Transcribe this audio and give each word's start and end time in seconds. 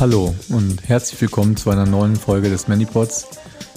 Hallo 0.00 0.34
und 0.48 0.88
herzlich 0.88 1.20
willkommen 1.20 1.58
zu 1.58 1.68
einer 1.68 1.84
neuen 1.84 2.16
Folge 2.16 2.48
des 2.48 2.68
Manipods, 2.68 3.26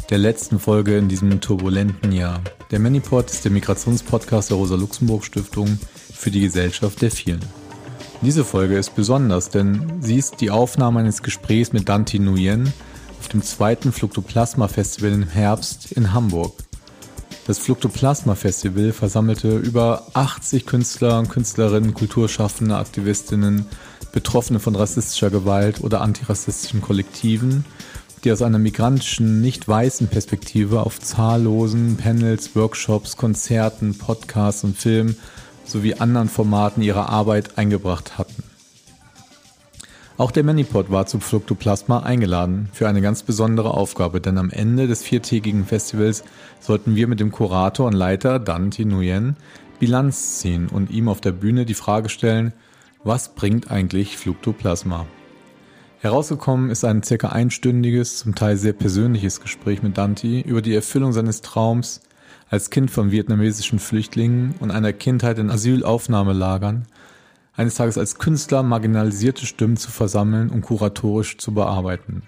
der 0.10 0.20
letzten 0.20 0.58
Folge 0.58 0.98
in 0.98 1.10
diesem 1.10 1.42
turbulenten 1.42 2.14
Jahr. 2.14 2.40
Der 2.72 2.80
Manipod 2.80 3.30
ist 3.30 3.44
der 3.44 3.52
Migrationspodcast 3.52 4.50
der 4.50 4.56
Rosa-Luxemburg-Stiftung 4.56 5.78
für 6.14 6.32
die 6.32 6.40
Gesellschaft 6.40 7.02
der 7.02 7.12
vielen. 7.12 7.42
Diese 8.22 8.46
Folge 8.46 8.78
ist 8.78 8.96
besonders, 8.96 9.50
denn 9.50 9.98
sie 10.00 10.16
ist 10.16 10.40
die 10.40 10.50
Aufnahme 10.50 11.02
eines 11.02 11.24
Gesprächs 11.24 11.74
mit 11.74 11.90
Dante 11.90 12.18
Nguyen 12.18 12.72
auf 13.20 13.28
dem 13.28 13.42
zweiten 13.42 13.92
Fluktoplasma 13.92 14.70
Festival 14.70 15.12
im 15.12 15.28
Herbst 15.28 15.92
in 15.92 16.14
Hamburg. 16.14 16.54
Das 17.48 17.60
Fluktoplasma 17.60 18.36
Festival 18.36 18.94
versammelte 18.94 19.58
über 19.58 20.08
80 20.14 20.66
Künstler 20.66 21.20
und 21.20 21.28
Künstlerinnen, 21.28 21.94
Kulturschaffende, 21.94 22.78
Aktivistinnen, 22.78 23.66
Betroffene 24.14 24.62
von 24.62 24.76
rassistischer 24.76 25.30
Gewalt 25.30 25.82
oder 25.82 26.00
antirassistischen 26.00 26.82
Kollektiven, 26.82 27.66
die 28.24 28.32
aus 28.32 28.42
einer 28.42 28.60
migrantischen, 28.60 29.42
nicht 29.42 29.68
weißen 29.68 30.08
Perspektive 30.08 30.86
auf 30.86 31.02
zahllosen 31.02 31.98
Panels, 31.98 32.56
Workshops, 32.56 33.18
Konzerten, 33.18 33.98
Podcasts 33.98 34.64
und 34.64 34.78
Filmen 34.78 35.18
sowie 35.66 35.96
anderen 35.96 36.30
Formaten 36.30 36.82
ihre 36.82 37.10
Arbeit 37.10 37.58
eingebracht 37.58 38.18
hatten. 38.18 38.44
Auch 40.16 40.30
der 40.32 40.44
Manipod 40.44 40.92
war 40.92 41.08
zu 41.08 41.20
Fructoplasma 41.20 42.02
eingeladen 42.02 42.70
für 42.72 42.88
eine 42.88 43.02
ganz 43.02 43.24
besondere 43.24 43.74
Aufgabe, 43.74 44.22
denn 44.22 44.38
am 44.38 44.52
Ende 44.52 44.88
des 44.88 45.02
viertägigen 45.02 45.66
Festivals 45.66 46.24
sollten 46.60 46.96
wir 46.96 47.08
mit 47.08 47.20
dem 47.20 47.32
Kurator 47.32 47.88
und 47.88 47.94
Leiter 47.94 48.38
Dante 48.38 48.86
Nguyen 48.86 49.36
Bilanz 49.80 50.40
ziehen 50.40 50.70
und 50.70 50.92
ihm 50.92 51.10
auf 51.10 51.20
der 51.20 51.32
Bühne 51.32 51.66
die 51.66 51.74
Frage 51.74 52.10
stellen, 52.10 52.54
was 53.04 53.36
bringt 53.36 53.70
eigentlich 53.70 54.18
Fluktoplasma? 54.18 55.06
Herausgekommen 56.00 56.70
ist 56.70 56.84
ein 56.86 57.04
circa 57.04 57.30
einstündiges, 57.30 58.18
zum 58.18 58.36
Teil 58.36 58.58
sehr 58.58 58.74
persönliches 58.74 59.42
Gespräch 59.42 59.84
mit 59.84 59.98
Dante 59.98 60.40
über 60.40 60.62
die 60.62 60.76
Erfüllung 60.76 61.14
seines 61.14 61.42
Traums 61.42 62.02
als 62.50 62.70
Kind 62.70 62.92
von 62.92 63.12
vietnamesischen 63.12 63.80
Flüchtlingen 63.80 64.56
und 64.60 64.72
einer 64.72 64.94
Kindheit 64.94 65.40
in 65.40 65.50
Asylaufnahmelagern, 65.50 66.86
eines 67.56 67.76
Tages 67.76 67.98
als 67.98 68.18
Künstler 68.18 68.64
marginalisierte 68.64 69.46
Stimmen 69.46 69.78
zu 69.78 69.92
versammeln 69.92 70.50
und 70.50 70.62
kuratorisch 70.62 71.38
zu 71.38 71.54
bearbeiten. 71.54 72.24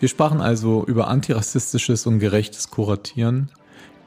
Wir 0.00 0.08
sprachen 0.08 0.40
also 0.40 0.84
über 0.84 1.08
antirassistisches 1.08 2.06
und 2.06 2.18
gerechtes 2.18 2.70
Kuratieren, 2.70 3.50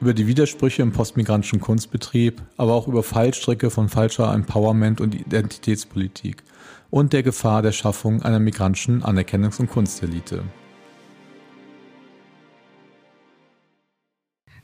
über 0.00 0.14
die 0.14 0.26
Widersprüche 0.26 0.82
im 0.82 0.92
postmigrantischen 0.92 1.60
Kunstbetrieb, 1.60 2.42
aber 2.56 2.74
auch 2.74 2.88
über 2.88 3.02
Fallstricke 3.02 3.70
von 3.70 3.88
falscher 3.88 4.32
Empowerment 4.32 5.00
und 5.00 5.14
Identitätspolitik 5.14 6.42
und 6.90 7.12
der 7.12 7.22
Gefahr 7.22 7.62
der 7.62 7.72
Schaffung 7.72 8.22
einer 8.22 8.38
migrantischen 8.38 9.02
Anerkennungs- 9.02 9.60
und 9.60 9.70
Kunstelite. 9.70 10.42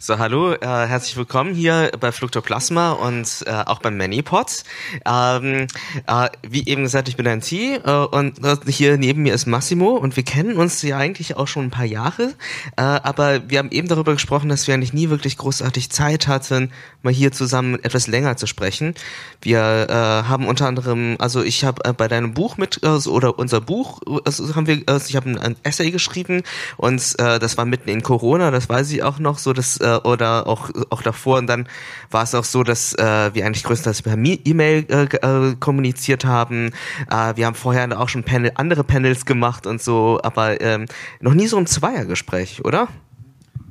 So, 0.05 0.19
hallo, 0.19 0.53
äh, 0.55 0.59
herzlich 0.67 1.17
willkommen 1.17 1.55
hier 1.55 1.93
bei 2.01 2.11
Fluktoplasma 2.11 2.91
und 2.91 3.45
äh, 3.47 3.53
auch 3.53 3.79
beim 3.79 3.97
Manipod. 3.97 4.65
Ähm, 5.07 5.69
äh, 6.09 6.29
wie 6.43 6.67
eben 6.67 6.83
gesagt, 6.83 7.07
ich 7.07 7.15
bin 7.15 7.29
ein 7.29 7.41
T 7.41 7.77
äh, 7.77 8.07
und 8.07 8.41
hier 8.67 8.99
neben 8.99 9.23
mir 9.23 9.33
ist 9.33 9.47
Massimo 9.47 9.91
und 9.91 10.17
wir 10.17 10.25
kennen 10.25 10.57
uns 10.57 10.83
ja 10.83 10.99
eigentlich 10.99 11.37
auch 11.37 11.47
schon 11.47 11.67
ein 11.67 11.71
paar 11.71 11.85
Jahre, 11.85 12.35
äh, 12.77 12.83
aber 12.83 13.49
wir 13.49 13.61
haben 13.61 13.71
eben 13.71 13.87
darüber 13.87 14.15
gesprochen, 14.15 14.49
dass 14.49 14.67
wir 14.67 14.75
eigentlich 14.75 14.93
nie 14.93 15.09
wirklich 15.09 15.37
großartig 15.37 15.91
Zeit 15.91 16.27
hatten, 16.27 16.73
mal 17.03 17.13
hier 17.13 17.31
zusammen 17.31 17.79
etwas 17.85 18.09
länger 18.09 18.37
zu 18.37 18.49
sprechen. 18.49 18.97
Wir 19.41 19.87
äh, 19.89 20.29
haben 20.29 20.49
unter 20.49 20.67
anderem, 20.67 21.15
also 21.21 21.45
ich 21.45 21.63
habe 21.63 21.85
äh, 21.85 21.93
bei 21.93 22.09
deinem 22.09 22.35
Buch 22.35 22.57
mit, 22.57 22.81
äh, 22.83 22.89
oder 22.89 23.39
unser 23.39 23.61
Buch, 23.61 24.01
also 24.25 24.53
haben 24.57 24.67
wir, 24.67 24.79
äh, 24.89 24.99
ich 25.07 25.15
habe 25.15 25.31
ein, 25.31 25.39
ein 25.39 25.57
Essay 25.63 25.93
geschrieben 25.93 26.43
und 26.77 27.01
äh, 27.21 27.39
das 27.39 27.57
war 27.57 27.67
mitten 27.67 27.89
in 27.89 28.03
Corona, 28.03 28.51
das 28.51 28.69
weiß 28.69 28.91
ich 28.91 29.05
auch 29.05 29.21
noch, 29.21 29.39
so 29.39 29.53
dass 29.53 29.79
äh, 29.97 30.09
oder 30.09 30.47
auch, 30.47 30.71
auch 30.91 31.03
davor. 31.03 31.39
Und 31.39 31.47
dann 31.47 31.67
war 32.11 32.23
es 32.23 32.35
auch 32.35 32.45
so, 32.45 32.63
dass 32.63 32.95
äh, 32.95 33.31
wir 33.35 33.47
eigentlich 33.47 33.65
größtenteils 33.65 34.03
per 34.03 34.17
E-Mail 34.17 34.87
äh, 34.89 35.05
äh, 35.05 35.55
kommuniziert 35.57 36.25
haben. 36.25 36.71
Äh, 37.11 37.37
wir 37.37 37.47
haben 37.47 37.55
vorher 37.55 38.01
auch 38.01 38.09
schon 38.09 38.25
Panel, 38.25 38.53
andere 38.55 38.85
Panels 38.85 39.27
gemacht 39.27 39.67
und 39.67 39.83
so, 39.83 40.21
aber 40.23 40.61
ähm, 40.61 40.87
noch 41.21 41.35
nie 41.35 41.47
so 41.47 41.57
ein 41.57 41.67
Zweiergespräch, 41.67 42.65
oder? 42.65 42.89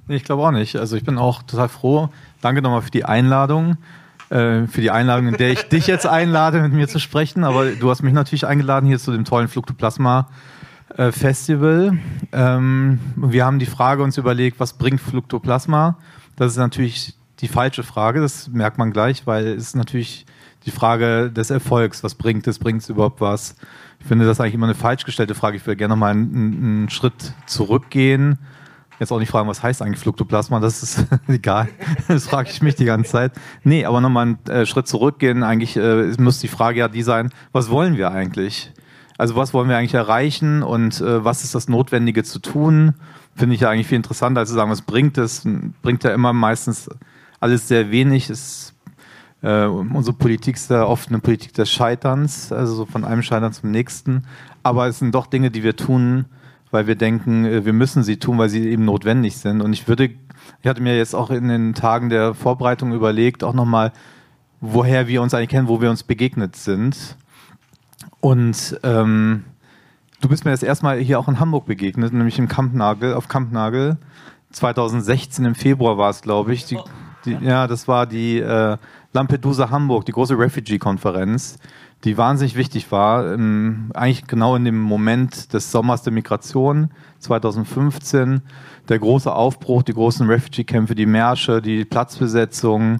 Nee, 0.07 0.15
ich 0.15 0.23
glaube 0.23 0.43
auch 0.43 0.51
nicht. 0.51 0.75
Also 0.75 0.95
ich 0.95 1.03
bin 1.03 1.17
auch 1.17 1.43
total 1.43 1.69
froh. 1.69 2.09
Danke 2.41 2.61
nochmal 2.61 2.81
für 2.81 2.91
die 2.91 3.05
Einladung 3.05 3.77
äh, 4.31 4.65
für 4.67 4.81
die 4.81 4.91
Einladung, 4.91 5.27
in 5.27 5.37
der 5.37 5.51
ich 5.51 5.63
dich 5.63 5.87
jetzt 5.87 6.07
einlade, 6.07 6.61
mit 6.61 6.73
mir 6.73 6.87
zu 6.87 6.99
sprechen. 6.99 7.43
Aber 7.43 7.65
du 7.65 7.89
hast 7.89 8.01
mich 8.01 8.13
natürlich 8.13 8.47
eingeladen 8.47 8.87
hier 8.87 8.97
zu 8.97 9.11
dem 9.11 9.25
tollen 9.25 9.47
Fluktoplasma 9.47 10.29
Festival. 11.11 11.97
Ähm, 12.31 12.99
wir 13.15 13.45
haben 13.45 13.59
die 13.59 13.65
Frage 13.65 14.03
uns 14.03 14.17
überlegt, 14.17 14.59
was 14.59 14.73
bringt 14.73 15.01
Fluktoplasma? 15.01 15.97
Das 16.35 16.51
ist 16.51 16.57
natürlich 16.57 17.15
die 17.39 17.47
falsche 17.47 17.83
Frage, 17.83 18.21
das 18.21 18.47
merkt 18.49 18.77
man 18.77 18.91
gleich, 18.91 19.25
weil 19.25 19.47
es 19.47 19.67
ist 19.67 19.75
natürlich 19.75 20.25
die 20.65 20.71
Frage 20.71 21.31
des 21.31 21.49
Erfolgs. 21.49 22.03
Was 22.03 22.15
bringt 22.15 22.47
es? 22.47 22.59
Bringt 22.59 22.83
es 22.83 22.89
überhaupt 22.89 23.19
was? 23.19 23.55
Ich 23.99 24.05
finde 24.05 24.25
das 24.25 24.39
eigentlich 24.39 24.53
immer 24.53 24.67
eine 24.67 24.75
falsch 24.75 25.05
gestellte 25.05 25.35
Frage. 25.35 25.57
Ich 25.57 25.65
würde 25.65 25.77
gerne 25.77 25.93
noch 25.93 25.99
mal 25.99 26.11
einen, 26.11 26.35
einen 26.35 26.89
Schritt 26.89 27.33
zurückgehen. 27.47 28.37
Jetzt 28.99 29.11
auch 29.11 29.17
nicht 29.17 29.31
fragen, 29.31 29.49
was 29.49 29.63
heißt 29.63 29.81
eigentlich 29.81 29.99
Fluktoplasma? 29.99 30.59
Das 30.59 30.83
ist 30.83 31.05
egal. 31.27 31.67
Das 32.07 32.27
frage 32.27 32.49
ich 32.51 32.61
mich 32.61 32.75
die 32.75 32.85
ganze 32.85 33.11
Zeit. 33.11 33.31
Nee, 33.63 33.85
aber 33.85 33.99
nochmal 34.01 34.27
einen 34.27 34.45
äh, 34.47 34.65
Schritt 34.67 34.87
zurückgehen. 34.87 35.41
Eigentlich 35.41 35.75
äh, 35.75 36.13
muss 36.19 36.39
die 36.39 36.47
Frage 36.47 36.79
ja 36.79 36.87
die 36.87 37.01
sein, 37.01 37.31
was 37.51 37.71
wollen 37.71 37.97
wir 37.97 38.11
eigentlich? 38.11 38.71
Also 39.21 39.35
was 39.35 39.53
wollen 39.53 39.69
wir 39.69 39.77
eigentlich 39.77 39.93
erreichen 39.93 40.63
und 40.63 40.99
äh, 40.99 41.23
was 41.23 41.43
ist 41.43 41.53
das 41.53 41.69
Notwendige 41.69 42.23
zu 42.23 42.39
tun? 42.39 42.95
Finde 43.35 43.53
ich 43.53 43.61
ja 43.61 43.69
eigentlich 43.69 43.85
viel 43.85 43.97
interessanter, 43.97 44.39
als 44.39 44.49
zu 44.49 44.55
sagen, 44.55 44.71
was 44.71 44.81
bringt 44.81 45.15
es? 45.19 45.47
Bringt 45.83 46.03
ja 46.03 46.11
immer 46.11 46.33
meistens 46.33 46.89
alles 47.39 47.67
sehr 47.67 47.91
wenig. 47.91 48.31
Es, 48.31 48.73
äh, 49.43 49.65
unsere 49.65 50.17
Politik 50.17 50.55
ist 50.55 50.71
ja 50.71 50.87
oft 50.87 51.09
eine 51.09 51.19
Politik 51.19 51.53
des 51.53 51.69
Scheiterns, 51.69 52.51
also 52.51 52.73
so 52.73 52.87
von 52.87 53.05
einem 53.05 53.21
Scheitern 53.21 53.53
zum 53.53 53.69
nächsten. 53.69 54.23
Aber 54.63 54.87
es 54.87 54.97
sind 54.97 55.13
doch 55.13 55.27
Dinge, 55.27 55.51
die 55.51 55.61
wir 55.61 55.75
tun, 55.75 56.25
weil 56.71 56.87
wir 56.87 56.95
denken, 56.95 57.45
äh, 57.45 57.63
wir 57.63 57.73
müssen 57.73 58.01
sie 58.01 58.17
tun, 58.17 58.39
weil 58.39 58.49
sie 58.49 58.67
eben 58.69 58.85
notwendig 58.85 59.37
sind. 59.37 59.61
Und 59.61 59.71
ich 59.73 59.87
würde, 59.87 60.05
ich 60.05 60.67
hatte 60.67 60.81
mir 60.81 60.97
jetzt 60.97 61.13
auch 61.13 61.29
in 61.29 61.47
den 61.47 61.75
Tagen 61.75 62.09
der 62.09 62.33
Vorbereitung 62.33 62.91
überlegt, 62.91 63.43
auch 63.43 63.53
nochmal, 63.53 63.91
woher 64.61 65.07
wir 65.07 65.21
uns 65.21 65.35
eigentlich 65.35 65.49
kennen, 65.49 65.67
wo 65.67 65.79
wir 65.79 65.91
uns 65.91 66.01
begegnet 66.01 66.55
sind. 66.55 67.17
Und 68.21 68.79
ähm, 68.83 69.43
du 70.21 70.29
bist 70.29 70.45
mir 70.45 70.51
das 70.51 70.63
erste 70.63 70.85
Mal 70.85 70.99
hier 70.99 71.19
auch 71.19 71.27
in 71.27 71.39
Hamburg 71.39 71.65
begegnet, 71.65 72.13
nämlich 72.13 72.39
im 72.39 72.47
Kampnagel, 72.47 73.13
auf 73.13 73.27
Kampnagel. 73.27 73.97
2016 74.51 75.43
im 75.43 75.55
Februar 75.55 75.97
war 75.97 76.11
es, 76.11 76.21
glaube 76.21 76.53
ich. 76.53 76.65
Die, 76.65 76.77
die, 77.25 77.37
ja, 77.41 77.67
das 77.67 77.87
war 77.87 78.05
die 78.05 78.39
äh, 78.39 78.77
Lampedusa 79.13 79.69
Hamburg, 79.71 80.05
die 80.05 80.11
große 80.11 80.37
Refugee-Konferenz, 80.37 81.57
die 82.03 82.17
wahnsinnig 82.17 82.55
wichtig 82.55 82.91
war. 82.91 83.33
Ähm, 83.33 83.89
eigentlich 83.93 84.27
genau 84.27 84.55
in 84.55 84.65
dem 84.65 84.79
Moment 84.79 85.53
des 85.53 85.71
Sommers 85.71 86.03
der 86.03 86.13
Migration 86.13 86.91
2015. 87.19 88.41
Der 88.87 88.99
große 88.99 89.33
Aufbruch, 89.33 89.83
die 89.83 89.93
großen 89.93 90.27
Refugee-Kämpfe, 90.27 90.93
die 90.93 91.05
Märsche, 91.05 91.61
die 91.61 91.85
Platzbesetzung, 91.85 92.99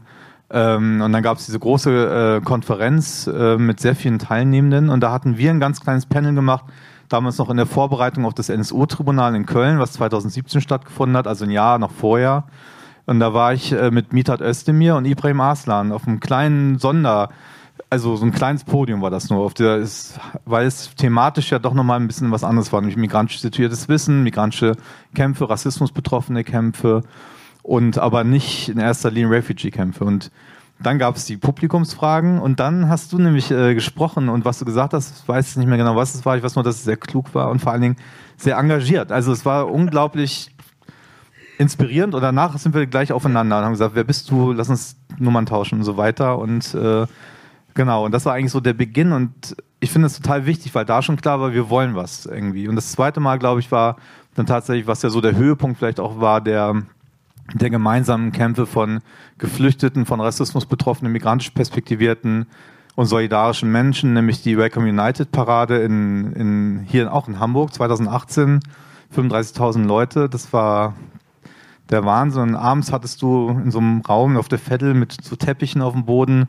ähm, 0.52 1.02
und 1.02 1.14
dann 1.14 1.24
gab 1.24 1.38
es 1.38 1.46
diese 1.46 1.60
große 1.60 2.40
äh, 2.40 2.46
Konferenz 2.46 3.26
äh, 3.28 3.58
mit 3.58 3.80
sehr 3.80 3.96
vielen 3.96 4.20
Teilnehmenden 4.20 4.90
und 4.90 5.00
da 5.00 5.12
hatten 5.12 5.38
wir 5.38 5.50
ein 5.50 5.62
ganz 5.62 5.80
kleines 5.80 6.06
Panel 6.06 6.36
gemacht, 6.36 6.66
damals 7.08 7.38
noch 7.38 7.50
in 7.50 7.58
der 7.58 7.66
Vorbereitung 7.66 8.26
auf 8.26 8.34
das 8.34 8.50
NSU-Tribunal 8.50 9.34
in 9.36 9.46
Köln, 9.46 9.80
was 9.80 9.94
2017 9.94 10.60
stattgefunden 10.60 11.16
hat, 11.16 11.28
also 11.28 11.46
ein 11.46 11.52
Jahr 11.52 11.80
noch 11.80 11.92
vorher. 11.92 12.46
Und 13.06 13.20
da 13.20 13.34
war 13.34 13.54
ich 13.54 13.72
äh, 13.72 13.92
mit 13.92 14.14
Mitat 14.14 14.42
Özdemir 14.42 14.96
und 14.96 15.06
Ibrahim 15.06 15.40
Aslan 15.40 15.92
auf 15.92 16.06
einem 16.06 16.20
kleinen 16.20 16.80
Sonder, 16.80 17.30
also 17.90 18.16
so 18.18 18.26
ein 18.26 18.32
kleines 18.32 18.66
Podium 18.66 19.02
war 19.02 19.10
das 19.10 19.30
nur, 19.30 19.40
auf 19.40 19.54
der 19.54 19.78
ist, 19.78 20.20
weil 20.46 20.66
es 20.66 20.96
thematisch 20.96 21.52
ja 21.52 21.60
doch 21.60 21.74
nochmal 21.74 22.00
ein 22.00 22.08
bisschen 22.08 22.32
was 22.32 22.44
anderes 22.44 22.74
war, 22.74 22.82
nämlich 22.82 22.98
migrantisch 22.98 23.40
situiertes 23.40 23.88
Wissen, 23.88 24.24
migrantische 24.24 24.76
Kämpfe, 25.16 25.50
rassismusbetroffene 25.50 26.44
Kämpfe 26.44 27.04
und 27.64 27.98
aber 27.98 28.24
nicht 28.24 28.70
in 28.70 28.80
erster 28.80 29.12
Linie 29.12 29.32
Refugee-Kämpfe. 29.32 30.04
Und 30.04 30.32
dann 30.84 31.00
gab 31.00 31.16
es 31.16 31.26
die 31.26 31.38
Publikumsfragen 31.38 32.40
und 32.40 32.60
dann 32.60 32.90
hast 32.90 33.14
du 33.14 33.20
nämlich 33.20 33.52
äh, 33.52 33.74
gesprochen 33.74 34.30
und 34.30 34.46
was 34.46 34.60
du 34.60 34.66
gesagt 34.66 34.94
hast, 34.94 35.28
weiß 35.28 35.52
ich 35.52 35.58
nicht 35.58 35.68
mehr 35.68 35.78
genau, 35.78 35.96
was 35.96 36.16
es 36.16 36.26
war. 36.26 36.38
Ich 36.38 36.44
weiß 36.44 36.56
nur, 36.56 36.64
dass 36.64 36.76
es 36.76 36.84
sehr 36.84 36.98
klug 36.98 37.34
war 37.34 37.50
und 37.50 37.60
vor 37.60 37.72
allen 37.72 37.82
Dingen 37.82 37.96
sehr 38.38 38.58
engagiert. 38.58 39.12
Also 39.12 39.32
es 39.32 39.46
war 39.46 39.72
unglaublich 39.72 40.56
inspirierend 41.58 42.16
und 42.16 42.22
danach 42.22 42.58
sind 42.58 42.74
wir 42.74 42.88
gleich 42.88 43.12
aufeinander 43.12 43.60
und 43.60 43.66
haben 43.66 43.74
gesagt, 43.74 43.96
wer 43.96 44.04
bist 44.04 44.30
du, 44.32 44.52
lass 44.52 44.70
uns 44.70 44.96
Nummern 45.20 45.46
tauschen 45.46 45.80
und 45.80 45.86
so 45.86 45.98
weiter 45.98 46.40
und 46.40 46.74
äh, 46.74 47.06
genau, 47.76 48.06
und 48.06 48.12
das 48.12 48.26
war 48.26 48.34
eigentlich 48.34 48.52
so 48.52 48.60
der 48.60 48.74
Beginn 48.74 49.12
und 49.12 49.56
ich 49.80 49.92
finde 49.92 50.08
es 50.08 50.20
total 50.20 50.46
wichtig, 50.46 50.74
weil 50.74 50.86
da 50.86 51.02
schon 51.02 51.18
klar 51.18 51.40
war, 51.40 51.54
wir 51.54 51.70
wollen 51.70 51.96
was 51.96 52.26
irgendwie. 52.26 52.68
Und 52.68 52.76
das 52.76 52.92
zweite 52.92 53.20
Mal, 53.20 53.40
glaube 53.40 53.60
ich, 53.60 53.72
war 53.72 53.98
dann 54.36 54.46
tatsächlich, 54.46 54.88
was 54.88 55.02
ja 55.02 55.10
so 55.10 55.22
der 55.22 55.36
Höhepunkt 55.36 55.80
vielleicht 55.80 56.00
auch 56.00 56.20
war, 56.20 56.40
der 56.40 56.84
der 57.54 57.70
gemeinsamen 57.70 58.32
Kämpfe 58.32 58.66
von 58.66 59.02
Geflüchteten, 59.38 60.06
von 60.06 60.22
Rassismus 60.22 60.66
betroffenen, 60.66 61.12
migrantisch 61.12 61.52
perspektivierten 61.52 62.46
und 62.96 63.06
solidarischen 63.06 63.72
Menschen, 63.72 64.14
nämlich 64.14 64.44
die 64.44 64.58
Welcome 64.58 64.90
United 64.90 65.32
Parade 65.32 65.78
in, 65.78 66.34
in, 66.34 66.86
hier 66.88 67.14
auch 67.14 67.28
in 67.28 67.40
Hamburg 67.40 67.74
2018. 67.74 68.60
35.000 69.16 69.86
Leute, 69.86 70.30
das 70.30 70.54
war 70.54 70.96
der 71.90 72.06
Wahnsinn. 72.06 72.44
Und 72.44 72.56
abends 72.56 72.92
hattest 72.92 73.22
du 73.22 73.50
in 73.50 73.72
so 73.72 73.80
einem 73.80 74.02
Raum 74.02 74.38
auf 74.38 74.48
der 74.48 74.60
Vettel 74.60 74.94
mit 74.94 75.18
so 75.22 75.36
Teppichen 75.36 75.82
auf 75.82 75.94
dem 75.94 76.06
Boden 76.06 76.48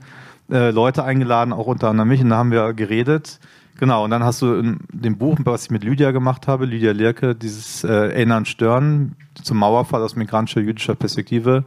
äh, 0.51 0.71
Leute 0.71 1.05
eingeladen, 1.05 1.53
auch 1.53 1.67
unter 1.67 1.89
anderem 1.89 2.09
mich, 2.09 2.21
und 2.21 2.31
da 2.31 2.37
haben 2.37 2.51
wir 2.51 2.73
geredet. 2.73 3.41
Genau, 3.79 4.05
und 4.05 4.11
dann 4.11 4.23
hast 4.23 4.43
du 4.43 4.55
in 4.55 4.79
dem 4.93 5.19
Buch, 5.19 5.39
was 5.45 5.65
ich 5.65 5.71
mit 5.71 5.83
Lydia 5.83 6.11
gemacht 6.11 6.47
habe, 6.47 6.67
Lydia 6.67 6.93
Lierke, 6.93 7.35
dieses 7.35 7.83
äh, 7.85 8.45
Stören 8.45 9.17
zum 9.43 9.59
Mauerfall 9.59 10.03
aus 10.03 10.15
migrantischer 10.15 10.61
jüdischer 10.61 10.95
Perspektive, 10.95 11.65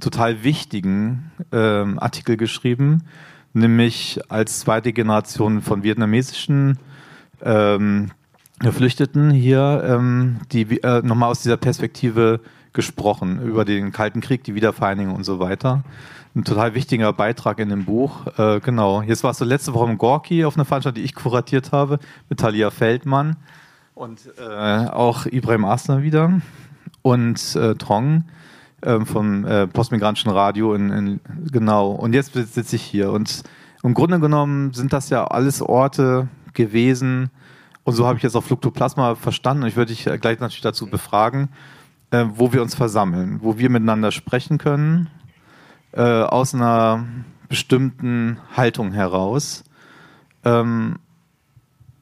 total 0.00 0.44
wichtigen 0.44 1.30
ähm, 1.52 1.98
Artikel 1.98 2.36
geschrieben, 2.36 3.04
nämlich 3.52 4.20
als 4.28 4.60
zweite 4.60 4.92
Generation 4.92 5.62
von 5.62 5.82
vietnamesischen 5.82 6.78
ähm, 7.42 8.10
Geflüchteten 8.58 9.30
hier, 9.30 9.82
ähm, 9.86 10.40
die 10.52 10.82
äh, 10.82 11.02
nochmal 11.02 11.30
aus 11.30 11.42
dieser 11.42 11.56
Perspektive 11.56 12.40
gesprochen, 12.72 13.40
über 13.42 13.64
den 13.64 13.92
Kalten 13.92 14.20
Krieg, 14.20 14.44
die 14.44 14.54
Wiedervereinigung 14.54 15.14
und 15.14 15.24
so 15.24 15.38
weiter. 15.38 15.84
Ein 16.38 16.44
total 16.44 16.76
wichtiger 16.76 17.12
Beitrag 17.12 17.58
in 17.58 17.68
dem 17.68 17.84
Buch. 17.84 18.28
Äh, 18.38 18.60
genau. 18.60 19.02
Jetzt 19.02 19.24
warst 19.24 19.40
du 19.40 19.44
letzte 19.44 19.74
Woche 19.74 19.90
im 19.90 19.98
Gorki 19.98 20.44
auf 20.44 20.54
einer 20.54 20.64
Veranstaltung, 20.64 21.02
die 21.02 21.04
ich 21.04 21.16
kuratiert 21.16 21.72
habe, 21.72 21.98
mit 22.28 22.38
Talia 22.38 22.70
Feldmann 22.70 23.34
und 23.96 24.20
äh, 24.38 24.86
auch 24.86 25.26
Ibrahim 25.26 25.64
Asner 25.64 26.04
wieder 26.04 26.40
und 27.02 27.56
äh, 27.56 27.74
Trong 27.74 28.22
äh, 28.82 29.00
vom 29.04 29.44
Postmigrantischen 29.72 30.30
Radio 30.30 30.74
in, 30.74 30.90
in, 30.90 31.20
genau. 31.50 31.90
Und 31.90 32.12
jetzt 32.12 32.34
sitze 32.34 32.76
ich 32.76 32.82
hier. 32.82 33.10
Und 33.10 33.42
im 33.82 33.94
Grunde 33.94 34.20
genommen 34.20 34.72
sind 34.74 34.92
das 34.92 35.10
ja 35.10 35.26
alles 35.26 35.60
Orte 35.60 36.28
gewesen, 36.52 37.30
und 37.82 37.94
so 37.94 38.06
habe 38.06 38.18
ich 38.18 38.22
jetzt 38.22 38.36
auch 38.36 38.44
Fluktoplasma 38.44 39.16
verstanden. 39.16 39.66
Ich 39.66 39.74
würde 39.74 39.92
dich 39.92 40.04
gleich 40.04 40.38
natürlich 40.38 40.60
dazu 40.60 40.86
befragen, 40.86 41.48
äh, 42.12 42.26
wo 42.32 42.52
wir 42.52 42.62
uns 42.62 42.76
versammeln, 42.76 43.40
wo 43.42 43.58
wir 43.58 43.70
miteinander 43.70 44.12
sprechen 44.12 44.58
können, 44.58 45.08
äh, 45.92 46.02
aus 46.02 46.54
einer 46.54 47.04
bestimmten 47.48 48.38
Haltung 48.56 48.92
heraus. 48.92 49.64
Ähm, 50.44 50.96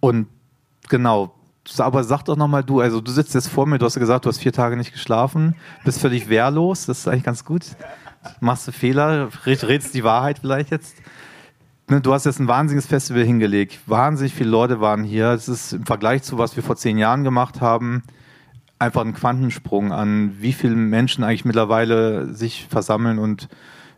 und 0.00 0.28
genau, 0.88 1.34
aber 1.78 2.04
sag 2.04 2.24
doch 2.24 2.36
nochmal 2.36 2.62
du, 2.62 2.80
also 2.80 3.00
du 3.00 3.10
sitzt 3.10 3.34
jetzt 3.34 3.48
vor 3.48 3.66
mir, 3.66 3.78
du 3.78 3.86
hast 3.86 3.98
gesagt, 3.98 4.24
du 4.24 4.28
hast 4.28 4.38
vier 4.38 4.52
Tage 4.52 4.76
nicht 4.76 4.92
geschlafen, 4.92 5.56
bist 5.84 6.00
völlig 6.00 6.28
wehrlos, 6.28 6.86
das 6.86 7.00
ist 7.00 7.08
eigentlich 7.08 7.24
ganz 7.24 7.44
gut. 7.44 7.64
Machst 8.40 8.66
du 8.66 8.72
Fehler, 8.72 9.28
redest 9.46 9.94
die 9.94 10.04
Wahrheit 10.04 10.40
vielleicht 10.40 10.70
jetzt? 10.70 10.96
Ne, 11.88 12.00
du 12.00 12.12
hast 12.12 12.24
jetzt 12.24 12.40
ein 12.40 12.48
wahnsinniges 12.48 12.86
Festival 12.86 13.22
hingelegt. 13.22 13.78
Wahnsinnig 13.86 14.34
viele 14.34 14.50
Leute 14.50 14.80
waren 14.80 15.04
hier. 15.04 15.28
Es 15.28 15.48
ist 15.48 15.72
im 15.72 15.86
Vergleich 15.86 16.24
zu 16.24 16.36
was 16.36 16.56
wir 16.56 16.64
vor 16.64 16.74
zehn 16.74 16.98
Jahren 16.98 17.22
gemacht 17.22 17.60
haben, 17.60 18.02
einfach 18.80 19.02
ein 19.02 19.14
Quantensprung 19.14 19.92
an, 19.92 20.34
wie 20.40 20.52
viele 20.52 20.74
Menschen 20.74 21.22
eigentlich 21.22 21.44
mittlerweile 21.44 22.34
sich 22.34 22.66
versammeln 22.68 23.20
und, 23.20 23.48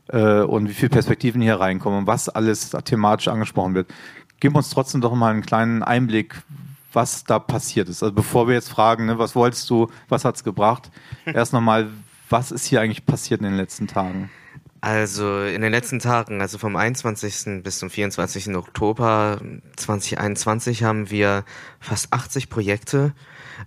äh, 0.08 0.40
und 0.40 0.68
wie 0.68 0.74
viele 0.74 0.90
Perspektiven 0.90 1.40
hier 1.40 1.60
reinkommen 1.60 2.00
und 2.00 2.06
was 2.06 2.28
alles 2.28 2.70
thematisch 2.84 3.28
angesprochen 3.28 3.74
wird. 3.74 3.88
Gib 4.40 4.54
uns 4.54 4.70
trotzdem 4.70 5.00
doch 5.00 5.14
mal 5.14 5.32
einen 5.32 5.42
kleinen 5.42 5.82
Einblick, 5.82 6.42
was 6.92 7.24
da 7.24 7.38
passiert 7.38 7.88
ist. 7.88 8.02
Also 8.02 8.14
bevor 8.14 8.48
wir 8.48 8.54
jetzt 8.54 8.70
fragen, 8.70 9.06
ne, 9.06 9.18
was 9.18 9.34
wolltest 9.34 9.68
du, 9.70 9.88
was 10.08 10.24
hat's 10.24 10.44
gebracht, 10.44 10.90
erst 11.26 11.52
nochmal, 11.52 11.88
was 12.30 12.50
ist 12.50 12.66
hier 12.66 12.80
eigentlich 12.80 13.06
passiert 13.06 13.40
in 13.40 13.46
den 13.46 13.56
letzten 13.56 13.86
Tagen? 13.86 14.30
Also 14.80 15.42
in 15.42 15.60
den 15.60 15.72
letzten 15.72 15.98
Tagen, 15.98 16.40
also 16.40 16.56
vom 16.56 16.76
21. 16.76 17.62
bis 17.64 17.80
zum 17.80 17.90
24. 17.90 18.54
Oktober 18.54 19.40
2021 19.76 20.84
haben 20.84 21.10
wir 21.10 21.44
fast 21.80 22.12
80 22.12 22.48
Projekte 22.48 23.12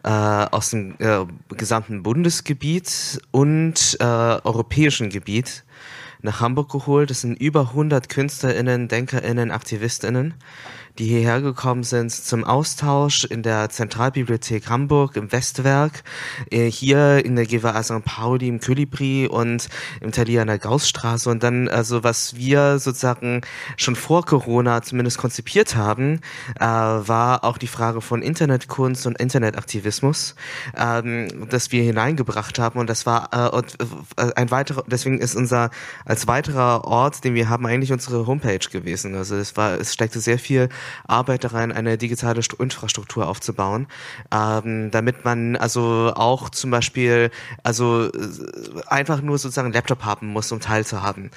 äh, 0.03 0.09
aus 0.09 0.69
dem 0.69 0.95
äh, 0.99 1.25
gesamten 1.49 2.01
Bundesgebiet 2.01 3.21
und 3.31 3.97
äh, 3.99 4.03
europäischen 4.03 5.09
Gebiet 5.09 5.65
nach 6.23 6.41
Hamburg 6.41 6.71
geholt. 6.71 7.09
Das 7.09 7.21
sind 7.21 7.39
über 7.39 7.61
100 7.69 8.09
KünstlerInnen, 8.09 8.87
DenkerInnen, 8.87 9.51
AktivistInnen 9.51 10.33
die 10.97 11.05
hierher 11.05 11.41
gekommen 11.41 11.83
sind 11.83 12.11
zum 12.11 12.43
Austausch 12.43 13.23
in 13.25 13.43
der 13.43 13.69
Zentralbibliothek 13.69 14.69
Hamburg 14.69 15.15
im 15.15 15.31
Westwerk, 15.31 16.03
äh, 16.49 16.69
hier 16.69 17.23
in 17.25 17.35
der 17.35 17.45
GWA 17.45 17.81
St. 17.83 18.03
Pauli 18.03 18.47
im 18.47 18.59
Kölibri 18.59 19.27
und 19.27 19.69
im 20.01 20.11
Thalia 20.11 20.41
an 20.41 20.47
der 20.47 20.59
Gaussstraße 20.59 21.29
und 21.29 21.43
dann 21.43 21.67
also 21.67 22.03
was 22.03 22.35
wir 22.35 22.79
sozusagen 22.79 23.41
schon 23.77 23.95
vor 23.95 24.25
Corona 24.25 24.81
zumindest 24.81 25.17
konzipiert 25.17 25.75
haben, 25.75 26.21
äh, 26.59 26.65
war 26.65 27.43
auch 27.43 27.57
die 27.57 27.67
Frage 27.67 28.01
von 28.01 28.21
Internetkunst 28.21 29.05
und 29.07 29.19
Internetaktivismus, 29.19 30.35
ähm, 30.75 31.47
das 31.49 31.71
wir 31.71 31.83
hineingebracht 31.83 32.59
haben 32.59 32.79
und 32.79 32.89
das 32.89 33.05
war 33.05 33.29
äh, 33.31 34.31
ein 34.35 34.51
weiterer, 34.51 34.83
deswegen 34.87 35.19
ist 35.19 35.35
unser 35.35 35.69
als 36.05 36.27
weiterer 36.27 36.85
Ort, 36.85 37.23
den 37.23 37.35
wir 37.35 37.49
haben, 37.49 37.65
eigentlich 37.65 37.91
unsere 37.91 38.27
Homepage 38.27 38.59
gewesen. 38.71 39.15
Also 39.15 39.35
es 39.35 39.55
war, 39.57 39.79
es 39.79 39.93
steckte 39.93 40.19
sehr 40.19 40.39
viel 40.39 40.69
Arbeit 41.07 41.43
daran, 41.43 41.71
eine 41.71 41.97
digitale 41.97 42.41
Infrastruktur 42.59 43.27
aufzubauen, 43.27 43.87
ähm, 44.31 44.91
damit 44.91 45.25
man 45.25 45.55
also 45.55 46.13
auch 46.15 46.49
zum 46.49 46.71
Beispiel 46.71 47.31
also 47.63 48.05
äh, 48.05 48.11
einfach 48.87 49.21
nur 49.21 49.37
sozusagen 49.37 49.67
einen 49.67 49.73
Laptop 49.73 50.03
haben 50.03 50.27
muss, 50.27 50.51
um 50.51 50.59
teilzuhaben. 50.59 51.31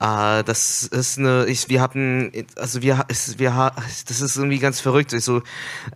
Äh, 0.00 0.44
das 0.44 0.84
ist 0.84 1.18
eine, 1.18 1.46
ich, 1.46 1.68
wir 1.68 1.80
haben, 1.80 2.32
also 2.56 2.82
wir, 2.82 3.04
wir, 3.36 3.72
das 4.08 4.20
ist 4.20 4.36
irgendwie 4.36 4.58
ganz 4.58 4.80
verrückt. 4.80 5.12
Ich 5.12 5.24
so, 5.24 5.38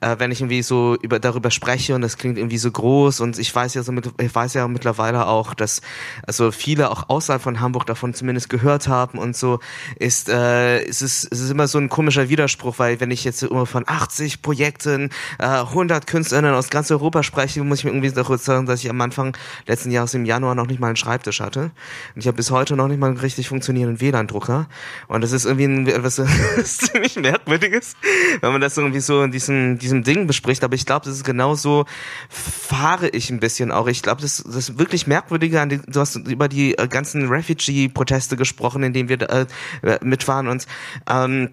äh, 0.00 0.16
wenn 0.18 0.30
ich 0.30 0.40
irgendwie 0.40 0.62
so 0.62 0.96
über 1.00 1.18
darüber 1.18 1.50
spreche 1.50 1.94
und 1.94 2.02
das 2.02 2.16
klingt 2.16 2.38
irgendwie 2.38 2.58
so 2.58 2.70
groß 2.70 3.20
und 3.20 3.38
ich 3.38 3.54
weiß 3.54 3.74
ja 3.74 3.82
so 3.82 3.92
mit, 3.92 4.10
ich 4.20 4.34
weiß 4.34 4.54
ja 4.54 4.66
mittlerweile 4.68 5.26
auch, 5.26 5.54
dass 5.54 5.80
also 6.26 6.50
viele 6.50 6.90
auch 6.90 7.08
außerhalb 7.08 7.42
von 7.42 7.60
Hamburg 7.60 7.86
davon 7.86 8.14
zumindest 8.14 8.48
gehört 8.48 8.88
haben 8.88 9.18
und 9.18 9.36
so 9.36 9.60
ist, 9.98 10.28
äh, 10.28 10.82
es 10.84 11.02
es 11.02 11.24
ist 11.24 11.50
immer 11.50 11.68
so 11.68 11.78
ein 11.78 11.88
komischer 11.88 12.28
Widerspruch, 12.28 12.78
weil 12.78 12.93
wenn 13.00 13.10
ich 13.10 13.24
jetzt 13.24 13.42
immer 13.42 13.66
von 13.66 13.84
80 13.86 14.42
Projekten, 14.42 15.10
äh, 15.38 15.46
100 15.46 16.06
Künstlerinnen 16.06 16.54
aus 16.54 16.70
ganz 16.70 16.90
Europa 16.90 17.22
spreche, 17.22 17.62
muss 17.62 17.78
ich 17.78 17.84
mir 17.84 17.90
irgendwie 17.90 18.10
darüber 18.10 18.38
sagen, 18.38 18.66
dass 18.66 18.82
ich 18.82 18.90
am 18.90 19.00
Anfang 19.00 19.36
letzten 19.66 19.90
Jahres 19.90 20.14
im 20.14 20.24
Januar 20.24 20.54
noch 20.54 20.66
nicht 20.66 20.80
mal 20.80 20.88
einen 20.88 20.96
Schreibtisch 20.96 21.40
hatte. 21.40 21.70
Und 22.14 22.20
ich 22.20 22.26
habe 22.26 22.36
bis 22.36 22.50
heute 22.50 22.76
noch 22.76 22.88
nicht 22.88 22.98
mal 22.98 23.08
einen 23.08 23.16
richtig 23.16 23.48
funktionierenden 23.48 24.00
WLAN-Drucker. 24.00 24.68
Und 25.08 25.20
das 25.22 25.32
ist 25.32 25.44
irgendwie 25.44 25.64
ein, 25.64 25.86
etwas 25.86 26.16
ziemlich 26.64 27.16
Merkwürdiges, 27.16 27.96
wenn 28.40 28.52
man 28.52 28.60
das 28.60 28.76
irgendwie 28.76 29.00
so 29.00 29.22
in 29.22 29.30
diesem, 29.30 29.78
diesem 29.78 30.02
Ding 30.02 30.26
bespricht. 30.26 30.64
Aber 30.64 30.74
ich 30.74 30.86
glaube, 30.86 31.06
das 31.06 31.16
ist 31.16 31.24
genauso 31.24 31.84
fahre 32.28 33.08
ich 33.08 33.30
ein 33.30 33.40
bisschen 33.40 33.70
auch. 33.70 33.86
Ich 33.86 34.02
glaube, 34.02 34.22
das, 34.22 34.44
das 34.46 34.78
wirklich 34.78 35.06
Merkwürdige 35.06 35.60
an 35.60 35.68
die, 35.68 35.78
du 35.78 36.00
hast 36.00 36.16
über 36.16 36.48
die 36.48 36.76
äh, 36.76 36.88
ganzen 36.88 37.28
Refugee-Proteste 37.28 38.36
gesprochen, 38.36 38.82
in 38.82 38.92
denen 38.92 39.08
wir 39.08 39.20
äh, 39.30 39.46
mitfahren 40.02 40.48
und 40.48 40.66
ähm, 41.08 41.50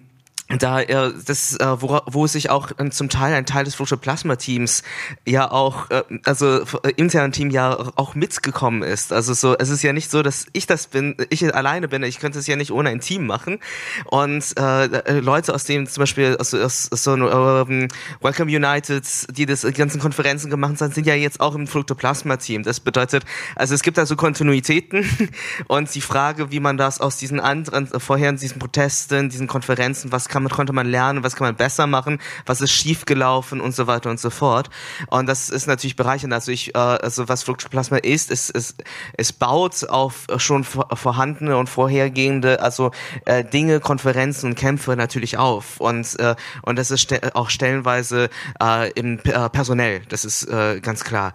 da 0.58 0.80
äh, 0.80 1.12
das 1.26 1.56
äh, 1.56 1.80
wo, 1.80 2.00
wo 2.06 2.26
sich 2.26 2.50
auch 2.50 2.72
äh, 2.78 2.90
zum 2.90 3.08
Teil 3.08 3.34
ein 3.34 3.46
Teil 3.46 3.64
des 3.64 3.76
Plasma 3.76 4.36
Teams 4.36 4.82
ja 5.26 5.50
auch 5.50 5.90
äh, 5.90 6.02
also 6.24 6.62
äh, 6.82 6.92
internen 6.96 7.32
Team 7.32 7.50
ja 7.50 7.78
auch 7.96 8.14
mitgekommen 8.14 8.82
ist. 8.82 9.12
Also 9.12 9.34
so 9.34 9.56
es 9.56 9.70
ist 9.70 9.82
ja 9.82 9.92
nicht 9.92 10.10
so 10.10 10.22
dass 10.22 10.46
ich 10.52 10.66
das 10.66 10.86
bin 10.86 11.16
ich 11.30 11.54
alleine 11.54 11.88
bin 11.88 12.02
ich 12.02 12.18
könnte 12.18 12.38
es 12.38 12.46
ja 12.46 12.56
nicht 12.56 12.72
ohne 12.72 12.90
ein 12.90 13.00
Team 13.00 13.26
machen. 13.26 13.58
Und 14.06 14.44
äh, 14.58 14.84
äh 14.84 15.20
Leute 15.20 15.54
aus 15.54 15.64
dem 15.64 15.86
zum 15.86 16.02
Beispiel 16.02 16.36
aus, 16.38 16.54
aus, 16.54 16.90
aus 16.90 17.02
so 17.02 17.14
ähm, 17.14 17.88
Welcome 18.20 18.50
United 18.50 19.04
die 19.36 19.46
das 19.46 19.62
die 19.62 19.72
ganzen 19.72 20.00
Konferenzen 20.00 20.50
gemacht 20.50 20.80
haben 20.80 20.92
sind 20.92 21.06
ja 21.06 21.14
jetzt 21.14 21.40
auch 21.40 21.54
im 21.54 21.66
Plasma 21.66 22.36
Team 22.36 22.62
das 22.62 22.80
bedeutet 22.80 23.24
also 23.56 23.74
es 23.74 23.82
gibt 23.82 23.98
also 23.98 24.16
Kontinuitäten 24.16 25.04
und 25.68 25.94
die 25.94 26.00
Frage 26.00 26.50
wie 26.50 26.60
man 26.60 26.76
das 26.76 27.00
aus 27.00 27.16
diesen 27.16 27.40
anderen 27.40 27.90
äh, 27.92 28.00
vorher 28.00 28.32
diesen 28.32 28.58
Protesten 28.58 29.28
diesen 29.28 29.46
Konferenzen 29.46 30.12
was 30.12 30.28
kann 30.28 30.41
kann, 30.48 30.62
konnte 30.62 30.72
man 30.72 30.86
lernen, 30.86 31.24
was 31.24 31.34
kann 31.34 31.48
man 31.48 31.56
besser 31.56 31.88
machen, 31.88 32.20
was 32.46 32.60
ist 32.60 32.70
schiefgelaufen 32.70 33.60
und 33.60 33.74
so 33.74 33.88
weiter 33.88 34.10
und 34.10 34.20
so 34.20 34.30
fort. 34.30 34.70
Und 35.08 35.26
das 35.26 35.50
ist 35.50 35.66
natürlich 35.66 35.96
bereichernd. 35.96 36.32
Also 36.32 36.52
ich, 36.52 36.72
äh, 36.76 36.78
also 36.78 37.28
was 37.28 37.42
Fluxplasma 37.42 37.96
ist, 37.96 38.30
es, 38.30 38.48
es, 38.48 38.76
es 39.14 39.32
baut 39.32 39.88
auf 39.88 40.26
schon 40.36 40.62
vorhandene 40.62 41.56
und 41.56 41.68
vorhergehende, 41.68 42.60
also 42.60 42.92
äh, 43.24 43.42
Dinge, 43.42 43.80
Konferenzen 43.80 44.50
und 44.50 44.54
Kämpfe 44.54 44.94
natürlich 44.94 45.36
auf. 45.36 45.80
Und, 45.80 46.18
äh, 46.20 46.36
und 46.62 46.78
das 46.78 46.92
ist 46.92 47.02
ste 47.02 47.34
auch 47.34 47.50
stellenweise 47.50 48.30
äh, 48.62 48.90
im, 48.92 49.18
äh, 49.24 49.48
personell, 49.50 50.02
das 50.08 50.24
ist 50.24 50.44
äh, 50.44 50.80
ganz 50.80 51.02
klar. 51.02 51.32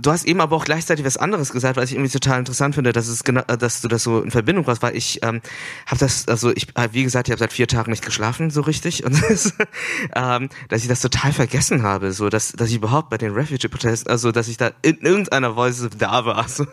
Du 0.00 0.12
hast 0.12 0.24
eben 0.24 0.40
aber 0.40 0.54
auch 0.54 0.64
gleichzeitig 0.64 1.04
was 1.04 1.16
anderes 1.16 1.50
gesagt, 1.50 1.76
was 1.76 1.90
ich 1.90 1.96
irgendwie 1.96 2.12
total 2.12 2.38
interessant 2.38 2.76
finde, 2.76 2.92
dass 2.92 3.08
es 3.08 3.24
genau, 3.24 3.42
dass 3.42 3.80
du 3.80 3.88
das 3.88 4.04
so 4.04 4.22
in 4.22 4.30
Verbindung 4.30 4.64
hast, 4.68 4.82
weil 4.82 4.96
ich 4.96 5.18
ähm, 5.24 5.40
habe 5.86 5.98
das, 5.98 6.28
also 6.28 6.52
ich, 6.54 6.68
wie 6.92 7.02
gesagt, 7.02 7.28
ich 7.28 7.32
habe 7.32 7.40
seit 7.40 7.52
vier 7.52 7.66
Tagen 7.66 7.90
nicht 7.90 7.99
geschlafen 8.02 8.50
so 8.50 8.62
richtig 8.62 9.04
und 9.04 9.20
das, 9.28 9.54
ähm, 10.14 10.48
dass 10.68 10.82
ich 10.82 10.88
das 10.88 11.00
total 11.00 11.32
vergessen 11.32 11.82
habe, 11.82 12.12
so 12.12 12.28
dass 12.28 12.52
dass 12.52 12.70
ich 12.70 12.76
überhaupt 12.76 13.10
bei 13.10 13.18
den 13.18 13.32
Refugee-Protesten, 13.32 14.10
also 14.10 14.32
dass 14.32 14.48
ich 14.48 14.56
da 14.56 14.70
in 14.82 14.98
irgendeiner 14.98 15.56
Weise 15.56 15.90
da 15.90 16.24
war. 16.24 16.48
So. 16.48 16.66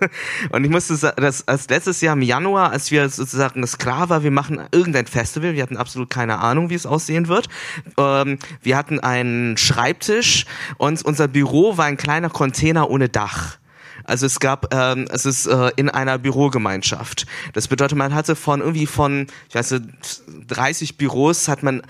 Und 0.50 0.64
ich 0.64 0.70
musste 0.70 0.96
sagen, 0.96 1.22
dass 1.22 1.48
als 1.48 1.70
letztes 1.70 2.02
Jahr 2.02 2.14
im 2.14 2.22
Januar, 2.22 2.72
als 2.72 2.92
wir 2.92 3.10
sozusagen 3.10 3.62
das 3.62 3.78
klar 3.78 4.10
war, 4.10 4.24
wir 4.24 4.32
machen 4.32 4.60
irgendein 4.72 5.08
Festival, 5.08 5.54
wir 5.54 5.64
hatten 5.64 5.78
absolut 5.78 6.10
keine 6.10 6.40
Ahnung, 6.40 6.70
wie 6.70 6.76
es 6.76 6.86
aussehen 6.86 7.28
wird. 7.28 7.48
Ähm, 7.98 8.40
wir 8.62 8.78
hatten 8.78 9.00
einen 9.00 9.58
Schreibtisch 9.58 10.46
und 10.78 11.04
unser 11.04 11.28
Büro 11.28 11.78
war 11.78 11.86
ein 11.86 11.98
kleiner 11.98 12.30
Container 12.30 12.90
ohne 12.90 13.10
Dach. 13.10 13.58
Also 14.08 14.26
es 14.26 14.40
gab, 14.40 14.74
ähm, 14.74 15.06
es 15.12 15.26
ist 15.26 15.46
äh, 15.46 15.72
in 15.76 15.90
einer 15.90 16.18
Bürogemeinschaft. 16.18 17.28
Das 17.54 17.68
bedeutet, 17.68 17.98
man 17.98 18.16
hatte 18.16 18.36
von 18.36 18.62
irgendwie 18.62 18.88
von, 18.88 19.28
ich 19.50 19.56
weiß 19.56 19.72
nicht, 19.72 20.22
30 20.48 20.98
Büros 20.98 21.48
hat 21.48 21.62
man 21.62 21.82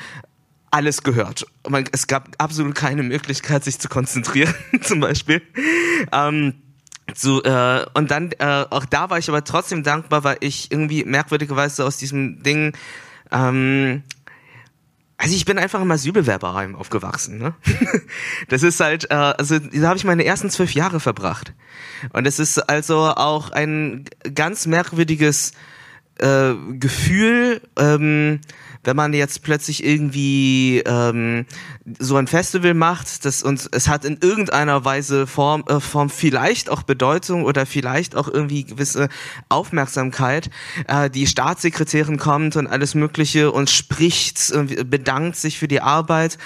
alles 0.71 1.03
gehört. 1.03 1.45
Man, 1.67 1.85
es 1.91 2.07
gab 2.07 2.29
absolut 2.39 2.75
keine 2.75 3.03
Möglichkeit, 3.03 3.63
sich 3.63 3.79
zu 3.79 3.87
konzentrieren, 3.87 4.53
zum 4.81 4.99
Beispiel. 4.99 5.41
Ähm, 6.11 6.55
so, 7.15 7.41
äh, 7.43 7.85
und 7.93 8.11
dann, 8.11 8.31
äh, 8.33 8.65
auch 8.69 8.85
da 8.85 9.09
war 9.09 9.17
ich 9.17 9.29
aber 9.29 9.43
trotzdem 9.43 9.83
dankbar, 9.83 10.23
weil 10.23 10.37
ich 10.41 10.71
irgendwie 10.71 11.05
merkwürdigerweise 11.05 11.85
aus 11.85 11.97
diesem 11.97 12.43
Ding 12.43 12.73
ähm, 13.31 14.03
also 15.17 15.35
ich 15.35 15.45
bin 15.45 15.57
einfach 15.57 15.81
im 15.81 15.89
Asylbewerberheim 15.89 16.75
aufgewachsen. 16.75 17.39
Ne? 17.39 17.55
Das 18.49 18.63
ist 18.63 18.79
halt, 18.79 19.09
äh, 19.09 19.15
also 19.15 19.57
da 19.59 19.87
habe 19.87 19.97
ich 19.97 20.03
meine 20.03 20.23
ersten 20.23 20.49
zwölf 20.49 20.73
Jahre 20.73 20.99
verbracht. 20.99 21.53
Und 22.13 22.27
es 22.27 22.39
ist 22.39 22.59
also 22.59 22.97
auch 22.99 23.49
ein 23.49 24.05
ganz 24.35 24.67
merkwürdiges 24.67 25.53
äh, 26.19 26.53
Gefühl, 26.73 27.61
ähm, 27.77 28.41
wenn 28.87 28.95
man 28.95 29.13
jetzt 29.13 29.43
plötzlich 29.43 29.83
irgendwie 29.83 30.81
ähm, 30.85 31.45
so 31.99 32.15
ein 32.15 32.25
Festival 32.25 32.73
macht, 32.73 33.25
das 33.25 33.43
uns 33.43 33.67
es 33.69 33.89
hat 33.89 34.05
in 34.05 34.17
irgendeiner 34.21 34.85
Weise 34.85 35.27
Form, 35.27 35.65
äh, 35.67 35.81
Form 35.81 36.09
vielleicht 36.09 36.69
auch 36.69 36.83
Bedeutung 36.83 37.43
oder 37.43 37.65
vielleicht 37.65 38.15
auch 38.15 38.29
irgendwie 38.29 38.63
gewisse 38.63 39.09
Aufmerksamkeit. 39.49 40.49
Äh, 40.87 41.09
die 41.09 41.27
Staatssekretärin 41.27 42.17
kommt 42.17 42.55
und 42.55 42.67
alles 42.67 42.95
Mögliche 42.95 43.51
und 43.51 43.69
spricht, 43.69 44.51
äh, 44.51 44.85
bedankt 44.85 45.35
sich 45.35 45.59
für 45.59 45.67
die 45.67 45.81
Arbeit 45.81 46.37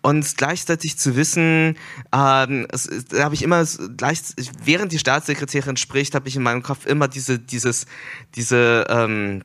und 0.00 0.36
gleichzeitig 0.36 0.98
zu 0.98 1.16
wissen, 1.16 1.76
ähm, 2.14 2.68
es, 2.70 2.88
da 3.08 3.24
habe 3.24 3.34
ich 3.34 3.42
immer 3.42 3.64
gleich 3.96 4.20
während 4.62 4.92
die 4.92 5.00
Staatssekretärin 5.00 5.76
spricht, 5.76 6.14
habe 6.14 6.28
ich 6.28 6.36
in 6.36 6.44
meinem 6.44 6.62
Kopf 6.62 6.86
immer 6.86 7.08
diese 7.08 7.40
dieses 7.40 7.86
diese 8.36 8.86
ähm, 8.88 9.42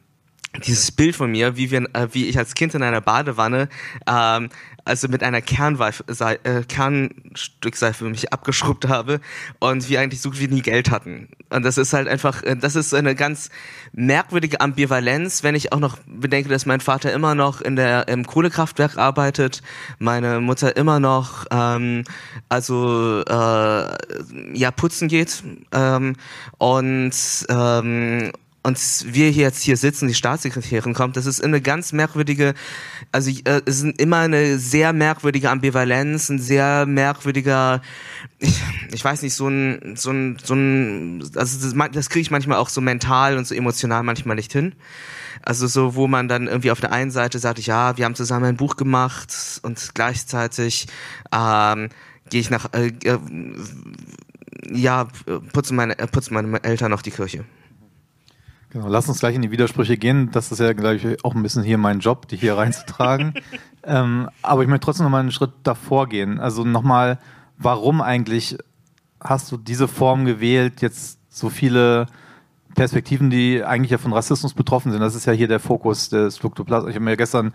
dieses 0.66 0.92
Bild 0.92 1.16
von 1.16 1.32
mir, 1.32 1.56
wie, 1.58 1.72
wir, 1.72 1.82
äh, 1.94 2.08
wie 2.12 2.28
ich 2.28 2.38
als 2.38 2.54
Kind 2.54 2.76
in 2.76 2.84
einer 2.84 3.02
Badewanne, 3.02 3.70
ähm, 4.08 4.50
also 4.86 5.08
mit 5.08 5.24
einer 5.24 5.42
Kernweife, 5.42 6.04
äh, 6.44 6.64
Kernstückseife 6.64 8.04
mich 8.06 8.34
abgeschrubbt 8.34 8.88
habe 8.88 9.22
und 9.60 9.88
wir 9.90 10.02
eigentlich 10.02 10.22
so 10.22 10.30
gut 10.30 10.40
wie 10.40 10.48
nie 10.48 10.62
Geld 10.62 10.92
hatten. 10.92 11.30
Und 11.50 11.64
das 11.64 11.78
ist 11.78 11.94
halt 11.94 12.08
einfach, 12.08 12.44
äh, 12.44 12.56
das 12.56 12.76
ist 12.76 12.94
eine 12.94 13.16
ganz 13.16 13.50
merkwürdige 13.94 14.62
Ambivalenz, 14.62 15.44
wenn 15.44 15.56
ich 15.56 15.72
auch 15.72 15.80
noch 15.80 15.98
bedenke, 16.06 16.50
dass 16.50 16.66
mein 16.66 16.82
Vater 16.82 17.14
immer 17.14 17.34
noch 17.34 17.62
in 17.62 17.76
der 17.76 18.08
im 18.08 18.26
Kohlekraftwerk 18.28 18.98
arbeitet, 18.98 19.62
meine 20.00 20.42
Mutter 20.42 20.76
immer 20.76 21.00
noch 21.00 21.46
ähm, 21.52 22.04
also 22.50 23.22
äh, 23.22 24.54
ja 24.54 24.72
putzen 24.72 25.08
geht 25.08 25.44
ähm, 25.72 26.16
und 26.58 27.14
ähm, 27.50 28.32
und 28.64 28.80
wir 29.06 29.30
jetzt 29.32 29.62
hier 29.62 29.76
sitzen, 29.76 30.08
die 30.08 30.14
Staatssekretärin 30.14 30.94
kommt, 30.94 31.18
das 31.18 31.26
ist 31.26 31.44
eine 31.44 31.62
ganz 31.62 31.92
merkwürdige, 31.92 32.54
also 33.12 33.30
äh, 33.30 33.62
es 33.66 33.84
ist 33.84 34.00
immer 34.00 34.20
eine 34.20 34.58
sehr 34.58 34.94
merkwürdige 34.94 35.50
Ambivalenz, 35.50 36.30
ein 36.30 36.40
sehr 36.40 36.86
merkwürdiger, 36.86 37.82
ich, 38.40 38.62
ich 38.94 39.04
weiß 39.04 39.22
nicht, 39.22 39.34
so 39.34 39.50
ein, 39.50 39.96
so 39.98 40.12
ein, 40.12 40.38
so 40.42 40.54
ein, 40.54 41.22
also 41.36 41.60
das, 41.60 41.92
das 41.92 42.10
kriege 42.10 42.22
ich 42.22 42.32
manchmal 42.32 42.58
auch 42.58 42.70
so 42.70 42.80
mental 42.80 43.38
und 43.38 43.46
so 43.46 43.54
emotional 43.54 44.02
manchmal 44.04 44.38
nicht 44.38 44.54
hin. 44.54 44.74
Also 45.42 45.68
so, 45.68 45.96
wo 45.96 46.08
man 46.08 46.30
dann 46.30 46.48
irgendwie 46.48 46.72
auf 46.72 46.80
der 46.80 46.94
einen 46.94 47.12
Seite 47.12 47.40
sagt, 47.40 47.60
ja, 47.60 47.98
wir 47.98 48.06
haben 48.06 48.16
zusammen 48.16 48.46
ein 48.46 48.56
Buch 48.56 48.78
gemacht 48.78 49.60
und 49.64 49.92
gleichzeitig 49.94 50.88
ähm, 51.34 51.90
gehe 52.30 52.40
ich 52.40 52.50
nach, 52.50 52.72
äh, 52.74 52.94
äh, 53.04 53.20
ja, 54.72 55.10
putzen 55.52 55.76
meine, 55.76 55.96
putzen 55.96 56.34
meine 56.34 56.64
Eltern 56.64 56.92
noch 56.92 57.02
die 57.02 57.12
Kirche. 57.12 57.44
Genau, 58.74 58.88
lass 58.88 59.08
uns 59.08 59.20
gleich 59.20 59.36
in 59.36 59.44
die 59.44 59.52
Widersprüche 59.52 59.98
gehen. 59.98 60.32
Das 60.32 60.52
ist 60.52 60.60
ja, 60.60 60.74
glaube 60.74 60.96
ich, 60.96 61.24
auch 61.24 61.36
ein 61.36 61.44
bisschen 61.44 61.62
hier 61.62 61.78
mein 61.78 62.00
Job, 62.00 62.28
die 62.28 62.38
hier 62.38 62.58
reinzutragen. 62.58 63.36
ähm, 63.84 64.30
aber 64.42 64.64
ich 64.64 64.68
möchte 64.68 64.86
trotzdem 64.86 65.04
noch 65.04 65.12
mal 65.12 65.20
einen 65.20 65.32
Schritt 65.32 65.52
davor 65.62 66.10
gehen. 66.10 66.40
Also 66.40 66.64
nochmal, 66.64 67.20
warum 67.60 68.02
eigentlich 68.02 68.58
hast 69.22 69.52
du 69.52 69.58
diese 69.58 69.88
Form 69.88 70.26
gewählt, 70.26 70.82
jetzt 70.82 71.20
so 71.30 71.50
viele 71.50 72.08
Perspektiven, 72.74 73.30
die 73.30 73.64
eigentlich 73.64 73.92
ja 73.92 74.00
von 74.00 74.12
Rassismus 74.12 74.56
betroffen 74.56 74.92
sind. 74.92 75.02
Das 75.02 75.14
ist 75.14 75.26
ja 75.26 75.34
hier 75.34 75.48
der 75.48 75.60
Fokus 75.60 76.10
des 76.10 76.40
Fluktoplasma. 76.40 76.90
Ich 76.90 76.96
habe 76.96 77.06
mir 77.06 77.16
gestern 77.16 77.54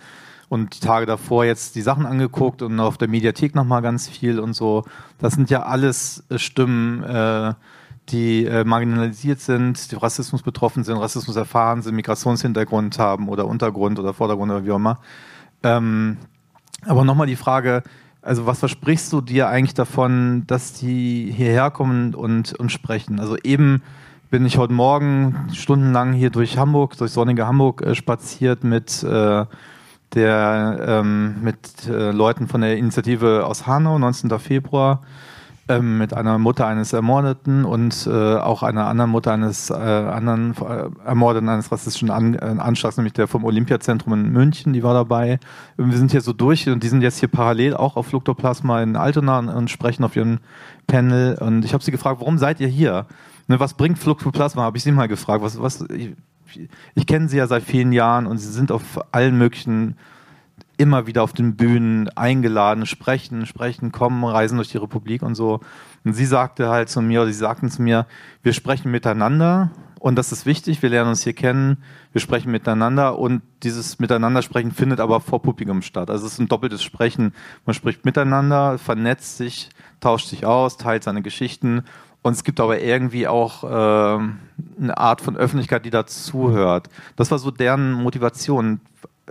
und 0.48 0.76
die 0.76 0.80
Tage 0.80 1.04
davor 1.04 1.44
jetzt 1.44 1.74
die 1.74 1.82
Sachen 1.82 2.06
angeguckt 2.06 2.62
und 2.62 2.78
auf 2.80 2.96
der 2.96 3.08
Mediathek 3.08 3.56
nochmal 3.56 3.82
ganz 3.82 4.08
viel 4.08 4.38
und 4.38 4.54
so. 4.54 4.84
Das 5.18 5.34
sind 5.34 5.50
ja 5.50 5.62
alles 5.62 6.24
Stimmen, 6.36 7.02
äh, 7.02 7.54
die 8.10 8.44
äh, 8.46 8.64
marginalisiert 8.64 9.40
sind, 9.40 9.90
die 9.90 9.96
Rassismus 9.96 10.42
betroffen 10.42 10.84
sind, 10.84 10.96
Rassismus 10.96 11.36
erfahren 11.36 11.82
sind, 11.82 11.94
Migrationshintergrund 11.94 12.98
haben 12.98 13.28
oder 13.28 13.46
Untergrund 13.46 13.98
oder 13.98 14.14
Vordergrund 14.14 14.50
oder 14.50 14.64
wie 14.64 14.70
auch 14.70 14.76
immer. 14.76 14.98
Ähm, 15.62 16.16
aber 16.86 17.04
nochmal 17.04 17.26
die 17.26 17.36
Frage, 17.36 17.82
also 18.22 18.46
was 18.46 18.58
versprichst 18.58 19.12
du 19.12 19.20
dir 19.20 19.48
eigentlich 19.48 19.74
davon, 19.74 20.44
dass 20.46 20.72
die 20.74 21.32
hierher 21.34 21.70
kommen 21.70 22.14
und, 22.14 22.54
und 22.54 22.70
sprechen? 22.70 23.20
Also 23.20 23.36
eben 23.42 23.82
bin 24.30 24.44
ich 24.44 24.58
heute 24.58 24.72
Morgen 24.72 25.48
stundenlang 25.52 26.12
hier 26.12 26.30
durch 26.30 26.58
Hamburg, 26.58 26.96
durch 26.98 27.12
sonnige 27.12 27.46
Hamburg 27.46 27.82
äh, 27.82 27.94
spaziert 27.94 28.64
mit 28.64 29.02
äh, 29.02 29.46
der 30.14 30.78
ähm, 30.86 31.42
mit 31.42 31.86
äh, 31.86 32.12
Leuten 32.12 32.48
von 32.48 32.62
der 32.62 32.78
Initiative 32.78 33.44
aus 33.44 33.66
Hanau, 33.66 33.98
19. 33.98 34.38
Februar 34.38 35.02
ähm, 35.68 35.98
mit 35.98 36.14
einer 36.14 36.38
Mutter 36.38 36.66
eines 36.66 36.92
Ermordeten 36.92 37.64
und 37.64 38.08
äh, 38.10 38.36
auch 38.36 38.62
einer 38.62 38.86
anderen 38.86 39.10
Mutter 39.10 39.32
eines 39.32 39.70
äh, 39.70 39.74
anderen 39.74 40.54
äh, 40.56 40.88
Ermordeten 41.06 41.48
eines 41.48 41.70
rassistischen 41.70 42.10
An 42.10 42.34
äh, 42.34 42.38
Anschlags, 42.38 42.96
nämlich 42.96 43.12
der 43.12 43.28
vom 43.28 43.44
Olympiazentrum 43.44 44.12
in 44.14 44.30
München, 44.30 44.72
die 44.72 44.82
war 44.82 44.94
dabei. 44.94 45.38
Wir 45.76 45.96
sind 45.96 46.10
hier 46.10 46.20
so 46.20 46.32
durch 46.32 46.68
und 46.68 46.82
die 46.82 46.88
sind 46.88 47.02
jetzt 47.02 47.20
hier 47.20 47.28
parallel 47.28 47.74
auch 47.74 47.96
auf 47.96 48.06
Fluktoplasma 48.06 48.82
in 48.82 48.96
Altona 48.96 49.38
und, 49.38 49.48
und 49.48 49.70
sprechen 49.70 50.04
auf 50.04 50.16
ihrem 50.16 50.38
Panel. 50.86 51.36
Und 51.40 51.64
ich 51.64 51.74
habe 51.74 51.84
sie 51.84 51.90
gefragt, 51.90 52.20
warum 52.20 52.38
seid 52.38 52.60
ihr 52.60 52.68
hier? 52.68 53.06
Ne, 53.46 53.60
was 53.60 53.74
bringt 53.74 53.98
Fluktoplasma? 53.98 54.62
Habe 54.62 54.76
ich 54.76 54.82
sie 54.82 54.92
mal 54.92 55.08
gefragt. 55.08 55.42
Was, 55.42 55.60
was, 55.60 55.84
ich, 55.90 56.14
ich 56.94 57.06
kenne 57.06 57.28
sie 57.28 57.36
ja 57.36 57.46
seit 57.46 57.62
vielen 57.62 57.92
Jahren 57.92 58.26
und 58.26 58.38
sie 58.38 58.50
sind 58.50 58.72
auf 58.72 59.00
allen 59.12 59.36
möglichen 59.36 59.96
immer 60.78 61.06
wieder 61.06 61.22
auf 61.22 61.32
den 61.32 61.56
Bühnen 61.56 62.08
eingeladen, 62.16 62.86
sprechen, 62.86 63.44
sprechen, 63.46 63.92
kommen, 63.92 64.24
reisen 64.24 64.56
durch 64.56 64.70
die 64.70 64.78
Republik 64.78 65.22
und 65.22 65.34
so. 65.34 65.60
Und 66.04 66.14
sie 66.14 66.24
sagte 66.24 66.68
halt 66.68 66.88
zu 66.88 67.02
mir, 67.02 67.20
oder 67.20 67.30
sie 67.30 67.38
sagten 67.38 67.68
zu 67.70 67.82
mir, 67.82 68.06
wir 68.42 68.52
sprechen 68.52 68.90
miteinander 68.90 69.70
und 69.98 70.16
das 70.16 70.30
ist 70.30 70.46
wichtig, 70.46 70.80
wir 70.80 70.90
lernen 70.90 71.10
uns 71.10 71.24
hier 71.24 71.32
kennen, 71.32 71.82
wir 72.12 72.20
sprechen 72.20 72.52
miteinander 72.52 73.18
und 73.18 73.42
dieses 73.64 73.98
Miteinandersprechen 73.98 74.70
findet 74.70 75.00
aber 75.00 75.20
vor 75.20 75.42
Publikum 75.42 75.82
statt. 75.82 76.08
Also 76.08 76.26
es 76.26 76.34
ist 76.34 76.38
ein 76.38 76.48
doppeltes 76.48 76.82
Sprechen. 76.82 77.34
Man 77.66 77.74
spricht 77.74 78.04
miteinander, 78.04 78.78
vernetzt 78.78 79.36
sich, 79.36 79.70
tauscht 80.00 80.28
sich 80.28 80.46
aus, 80.46 80.76
teilt 80.76 81.02
seine 81.02 81.22
Geschichten 81.22 81.82
und 82.22 82.32
es 82.32 82.44
gibt 82.44 82.60
aber 82.60 82.80
irgendwie 82.80 83.26
auch 83.26 83.64
äh, 83.64 83.66
eine 83.66 84.98
Art 84.98 85.20
von 85.20 85.36
Öffentlichkeit, 85.36 85.84
die 85.84 85.90
dazuhört. 85.90 86.88
Das 87.16 87.30
war 87.30 87.38
so 87.38 87.50
deren 87.50 87.92
Motivation 87.92 88.80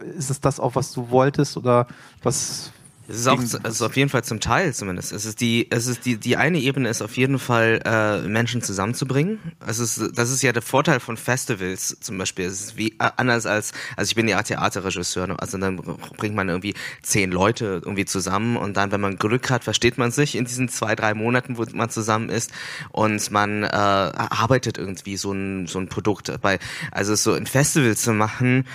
ist 0.01 0.29
es 0.29 0.39
das 0.39 0.59
auch, 0.59 0.75
was 0.75 0.91
du 0.91 1.09
wolltest 1.09 1.57
oder 1.57 1.87
was 2.23 2.71
es 3.09 3.19
ist 3.19 3.27
auch 3.27 3.41
es 3.41 3.53
ist 3.53 3.81
auf 3.81 3.95
jeden 3.95 4.09
Fall 4.09 4.23
zum 4.23 4.39
Teil 4.39 4.73
zumindest. 4.73 5.13
Es 5.13 5.25
ist 5.25 5.39
die, 5.39 5.67
es 5.69 5.87
ist 5.87 6.05
die, 6.05 6.17
die 6.17 6.35
eine 6.35 6.59
Ebene 6.59 6.89
ist 6.89 7.01
auf 7.01 7.15
jeden 7.15 7.39
Fall 7.39 7.81
äh, 7.85 8.27
Menschen 8.27 8.61
zusammenzubringen. 8.61 9.39
Es 9.65 9.79
ist, 9.79 10.01
das 10.13 10.29
ist 10.29 10.41
ja 10.41 10.51
der 10.51 10.61
Vorteil 10.61 10.99
von 10.99 11.15
Festivals 11.15 11.97
zum 12.01 12.17
Beispiel. 12.17 12.45
Es 12.45 12.61
ist 12.61 12.77
wie 12.77 12.89
äh, 12.99 13.09
anders 13.15 13.45
als, 13.45 13.71
also 13.95 14.09
ich 14.09 14.15
bin 14.15 14.27
ja 14.27 14.41
Theaterregisseur, 14.41 15.27
ne? 15.27 15.35
also 15.39 15.57
dann 15.57 15.77
bringt 16.17 16.35
man 16.35 16.49
irgendwie 16.49 16.73
zehn 17.01 17.31
Leute 17.31 17.81
irgendwie 17.83 18.05
zusammen 18.05 18.57
und 18.57 18.75
dann, 18.75 18.91
wenn 18.91 19.01
man 19.01 19.17
Glück 19.17 19.49
hat, 19.49 19.63
versteht 19.63 19.97
man 19.97 20.11
sich 20.11 20.35
in 20.35 20.45
diesen 20.45 20.67
zwei, 20.67 20.95
drei 20.95 21.13
Monaten, 21.13 21.57
wo 21.57 21.65
man 21.73 21.89
zusammen 21.89 22.29
ist 22.29 22.51
und 22.91 23.31
man 23.31 23.63
äh, 23.63 23.67
arbeitet 23.67 24.77
irgendwie 24.77 25.17
so 25.17 25.31
ein, 25.31 25.67
so 25.67 25.79
ein 25.79 25.87
Produkt. 25.87 26.31
Bei, 26.41 26.59
also 26.91 27.15
so 27.15 27.33
ein 27.33 27.45
Festival 27.45 27.95
zu 27.95 28.11
machen, 28.13 28.65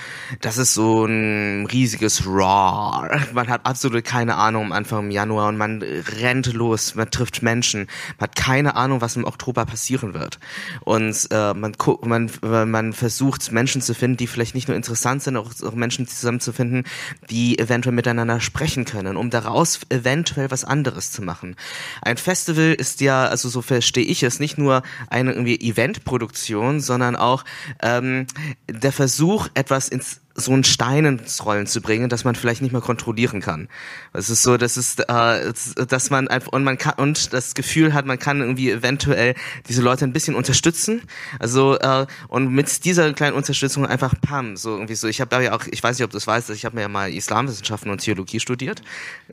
das 0.41 0.59
ist 0.59 0.75
so 0.75 1.05
ein 1.05 1.67
riesiges 1.67 2.27
Raw. 2.27 3.09
Man 3.33 3.49
hat 3.49 3.67
absolut 3.67 4.05
keine 4.05 4.22
keine 4.23 4.37
Ahnung 4.37 4.67
am 4.67 4.73
Anfang 4.73 5.07
im 5.07 5.11
Januar 5.11 5.49
und 5.49 5.57
man 5.57 5.83
rennt 5.83 6.53
los, 6.53 6.95
man 6.95 7.11
trifft 7.11 7.43
Menschen, 7.43 7.89
man 8.19 8.29
hat 8.29 8.37
keine 8.37 8.77
Ahnung, 8.77 9.01
was 9.01 9.17
im 9.17 9.25
Oktober 9.25 9.67
passieren 9.67 10.15
wird. 10.15 10.39
Und 10.83 11.27
äh, 11.33 11.53
man, 11.55 11.75
man, 12.03 12.31
man 12.71 12.93
versucht 12.93 13.51
Menschen 13.51 13.83
zu 13.83 13.97
finden, 13.97 14.19
die 14.19 14.29
vielleicht 14.29 14.55
nicht 14.55 14.69
nur 14.69 14.77
interessant 14.77 15.25
sind, 15.25 15.37
auch, 15.37 15.51
auch 15.65 15.75
Menschen 15.75 16.07
zusammenzufinden, 16.07 16.85
die 17.31 17.59
eventuell 17.59 17.97
miteinander 17.97 18.39
sprechen 18.39 18.85
können, 18.85 19.17
um 19.17 19.29
daraus 19.29 19.81
eventuell 19.89 20.53
was 20.53 20.65
anderes 20.65 21.11
zu 21.11 21.21
machen. 21.21 21.57
Ein 22.01 22.17
Festival 22.17 22.75
ist 22.75 23.01
ja, 23.01 23.25
also 23.25 23.49
so 23.49 23.61
verstehe 23.61 24.05
ich 24.05 24.23
es, 24.23 24.39
nicht 24.39 24.57
nur 24.57 24.85
eine 25.11 25.33
Eventproduktion, 25.35 26.79
sondern 26.79 27.17
auch 27.17 27.45
ähm, 27.83 28.29
der 28.69 28.93
Versuch, 28.93 29.49
etwas 29.55 29.89
ins 29.89 30.21
so 30.35 30.53
einen 30.53 30.65
Stein 30.65 31.05
ins 31.05 31.45
Rollen 31.45 31.67
zu 31.67 31.81
bringen, 31.81 32.09
dass 32.09 32.25
man 32.25 32.35
vielleicht 32.35 32.63
nicht 32.63 32.73
mehr 32.73 32.81
kontrollieren 32.81 33.41
kann. 33.41 33.69
Es 34.13 34.31
ist 34.31 34.43
so, 34.43 34.57
dass 34.57 34.77
es, 34.77 34.99
äh, 34.99 35.53
dass 35.87 36.11
man 36.11 36.29
einfach 36.29 36.53
und 36.53 36.65
man 36.65 36.79
kann 36.79 36.95
und 36.97 37.33
das 37.33 37.55
Gefühl 37.55 37.93
hat, 37.95 38.07
man 38.07 38.19
kann 38.19 38.41
irgendwie 38.41 38.71
eventuell 38.71 39.35
diese 39.69 39.83
Leute 39.83 40.05
ein 40.05 40.13
bisschen 40.13 40.35
unterstützen. 40.35 41.03
Also 41.39 41.79
äh, 41.79 42.07
und 42.29 42.53
mit 42.53 42.85
dieser 42.85 43.13
kleinen 43.13 43.37
Unterstützung 43.37 43.87
einfach 43.87 44.15
pam, 44.21 44.57
so 44.57 44.71
irgendwie 44.71 44.95
so. 44.95 45.09
Ich 45.09 45.21
habe 45.21 45.29
da 45.29 45.41
ja 45.41 45.55
auch, 45.55 45.65
ich 45.71 45.83
weiß 45.83 45.99
nicht, 45.99 46.05
ob 46.05 46.11
du 46.11 46.17
das 46.17 46.27
weißt, 46.27 46.51
ich 46.51 46.65
habe 46.65 46.77
mir 46.77 46.83
ja 46.83 46.89
mal 46.89 47.13
Islamwissenschaften 47.13 47.91
und 47.91 48.01
Theologie 48.01 48.41
studiert. 48.41 48.83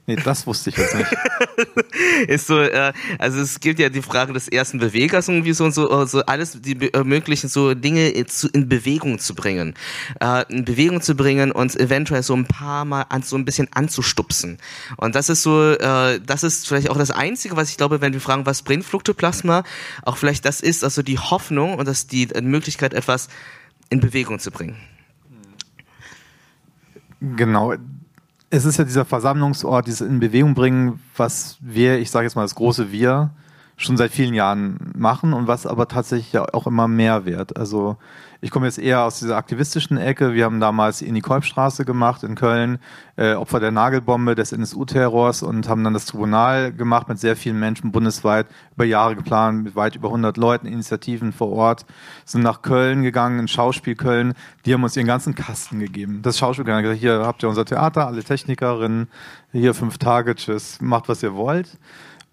Nee, 0.06 0.18
das 0.18 0.46
wusste 0.48 0.70
ich 0.70 0.78
jetzt 0.78 0.96
nicht. 0.96 1.12
ist 2.28 2.48
so, 2.48 2.60
äh, 2.60 2.94
also 3.18 3.40
es 3.40 3.60
gibt 3.60 3.80
ja 3.80 3.90
die 3.90 4.02
Frage 4.02 4.34
des 4.34 4.48
ersten 4.48 4.80
Bewegers 4.80 5.28
irgendwie 5.28 5.54
so 5.54 5.66
und 5.66 5.74
so, 5.74 6.06
so 6.06 6.22
alles 6.26 6.62
die 6.62 6.92
äh, 6.94 7.04
möglichen 7.04 7.48
so 7.50 7.74
Dinge 7.74 8.10
in 8.10 8.70
Bewegung 8.70 9.20
zu 9.20 9.36
bringen. 9.36 9.76
Äh, 10.20 10.44
in 10.50 10.66
Bewegung 10.66 10.89
Bewegung 10.90 11.02
zu 11.02 11.16
bringen 11.16 11.52
und 11.52 11.80
eventuell 11.80 12.24
so 12.24 12.36
ein 12.36 12.46
paar 12.46 12.84
Mal 12.84 13.06
an, 13.10 13.22
so 13.22 13.36
ein 13.36 13.46
bisschen 13.46 13.68
anzustupsen. 13.74 14.58
Und 14.98 15.14
das 15.14 15.30
ist 15.30 15.44
so, 15.44 15.72
äh, 15.72 16.20
das 16.20 16.44
ist 16.44 16.68
vielleicht 16.68 16.90
auch 16.90 16.98
das 16.98 17.12
Einzige, 17.12 17.56
was 17.56 17.70
ich 17.70 17.78
glaube, 17.78 18.02
wenn 18.02 18.14
wir 18.14 18.22
fragen, 18.22 18.46
was 18.46 18.64
bringt 18.64 18.84
Fluktoplasma, 18.84 19.64
auch 20.04 20.18
vielleicht 20.18 20.46
das 20.46 20.62
ist 20.62 20.84
also 20.84 21.04
die 21.04 21.20
Hoffnung 21.20 21.76
und 21.76 21.88
das 21.88 22.08
die 22.08 22.28
Möglichkeit, 22.42 22.94
etwas 22.94 23.30
in 23.90 24.00
Bewegung 24.00 24.40
zu 24.40 24.50
bringen. 24.50 24.78
Genau. 27.22 27.74
Es 28.50 28.66
ist 28.66 28.78
ja 28.78 28.84
dieser 28.84 29.06
Versammlungsort, 29.06 29.86
dieses 29.86 30.02
in 30.02 30.20
Bewegung 30.20 30.56
bringen, 30.56 31.00
was 31.16 31.58
wir, 31.62 32.00
ich 32.00 32.10
sage 32.10 32.26
jetzt 32.26 32.36
mal 32.36 32.42
das 32.42 32.56
große 32.56 32.92
Wir, 32.92 33.30
schon 33.78 33.96
seit 33.96 34.12
vielen 34.12 34.34
Jahren 34.34 34.92
machen 34.98 35.34
und 35.34 35.48
was 35.48 35.68
aber 35.68 35.88
tatsächlich 35.88 36.34
ja 36.34 36.46
auch 36.52 36.66
immer 36.66 36.88
mehr 36.88 37.26
wird. 37.26 37.58
Also 37.58 37.98
ich 38.42 38.52
komme 38.52 38.68
jetzt 38.68 38.80
eher 38.80 39.04
aus 39.04 39.20
dieser 39.20 39.36
aktivistischen 39.36 39.98
Ecke. 39.98 40.34
Wir 40.34 40.46
haben 40.46 40.62
damals 40.62 41.02
in 41.02 41.14
die 41.14 41.22
Kolbstraße 41.22 41.84
gemacht 41.84 42.24
in 42.24 42.36
Köln, 42.36 42.80
äh, 43.18 43.34
Opfer 43.34 43.60
der 43.60 43.72
Nagelbombe, 43.72 44.34
des 44.34 44.54
NSU-Terrors 44.54 45.44
und 45.44 45.68
haben 45.68 45.84
dann 45.84 45.94
das 45.94 46.06
Tribunal 46.06 46.72
gemacht 46.72 47.10
mit 47.10 47.20
sehr 47.20 47.36
vielen 47.36 47.60
Menschen 47.60 47.92
bundesweit, 47.92 48.48
über 48.76 48.86
Jahre 48.86 49.18
geplant, 49.18 49.64
mit 49.64 49.76
weit 49.76 49.98
über 49.98 50.08
100 50.08 50.38
Leuten, 50.38 50.68
Initiativen 50.68 51.34
vor 51.34 51.52
Ort, 51.52 51.86
sind 52.24 52.42
nach 52.42 52.62
Köln 52.62 53.04
gegangen, 53.04 53.40
in 53.40 53.48
Schauspiel 53.50 53.96
Köln. 53.96 54.34
Die 54.66 54.74
haben 54.74 54.84
uns 54.84 54.96
ihren 54.96 55.08
ganzen 55.08 55.36
Kasten 55.36 55.80
gegeben. 55.80 56.22
Das 56.22 56.38
Schauspiel 56.38 56.66
hat 56.66 56.82
gesagt, 56.82 57.02
hier 57.02 57.26
habt 57.26 57.44
ihr 57.44 57.50
unser 57.50 57.66
Theater, 57.66 58.08
alle 58.08 58.24
Technikerinnen, 58.24 59.10
hier 59.52 59.74
fünf 59.74 59.98
Tage, 59.98 60.36
tschüss, 60.36 60.80
macht 60.80 61.10
was 61.10 61.24
ihr 61.24 61.36
wollt. 61.36 61.78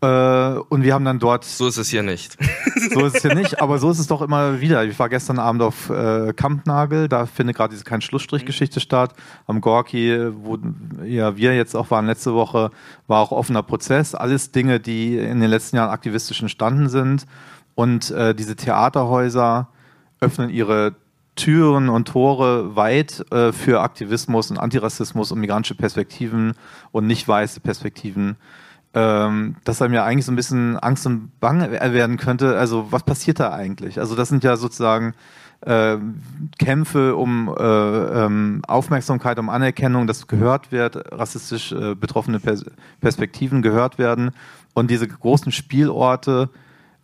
Äh, 0.06 0.58
und 0.68 0.82
wir 0.82 0.94
haben 0.94 1.04
dann 1.04 1.18
dort. 1.18 1.44
So 1.44 1.66
ist 1.66 1.76
es 1.76 1.88
hier 1.88 2.02
nicht. 2.02 2.36
so 2.94 3.06
ist 3.06 3.16
es 3.16 3.22
hier 3.22 3.34
nicht, 3.34 3.60
aber 3.60 3.78
so 3.78 3.90
ist 3.90 3.98
es 3.98 4.06
doch 4.06 4.22
immer 4.22 4.60
wieder. 4.60 4.84
Ich 4.84 4.98
war 4.98 5.08
gestern 5.08 5.38
Abend 5.38 5.62
auf 5.62 5.90
äh, 5.90 6.32
Kampnagel, 6.32 7.08
da 7.08 7.26
findet 7.26 7.56
gerade 7.56 7.72
diese 7.72 7.84
kein 7.84 8.00
Schlussstrich-Geschichte 8.00 8.80
statt. 8.80 9.14
Am 9.46 9.60
Gorki, 9.60 10.16
wo 10.42 10.58
ja 11.04 11.36
wir 11.36 11.56
jetzt 11.56 11.74
auch 11.74 11.90
waren 11.90 12.06
letzte 12.06 12.34
Woche, 12.34 12.70
war 13.06 13.20
auch 13.20 13.32
offener 13.32 13.62
Prozess. 13.62 14.14
Alles 14.14 14.52
Dinge, 14.52 14.80
die 14.80 15.18
in 15.18 15.40
den 15.40 15.50
letzten 15.50 15.76
Jahren 15.76 15.90
aktivistisch 15.90 16.40
entstanden 16.40 16.88
sind. 16.88 17.26
Und 17.74 18.10
äh, 18.10 18.34
diese 18.34 18.56
Theaterhäuser 18.56 19.68
öffnen 20.20 20.50
ihre 20.50 20.94
Türen 21.34 21.90
und 21.90 22.08
Tore 22.08 22.76
weit 22.76 23.24
äh, 23.30 23.52
für 23.52 23.82
Aktivismus 23.82 24.50
und 24.50 24.58
Antirassismus 24.58 25.32
und 25.32 25.40
migrantische 25.40 25.74
Perspektiven 25.74 26.54
und 26.92 27.06
nicht 27.06 27.28
weiße 27.28 27.60
Perspektiven 27.60 28.36
ähm, 28.94 29.56
dass 29.64 29.82
einem 29.82 29.94
ja 29.94 30.04
eigentlich 30.04 30.26
so 30.26 30.32
ein 30.32 30.36
bisschen 30.36 30.78
Angst 30.78 31.06
und 31.06 31.38
Bange 31.40 31.70
werden 31.70 32.16
könnte. 32.16 32.58
Also 32.58 32.86
was 32.90 33.02
passiert 33.02 33.40
da 33.40 33.52
eigentlich? 33.52 33.98
Also 33.98 34.14
das 34.14 34.28
sind 34.28 34.44
ja 34.44 34.56
sozusagen 34.56 35.14
äh, 35.62 35.96
Kämpfe 36.58 37.16
um 37.16 37.54
äh, 37.58 37.62
ähm, 37.62 38.62
Aufmerksamkeit, 38.66 39.38
um 39.38 39.48
Anerkennung, 39.48 40.06
dass 40.06 40.26
gehört 40.26 40.72
wird, 40.72 40.96
rassistisch 41.12 41.72
äh, 41.72 41.94
betroffene 41.94 42.40
Pers 42.40 42.64
Perspektiven 43.00 43.62
gehört 43.62 43.98
werden. 43.98 44.30
Und 44.74 44.90
diese 44.90 45.08
großen 45.08 45.52
Spielorte 45.52 46.50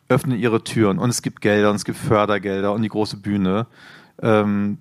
öffnen 0.09 0.39
ihre 0.39 0.63
Türen. 0.63 0.99
Und 0.99 1.11
es 1.11 1.23
gibt 1.23 1.41
Gelder 1.41 1.71
und 1.71 1.77
es 1.77 1.85
gibt 1.85 1.99
Fördergelder 1.99 2.73
und 2.73 2.83
die 2.83 2.89
große 2.89 3.17
Bühne. 3.17 3.67
Ähm, 4.21 4.79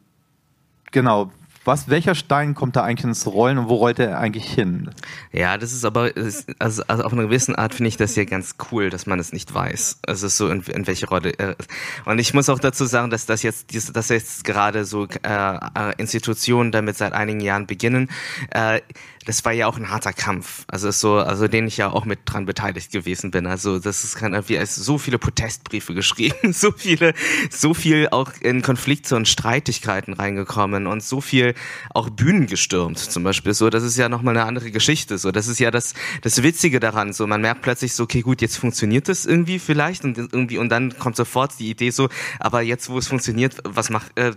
genau, 0.92 1.32
was, 1.64 1.90
welcher 1.90 2.16
Stein 2.16 2.56
kommt 2.56 2.76
da 2.76 2.84
eigentlich 2.84 3.06
ins 3.06 3.28
Rollen 3.28 3.58
und 3.60 3.70
wo 3.70 3.76
rollt 3.76 4.00
er 4.00 4.18
eigentlich 4.18 4.52
hin? 4.52 4.90
Ja, 5.32 5.58
das 5.58 5.74
ist 5.74 5.86
aber, 5.86 6.12
also, 6.60 6.84
also 6.88 7.04
auf 7.04 7.14
eine 7.14 7.24
gewisse 7.24 7.58
Art 7.58 7.76
finde 7.76 7.90
ich 7.90 7.98
das 7.98 8.16
hier 8.16 8.26
ganz 8.26 8.56
cool, 8.72 8.90
dass 8.90 9.06
man 9.06 9.20
es 9.20 9.32
nicht 9.32 9.54
weiß. 9.54 10.00
Also 10.08 10.28
so 10.28 10.50
in, 10.50 10.62
in 10.62 10.88
welche 10.88 11.08
Rolle. 11.08 11.38
Äh, 11.38 11.56
und 12.06 12.20
ich 12.20 12.34
muss 12.34 12.50
auch 12.50 12.60
dazu 12.60 12.86
sagen, 12.86 13.12
dass 13.12 13.26
das 13.26 13.44
jetzt, 13.44 13.96
dass 13.96 14.10
jetzt 14.10 14.44
gerade 14.44 14.86
so 14.86 15.08
äh, 15.24 15.94
Institutionen 15.98 16.72
damit 16.72 16.98
seit 16.98 17.14
einigen 17.14 17.42
Jahren 17.42 17.68
beginnen. 17.68 18.10
Äh, 18.50 18.82
das 19.26 19.46
war 19.46 19.52
ja 19.52 19.68
auch 19.68 19.78
ein 19.78 19.90
harter 19.90 20.14
Kampf. 20.14 20.66
Also 20.68 20.90
so, 20.92 21.18
also 21.18 21.48
den 21.48 21.68
ich 21.68 21.78
ja 21.78 21.92
auch 21.92 22.06
mit 22.06 22.22
dran 22.26 22.46
beteiligt 22.46 22.92
gewesen 22.92 23.32
bin. 23.32 23.46
Also 23.46 23.78
das 23.78 24.04
ist 24.04 24.16
kann 24.16 24.32
wie 24.48 24.58
als 24.58 24.76
so 24.76 24.98
viele 24.98 25.20
Protestbriefe 25.20 25.94
geschrieben, 25.94 26.54
so 26.54 26.72
viele, 26.72 27.14
so 27.50 27.74
viel 27.74 28.08
auch 28.10 28.32
in 28.42 28.62
Konflikte 28.62 29.16
und 29.16 29.28
Streitigkeiten 29.28 30.14
reingekommen 30.14 30.88
und 30.88 31.04
so 31.04 31.22
viel 31.22 31.51
auch 31.94 32.10
Bühnen 32.10 32.48
gestürmt 32.48 33.00
zum 33.00 33.24
Beispiel. 33.24 33.54
So, 33.54 33.70
das 33.70 33.84
ist 33.84 33.98
ja 33.98 34.10
nochmal 34.10 34.38
eine 34.38 34.46
andere 34.46 34.72
Geschichte. 34.72 35.18
So, 35.18 35.32
das 35.32 35.48
ist 35.48 35.60
ja 35.60 35.72
das 35.72 35.94
das 36.22 36.44
Witzige 36.44 36.80
daran. 36.80 37.14
So, 37.14 37.28
man 37.28 37.42
merkt 37.42 37.62
plötzlich 37.62 37.94
so, 37.94 38.04
okay, 38.04 38.22
gut, 38.22 38.42
jetzt 38.42 38.58
funktioniert 38.58 39.08
das 39.08 39.26
irgendwie 39.26 39.60
vielleicht 39.60 40.04
und 40.04 40.18
irgendwie 40.18 40.58
und 40.58 40.70
dann 40.70 40.98
kommt 40.98 41.16
sofort 41.16 41.54
die 41.60 41.70
Idee 41.70 41.90
so, 41.90 42.10
aber 42.40 42.62
jetzt 42.62 42.90
wo 42.90 42.98
es 42.98 43.08
funktioniert, 43.08 43.58
was 43.64 43.90
macht 43.90 44.18
äh, 44.18 44.34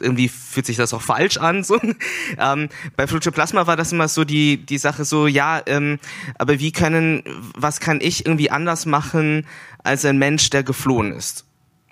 irgendwie 0.00 0.28
fühlt 0.28 0.66
sich 0.66 0.76
das 0.76 0.94
auch 0.94 1.02
falsch 1.02 1.36
an. 1.36 1.64
So, 1.64 1.80
ähm, 2.38 2.68
bei 2.96 3.06
Plasma 3.06 3.66
war 3.66 3.76
das 3.76 3.92
immer 3.92 4.08
so 4.08 4.24
die, 4.24 4.64
die 4.64 4.78
Sache 4.78 5.04
so, 5.04 5.26
ja, 5.26 5.62
ähm, 5.66 5.98
aber 6.38 6.60
wie 6.60 6.72
können, 6.72 7.22
was 7.56 7.80
kann 7.80 8.00
ich 8.00 8.26
irgendwie 8.26 8.50
anders 8.50 8.86
machen 8.86 9.46
als 9.82 10.04
ein 10.04 10.18
Mensch, 10.18 10.50
der 10.50 10.62
geflohen 10.62 11.12
ist? 11.12 11.44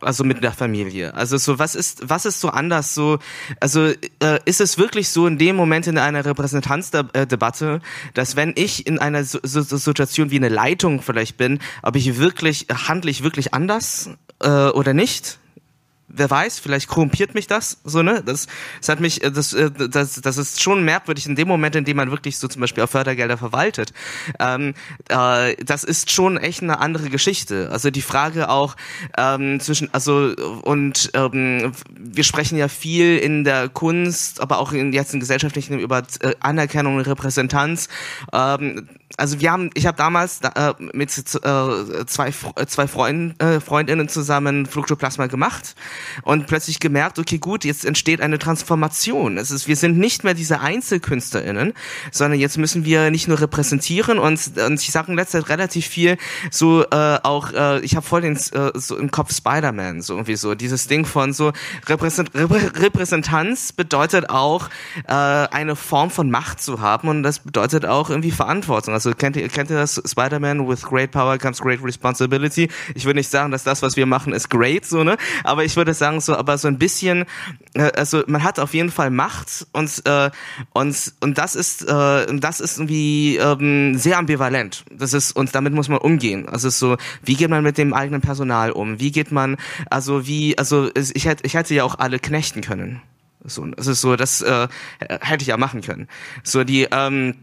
Also 0.03 0.25
mit 0.25 0.43
der 0.43 0.53
Familie. 0.53 1.15
Also 1.15 1.37
so 1.37 1.59
was 1.59 1.75
ist 1.75 2.09
was 2.09 2.27
ist 2.27 2.41
so 2.41 2.49
anders 2.49 2.95
so 2.95 3.19
also 3.61 3.87
äh, 4.21 4.39
ist 4.45 4.61
es 4.61 4.79
wirklich 4.79 5.09
so 5.09 5.27
in 5.27 5.39
dem 5.39 5.57
Moment 5.57 5.87
in 5.87 5.99
einer 5.99 6.25
Repräsentanzdebatte, 6.25 7.81
dass 8.15 8.37
wenn 8.37 8.53
ich 8.57 8.87
in 8.87 8.99
einer 8.99 9.25
so, 9.25 9.39
so, 9.43 9.63
Situation 9.63 10.31
wie 10.31 10.37
eine 10.37 10.49
Leitung 10.49 11.03
vielleicht 11.03 11.37
bin, 11.37 11.59
ob 11.83 11.97
ich 11.97 12.19
wirklich 12.19 12.67
handle 12.71 13.11
ich 13.11 13.23
wirklich 13.23 13.55
anders 13.55 14.11
äh, 14.41 14.49
oder 14.49 14.95
nicht? 14.95 15.39
Wer 16.15 16.31
weiß, 16.31 16.59
vielleicht 16.59 16.89
korrumpiert 16.89 17.35
mich 17.35 17.47
das, 17.47 17.79
so, 17.85 18.03
ne? 18.03 18.23
Das, 18.25 18.47
das 18.81 18.89
hat 18.89 19.01
mich, 19.01 19.23
äh, 19.23 19.31
das, 19.31 19.53
äh, 19.53 19.71
das, 19.71 20.21
das 20.21 20.37
ist 20.37 20.63
schon 20.63 20.85
merkwürdig 20.85 21.27
in 21.27 21.37
dem 21.37 21.49
Moment, 21.49 21.77
in 21.77 21.85
dem 21.85 21.97
man 21.97 22.11
wirklich 22.11 22.39
so 22.39 22.49
zum 22.49 22.61
Beispiel 22.61 22.85
auch 22.85 22.89
Fördergelder 22.89 23.39
verwaltet. 23.39 23.93
Ähm, 24.39 24.75
äh, 25.09 25.57
das 25.65 25.85
ist 25.85 26.11
schon 26.11 26.37
echt 26.37 26.63
eine 26.63 26.79
andere 26.79 27.11
Geschichte. 27.11 27.71
Also 27.71 27.91
die 27.91 28.03
Frage 28.03 28.49
auch 28.49 28.77
ähm, 29.17 29.61
zwischen, 29.61 29.93
also 29.93 30.35
und 30.63 31.11
ähm, 31.15 31.73
wir 31.91 32.25
sprechen 32.25 32.59
ja 32.59 32.69
viel 32.69 33.19
in 33.19 33.45
der 33.45 33.69
Kunst, 33.69 34.41
aber 34.41 34.59
auch 34.59 34.73
in 34.73 34.93
jetzt 34.93 35.15
in 35.15 35.21
gesellschaftlichen 35.21 35.79
über 35.79 36.03
äh, 36.21 36.35
Anerkennung 36.41 36.97
und 36.97 37.07
Repräsentanz. 37.07 37.89
Ähm, 38.33 38.89
also 39.23 39.41
wir 39.41 39.53
haben, 39.53 39.71
ich 39.75 39.87
habe 39.87 39.97
damals 39.97 40.41
äh, 40.41 40.75
mit 40.93 41.17
äh, 41.17 42.07
zwei 42.07 42.33
zwei 42.67 42.89
Freund, 42.89 43.41
äh, 43.41 43.61
Freundinnen 43.61 44.09
zusammen 44.09 44.67
Fluktoplasma 44.67 45.29
gemacht 45.29 45.77
und 46.23 46.49
plötzlich 46.49 46.81
gemerkt, 46.81 47.21
okay, 47.21 47.39
gut, 47.39 47.65
jetzt 47.65 47.85
entsteht 47.85 48.21
eine 48.21 48.41
Transformation. 48.41 49.39
Es 49.39 49.53
ist, 49.53 49.69
wir 49.69 49.77
sind 49.77 49.97
nicht 49.97 50.25
mehr 50.25 50.35
diese 50.35 50.59
EinzelkünstlerInnen, 50.61 51.73
sondern 52.11 52.41
jetzt 52.41 52.59
müssen 52.59 52.85
wir 52.85 53.13
nicht 53.13 53.29
nur 53.29 53.41
repräsentieren 53.41 54.19
und, 54.19 54.41
und 54.59 54.81
ich 54.81 54.91
sage 54.91 55.13
in 55.13 55.17
letzter 55.17 55.39
Zeit 55.39 55.51
relativ 55.51 55.87
viel 55.87 56.19
so 56.51 56.83
äh, 56.83 57.19
auch, 57.23 57.53
äh, 57.53 57.79
ich 57.83 57.95
habe 57.95 58.05
voll 58.05 58.23
den 58.23 58.35
äh, 58.35 58.73
so 58.75 58.97
im 58.97 59.13
Kopf 59.13 59.33
Spider-Man, 59.33 60.03
so 60.03 60.15
irgendwie 60.15 60.35
so, 60.35 60.57
dieses 60.57 60.89
Ding 60.89 61.05
von 61.05 61.33
so 61.33 61.53
Repräsent 61.87 62.33
Repräsentanz 62.35 63.71
bedeutet 63.71 64.31
auch 64.31 64.69
äh, 65.07 65.13
eine 65.13 65.77
Form 65.77 66.11
von 66.11 66.29
Macht 66.29 66.61
zu 66.61 66.81
haben 66.81 67.07
und 67.07 67.23
das 67.23 67.39
bedeutet 67.39 67.87
auch 67.87 68.11
irgendwie 68.11 68.33
Verantwortung. 68.33 68.95
Also 68.95 69.12
Kennt 69.15 69.37
ihr, 69.37 69.49
kennt 69.49 69.71
ihr 69.71 69.77
das? 69.77 70.01
Spider-Man 70.05 70.69
with 70.69 70.83
great 70.83 71.11
power 71.11 71.39
comes 71.39 71.61
great 71.61 71.83
responsibility. 71.83 72.69
Ich 72.95 73.05
würde 73.05 73.19
nicht 73.19 73.31
sagen, 73.31 73.51
dass 73.51 73.65
das, 73.65 73.83
was 73.83 73.97
wir 73.97 74.07
machen, 74.07 74.33
ist 74.33 74.51
great, 74.51 74.85
so, 74.85 75.05
ne? 75.05 75.17
Aber 75.45 75.65
ich 75.65 75.77
würde 75.77 75.95
sagen, 75.95 76.21
so, 76.21 76.37
aber 76.37 76.59
so 76.59 76.69
ein 76.69 76.79
bisschen, 76.79 77.25
äh, 77.75 77.91
also 77.97 78.23
man 78.27 78.43
hat 78.43 78.59
auf 78.59 78.75
jeden 78.75 78.91
Fall 78.91 79.11
Macht 79.11 79.67
und, 79.73 80.03
äh, 80.07 80.31
und, 80.73 81.15
und 81.21 81.39
das 81.39 81.55
ist, 81.55 81.83
äh, 81.83 82.27
das 82.39 82.61
ist 82.61 82.79
irgendwie 82.79 83.37
ähm, 83.37 83.97
sehr 83.97 84.19
ambivalent. 84.19 84.85
Das 84.91 85.13
ist, 85.13 85.33
und 85.33 85.55
damit 85.55 85.73
muss 85.73 85.89
man 85.89 85.99
umgehen. 85.99 86.49
Also 86.49 86.69
es 86.69 86.75
ist 86.75 86.81
so, 86.81 86.97
wie 87.25 87.35
geht 87.35 87.51
man 87.51 87.63
mit 87.63 87.79
dem 87.79 87.95
eigenen 87.95 88.21
Personal 88.21 88.73
um? 88.73 89.01
Wie 89.01 89.13
geht 89.13 89.33
man, 89.33 89.57
also 89.91 90.27
wie, 90.27 90.57
also 90.59 90.91
ich 90.95 91.27
hätte, 91.27 91.45
ich 91.45 91.55
hätte 91.55 91.75
ja 91.75 91.85
auch 91.85 91.99
alle 91.99 92.19
knechten 92.19 92.61
können. 92.61 93.03
So, 93.45 93.67
das 93.67 93.87
ist 93.87 94.01
so, 94.01 94.17
das 94.17 94.41
äh, 94.43 94.69
hätte 95.21 95.43
ich 95.43 95.49
ja 95.49 95.57
machen 95.57 95.81
können. 95.81 96.09
So 96.45 96.65
die, 96.65 96.87
ähm, 96.91 97.35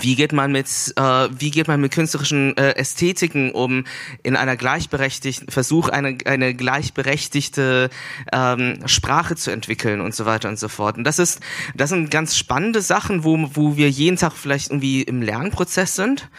wie 0.00 0.14
geht 0.16 0.32
man 0.32 0.50
mit 0.50 0.66
äh, 0.96 1.02
wie 1.02 1.50
geht 1.50 1.68
man 1.68 1.80
mit 1.80 1.92
künstlerischen 1.92 2.56
äh, 2.56 2.74
Ästhetiken 2.76 3.52
um 3.52 3.84
in 4.22 4.34
einer 4.34 4.56
gleichberechtigten 4.56 5.48
Versuch 5.48 5.88
eine 5.88 6.16
eine 6.24 6.54
gleichberechtigte 6.54 7.90
ähm, 8.32 8.78
Sprache 8.86 9.36
zu 9.36 9.50
entwickeln 9.50 10.00
und 10.00 10.14
so 10.14 10.24
weiter 10.24 10.48
und 10.48 10.58
so 10.58 10.68
fort? 10.68 10.96
Und 10.96 11.04
das 11.04 11.18
ist 11.18 11.40
das 11.74 11.90
sind 11.90 12.10
ganz 12.10 12.36
spannende 12.36 12.80
Sachen 12.80 13.24
wo 13.24 13.50
wo 13.52 13.76
wir 13.76 13.90
jeden 13.90 14.16
Tag 14.16 14.32
vielleicht 14.32 14.70
irgendwie 14.70 15.02
im 15.02 15.20
Lernprozess 15.20 15.94
sind 15.96 16.30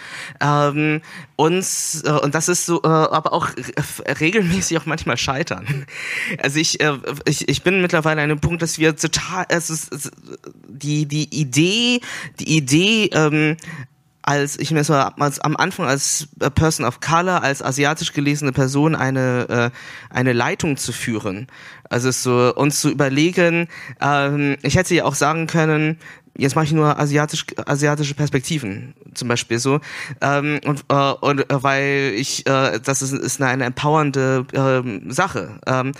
ähm, 0.41 1.01
und 1.35 1.65
äh, 2.03 2.11
und 2.11 2.33
das 2.33 2.49
ist 2.49 2.65
so 2.65 2.81
äh, 2.81 2.87
aber 2.87 3.31
auch 3.31 3.49
regelmäßig 4.19 4.79
auch 4.79 4.85
manchmal 4.85 5.17
scheitern. 5.17 5.85
Also 6.41 6.59
ich 6.59 6.79
äh, 6.79 6.97
ich 7.25 7.47
ich 7.47 7.61
bin 7.61 7.81
mittlerweile 7.81 8.21
an 8.21 8.31
einem 8.31 8.39
Punkt 8.39 8.63
dass 8.63 8.79
wir 8.79 8.95
total 8.95 9.45
es 9.49 9.69
ist 9.69 10.11
die 10.67 11.05
die 11.05 11.29
Idee 11.39 12.01
die 12.39 12.57
Idee 12.57 13.09
ähm, 13.13 13.44
ähm, 13.51 13.57
als 14.25 14.57
ich 14.59 14.71
mir 14.71 14.83
so 14.83 14.93
als, 14.93 15.39
am 15.39 15.55
Anfang 15.55 15.85
als 15.85 16.27
Person 16.55 16.85
of 16.85 16.99
Color, 16.99 17.43
als 17.43 17.61
asiatisch 17.61 18.11
gelesene 18.11 18.51
Person 18.51 18.95
eine 18.95 19.71
äh, 19.71 20.15
eine 20.15 20.33
Leitung 20.33 20.77
zu 20.77 20.91
führen. 20.91 21.47
Also 21.89 22.09
so 22.09 22.53
uns 22.55 22.81
zu 22.81 22.89
überlegen, 22.89 23.67
ähm, 24.01 24.57
ich 24.63 24.77
hätte 24.77 24.95
ja 24.95 25.03
auch 25.05 25.13
sagen 25.13 25.45
können, 25.45 25.99
jetzt 26.35 26.55
mache 26.55 26.65
ich 26.65 26.71
nur 26.71 26.99
asiatisch 26.99 27.45
asiatische 27.67 28.15
Perspektiven 28.15 28.95
zum 29.13 29.27
Beispiel 29.27 29.59
so 29.59 29.79
ähm, 30.21 30.59
und 30.65 30.85
äh, 30.89 31.11
und 31.21 31.49
äh, 31.51 31.63
weil 31.63 32.13
ich 32.15 32.47
äh, 32.47 32.79
das 32.83 33.03
ist, 33.03 33.11
ist 33.11 33.39
eine, 33.39 33.51
eine 33.51 33.65
empowernde 33.65 34.45
äh, 34.53 35.11
Sache 35.13 35.59
ähm, 35.67 35.91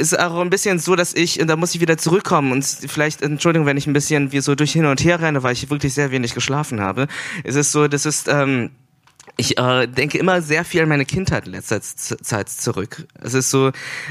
ist 0.00 0.18
auch 0.18 0.40
ein 0.40 0.50
bisschen 0.50 0.78
so, 0.78 0.96
dass 0.96 1.14
ich, 1.14 1.40
und 1.40 1.48
da 1.48 1.56
muss 1.56 1.74
ich 1.74 1.80
wieder 1.80 1.98
zurückkommen 1.98 2.52
und 2.52 2.64
vielleicht, 2.64 3.22
Entschuldigung, 3.22 3.66
wenn 3.66 3.76
ich 3.76 3.86
ein 3.86 3.92
bisschen 3.92 4.32
wie 4.32 4.40
so 4.40 4.54
durch 4.54 4.72
hin 4.72 4.86
und 4.86 5.04
her 5.04 5.20
renne, 5.20 5.42
weil 5.42 5.52
ich 5.52 5.70
wirklich 5.70 5.94
sehr 5.94 6.10
wenig 6.10 6.34
geschlafen 6.34 6.80
habe. 6.80 7.06
Es 7.44 7.54
ist 7.54 7.70
so, 7.72 7.86
das 7.86 8.06
ist, 8.06 8.26
ähm, 8.28 8.70
ich 9.36 9.58
äh, 9.58 9.86
denke 9.86 10.18
immer 10.18 10.42
sehr 10.42 10.64
viel 10.64 10.82
an 10.82 10.88
meine 10.88 11.04
Kindheit 11.04 11.46
in 11.46 11.52
letzter 11.52 11.80
Zeit 11.80 12.48
zurück. 12.48 13.06
Es 13.20 13.34
ist 13.34 13.50
so, 13.50 13.70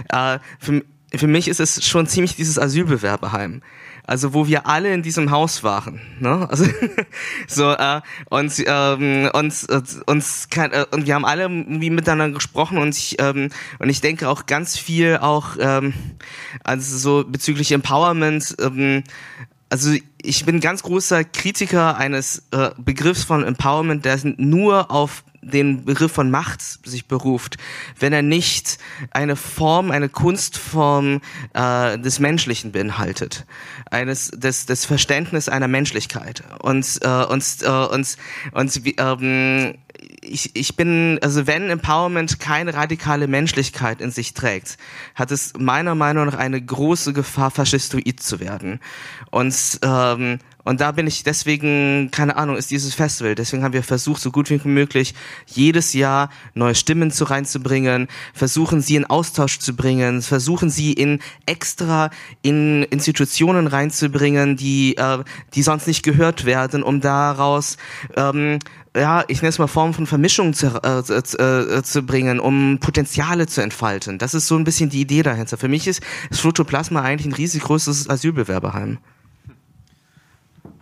äh, 0.09 0.39
für, 0.59 0.83
für 1.13 1.27
mich 1.27 1.47
ist 1.47 1.59
es 1.59 1.85
schon 1.85 2.07
ziemlich 2.07 2.35
dieses 2.35 2.57
Asylbewerberheim 2.57 3.61
also 4.09 4.33
wo 4.33 4.47
wir 4.47 4.65
alle 4.65 4.91
in 4.91 5.03
diesem 5.03 5.29
Haus 5.29 5.63
waren, 5.63 6.01
ne? 6.19 6.47
Also 6.49 6.65
so 7.47 7.71
äh, 7.71 8.01
und 8.29 8.51
ähm, 8.65 9.29
uns 9.33 9.65
äh, 9.65 9.81
uns 10.07 10.49
kann, 10.49 10.71
äh, 10.71 10.85
und 10.89 11.05
wir 11.05 11.13
haben 11.13 11.25
alle 11.25 11.47
wie 11.47 11.91
miteinander 11.91 12.33
gesprochen 12.33 12.79
und 12.79 12.97
ich 12.97 13.17
ähm, 13.19 13.49
und 13.77 13.89
ich 13.89 14.01
denke 14.01 14.27
auch 14.27 14.47
ganz 14.47 14.79
viel 14.79 15.17
auch 15.17 15.57
ähm, 15.59 15.93
also 16.63 16.97
so 16.97 17.23
bezüglich 17.29 17.71
Empowerment 17.71 18.55
ähm, 18.59 19.03
also 19.69 19.93
ich 20.19 20.43
bin 20.43 20.59
ganz 20.59 20.81
großer 20.81 21.23
Kritiker 21.23 21.95
eines 21.95 22.47
äh, 22.49 22.71
Begriffs 22.79 23.23
von 23.23 23.43
Empowerment, 23.43 24.05
der 24.05 24.17
nur 24.37 24.89
auf 24.89 25.23
den 25.41 25.85
Begriff 25.85 26.11
von 26.11 26.31
Macht 26.31 26.61
sich 26.61 27.07
beruft, 27.07 27.57
wenn 27.99 28.13
er 28.13 28.21
nicht 28.21 28.77
eine 29.11 29.35
Form, 29.35 29.91
eine 29.91 30.09
Kunstform 30.09 31.21
äh, 31.53 31.97
des 31.97 32.19
Menschlichen 32.19 32.71
beinhaltet, 32.71 33.45
eines 33.89 34.31
des, 34.31 34.65
des 34.65 34.85
Verständnis 34.85 35.49
einer 35.49 35.67
Menschlichkeit 35.67 36.43
und 36.59 36.99
äh, 37.01 37.25
und 37.25 37.43
äh, 37.61 37.69
und 37.69 38.17
und 38.51 38.81
ähm, 38.97 39.75
ich, 40.21 40.55
ich 40.55 40.75
bin, 40.75 41.19
also 41.21 41.47
wenn 41.47 41.69
Empowerment 41.69 42.39
keine 42.39 42.73
radikale 42.73 43.27
Menschlichkeit 43.27 44.01
in 44.01 44.11
sich 44.11 44.33
trägt, 44.33 44.77
hat 45.15 45.31
es 45.31 45.53
meiner 45.57 45.95
Meinung 45.95 46.25
nach 46.25 46.37
eine 46.37 46.61
große 46.61 47.13
Gefahr, 47.13 47.51
faschistoid 47.51 48.21
zu 48.21 48.39
werden. 48.39 48.79
Und 49.31 49.79
ähm, 49.81 50.39
und 50.69 50.81
da 50.81 50.91
bin 50.91 51.07
ich 51.07 51.23
deswegen, 51.23 52.11
keine 52.11 52.37
Ahnung, 52.37 52.55
ist 52.55 52.69
dieses 52.69 52.93
Festival. 52.93 53.33
Deswegen 53.33 53.63
haben 53.63 53.73
wir 53.73 53.81
versucht, 53.81 54.21
so 54.21 54.29
gut 54.29 54.51
wie 54.51 54.59
möglich 54.65 55.15
jedes 55.47 55.93
Jahr 55.93 56.29
neue 56.53 56.75
Stimmen 56.75 57.09
zu 57.09 57.23
reinzubringen, 57.23 58.07
versuchen 58.35 58.79
sie 58.79 58.95
in 58.95 59.05
Austausch 59.05 59.57
zu 59.57 59.75
bringen, 59.75 60.21
versuchen 60.21 60.69
sie 60.69 60.93
in 60.93 61.21
extra 61.47 62.11
in 62.43 62.83
Institutionen 62.83 63.65
reinzubringen, 63.65 64.57
die, 64.57 64.95
äh, 64.95 65.23
die 65.55 65.63
sonst 65.63 65.87
nicht 65.87 66.03
gehört 66.03 66.45
werden, 66.45 66.83
um 66.83 67.01
daraus 67.01 67.77
ähm, 68.15 68.59
ja, 68.95 69.23
ich 69.27 69.41
nenne 69.41 69.49
es 69.49 69.57
mal 69.57 69.65
Formen 69.65 69.95
von 69.95 70.05
Vermischung 70.05 70.53
zu, 70.53 70.67
äh, 70.83 70.99
äh, 70.99 71.83
zu 71.83 72.03
bringen, 72.03 72.39
um 72.39 72.77
Potenziale 72.79 73.47
zu 73.47 73.61
entfalten. 73.61 74.19
Das 74.19 74.35
ist 74.35 74.47
so 74.47 74.55
ein 74.55 74.65
bisschen 74.65 74.91
die 74.91 75.01
Idee 75.01 75.23
dahinter. 75.23 75.57
Für 75.57 75.67
mich 75.67 75.87
ist 75.87 76.03
das 76.29 76.39
Flutoplasma 76.39 77.01
eigentlich 77.01 77.25
ein 77.25 77.33
riesig 77.33 77.63
großes 77.63 78.07
Asylbewerberheim. 78.07 78.99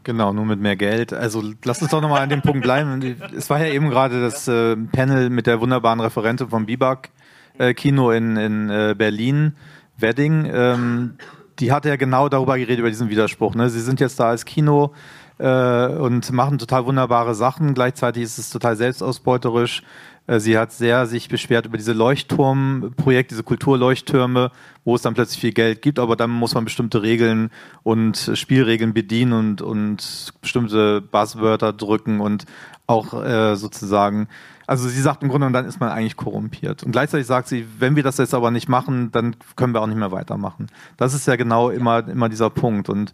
Genau, 0.08 0.32
nur 0.32 0.46
mit 0.46 0.62
mehr 0.62 0.78
Geld. 0.78 1.12
Also 1.12 1.44
lass 1.66 1.82
uns 1.82 1.92
doch 1.92 2.00
nochmal 2.00 2.22
an 2.22 2.30
dem 2.30 2.42
Punkt 2.42 2.62
bleiben. 2.62 3.18
Es 3.36 3.50
war 3.50 3.60
ja 3.60 3.74
eben 3.74 3.90
gerade 3.90 4.22
das 4.22 4.48
äh, 4.48 4.78
Panel 4.78 5.30
mit 5.30 5.48
der 5.48 5.60
wunderbaren 5.60 6.00
Referentin 6.00 6.48
vom 6.48 6.66
Bibac 6.66 7.10
äh, 7.58 7.74
Kino 7.74 8.12
in, 8.12 8.38
in 8.38 8.70
äh, 8.70 8.96
Berlin, 8.98 9.58
Wedding. 9.98 10.50
Ähm, 10.50 11.16
die 11.60 11.74
hat 11.74 11.84
ja 11.84 11.98
genau 11.98 12.30
darüber 12.30 12.58
geredet, 12.58 12.80
über 12.80 12.88
diesen 12.88 13.10
Widerspruch. 13.10 13.54
Ne? 13.54 13.70
Sie 13.70 13.82
sind 13.82 14.00
jetzt 14.00 14.18
da 14.18 14.30
als 14.30 14.46
Kino 14.46 14.94
äh, 15.40 15.88
und 15.88 16.32
machen 16.32 16.58
total 16.58 16.86
wunderbare 16.86 17.36
Sachen. 17.36 17.74
Gleichzeitig 17.74 18.24
ist 18.24 18.38
es 18.38 18.50
total 18.50 18.78
selbstausbeuterisch. 18.78 19.84
Äh, 20.28 20.40
sie 20.40 20.58
hat 20.58 20.72
sehr 20.72 21.08
sich 21.08 21.30
beschwert 21.30 21.66
über 21.66 21.78
diese 21.78 21.94
Leuchtturmprojekte, 21.94 23.34
diese 23.34 23.44
Kulturleuchttürme, 23.44 24.52
wo 24.84 24.96
es 24.96 25.02
dann 25.02 25.14
plötzlich 25.14 25.40
viel 25.40 25.54
Geld 25.54 25.82
gibt, 25.82 25.98
aber 25.98 26.16
dann 26.16 26.30
muss 26.30 26.54
man 26.54 26.66
bestimmte 26.66 27.02
Regeln 27.02 27.50
und 27.84 28.32
Spielregeln 28.36 28.94
bedienen 28.94 29.34
und, 29.34 29.62
und 29.62 30.34
bestimmte 30.42 31.02
Buzzwörter 31.02 31.74
drücken 31.74 32.20
und 32.20 32.46
auch 32.86 33.14
äh, 33.14 33.56
sozusagen, 33.56 34.28
also 34.66 34.88
sie 34.88 35.02
sagt 35.02 35.24
im 35.24 35.30
Grunde, 35.30 35.52
dann 35.52 35.66
ist 35.66 35.80
man 35.80 35.90
eigentlich 35.90 36.16
korrumpiert. 36.16 36.84
Und 36.84 36.92
gleichzeitig 36.92 37.28
sagt 37.28 37.48
sie, 37.48 37.66
wenn 37.80 37.96
wir 37.96 38.04
das 38.04 38.18
jetzt 38.18 38.34
aber 38.34 38.52
nicht 38.52 38.70
machen, 38.70 39.12
dann 39.12 39.36
können 39.56 39.74
wir 39.74 39.82
auch 39.82 39.88
nicht 39.88 39.98
mehr 39.98 40.12
weitermachen. 40.12 40.68
Das 40.96 41.14
ist 41.14 41.28
ja 41.28 41.36
genau 41.36 41.70
immer, 41.70 42.08
immer 42.08 42.30
dieser 42.30 42.50
Punkt. 42.50 42.90
Und, 42.90 43.12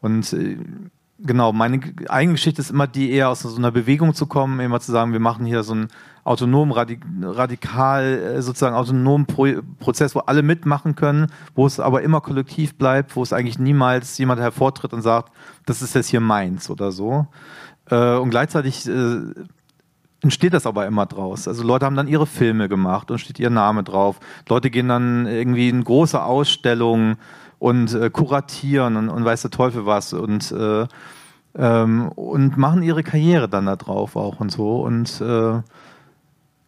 und 0.00 0.30
äh, 0.34 0.58
genau, 1.18 1.52
meine 1.52 1.80
eigene 2.08 2.34
Geschichte 2.34 2.60
ist 2.60 2.70
immer 2.70 2.86
die, 2.86 3.10
eher 3.10 3.30
aus 3.30 3.40
so 3.40 3.56
einer 3.56 3.70
Bewegung 3.70 4.14
zu 4.14 4.26
kommen, 4.26 4.60
immer 4.60 4.80
zu 4.80 4.92
sagen, 4.92 5.12
wir 5.12 5.20
machen 5.20 5.46
hier 5.46 5.62
so 5.62 5.72
einen 5.72 5.88
autonom, 6.24 6.72
radikal, 6.72 8.04
äh, 8.04 8.42
sozusagen 8.42 8.74
autonomen 8.74 9.26
Pro 9.26 9.46
Prozess, 9.78 10.14
wo 10.14 10.20
alle 10.20 10.42
mitmachen 10.42 10.94
können, 10.94 11.26
wo 11.54 11.66
es 11.66 11.78
aber 11.78 12.02
immer 12.02 12.20
kollektiv 12.20 12.76
bleibt, 12.76 13.14
wo 13.14 13.22
es 13.22 13.32
eigentlich 13.32 13.58
niemals 13.58 14.16
jemand 14.18 14.40
hervortritt 14.40 14.92
und 14.92 15.02
sagt, 15.02 15.32
das 15.66 15.82
ist 15.82 15.94
jetzt 15.94 16.08
hier 16.08 16.20
meins 16.20 16.70
oder 16.70 16.92
so. 16.92 17.26
Äh, 17.90 18.16
und 18.16 18.30
gleichzeitig 18.30 18.88
äh, 18.88 19.20
entsteht 20.22 20.54
das 20.54 20.66
aber 20.66 20.86
immer 20.86 21.04
draus. 21.04 21.46
Also 21.46 21.62
Leute 21.62 21.84
haben 21.84 21.96
dann 21.96 22.08
ihre 22.08 22.26
Filme 22.26 22.68
gemacht 22.68 23.10
und 23.10 23.18
steht 23.18 23.38
ihr 23.38 23.50
Name 23.50 23.84
drauf. 23.84 24.18
Leute 24.48 24.70
gehen 24.70 24.88
dann 24.88 25.26
irgendwie 25.26 25.68
in 25.68 25.84
große 25.84 26.22
Ausstellungen 26.22 27.16
und 27.58 27.94
äh, 27.94 28.08
kuratieren 28.08 28.96
und, 28.96 29.10
und 29.10 29.24
weiß 29.24 29.42
der 29.42 29.50
Teufel 29.50 29.84
was 29.84 30.14
und 30.14 30.50
äh, 30.52 30.86
ähm, 31.56 32.08
und 32.08 32.56
machen 32.56 32.82
ihre 32.82 33.02
Karriere 33.02 33.48
dann 33.48 33.66
da 33.66 33.76
drauf 33.76 34.16
auch 34.16 34.40
und 34.40 34.50
so 34.50 34.82
und 34.82 35.20
äh, 35.20 35.60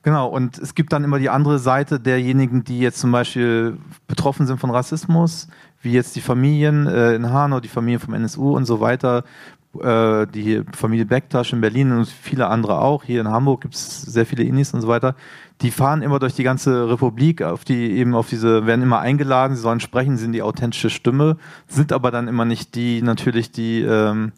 genau 0.07 0.29
und 0.29 0.57
es 0.59 0.77
gibt 0.77 0.93
dann 0.93 1.03
immer 1.03 1.19
die 1.19 1.31
andere 1.31 1.59
Seite 1.59 1.99
derjenigen, 1.99 2.63
die 2.63 2.79
jetzt 2.79 3.01
zum 3.01 3.11
Beispiel 3.11 3.77
betroffen 4.07 4.47
sind 4.47 4.61
von 4.61 4.71
Rassismus, 4.71 5.49
wie 5.83 5.93
jetzt 5.93 6.15
die 6.15 6.21
Familien 6.21 6.87
äh, 6.87 7.15
in 7.15 7.31
Hanau, 7.31 7.59
die 7.59 7.69
Familien 7.69 7.99
vom 7.99 8.15
NSU 8.15 8.57
und 8.57 8.67
so 8.67 8.81
weiter, 8.81 9.25
äh, 9.83 10.29
die 10.29 10.63
Familie 10.73 11.07
Bektasch 11.07 11.53
in 11.53 11.61
Berlin 11.61 11.91
und 11.91 12.07
viele 12.07 12.47
andere 12.47 12.81
auch. 12.81 13.03
Hier 13.03 13.21
in 13.21 13.29
Hamburg 13.29 13.63
gibt 13.63 13.75
es 13.75 14.03
sehr 14.03 14.27
viele 14.27 14.45
Inis 14.45 14.73
und 14.73 14.81
so 14.81 14.87
weiter 14.87 15.17
die 15.63 15.71
fahren 15.71 16.03
immer 16.03 16.19
durch 16.19 16.35
die 16.35 16.43
ganze 16.43 16.89
Republik, 16.91 17.43
auf 17.43 17.65
die 17.65 17.93
eben 17.93 18.15
auf 18.15 18.29
diese, 18.29 18.67
werden 18.67 18.83
immer 18.83 19.01
eingeladen, 19.01 19.57
sie 19.57 19.63
sollen 19.63 19.81
sprechen, 19.81 20.17
sind 20.17 20.33
die 20.33 20.43
authentische 20.43 20.91
Stimme, 20.91 21.39
sind 21.67 21.93
aber 21.93 22.11
dann 22.11 22.29
immer 22.29 22.45
nicht 22.45 22.75
die, 22.75 23.01
natürlich 23.01 23.53
die, 23.53 23.81
ähm, 23.81 24.33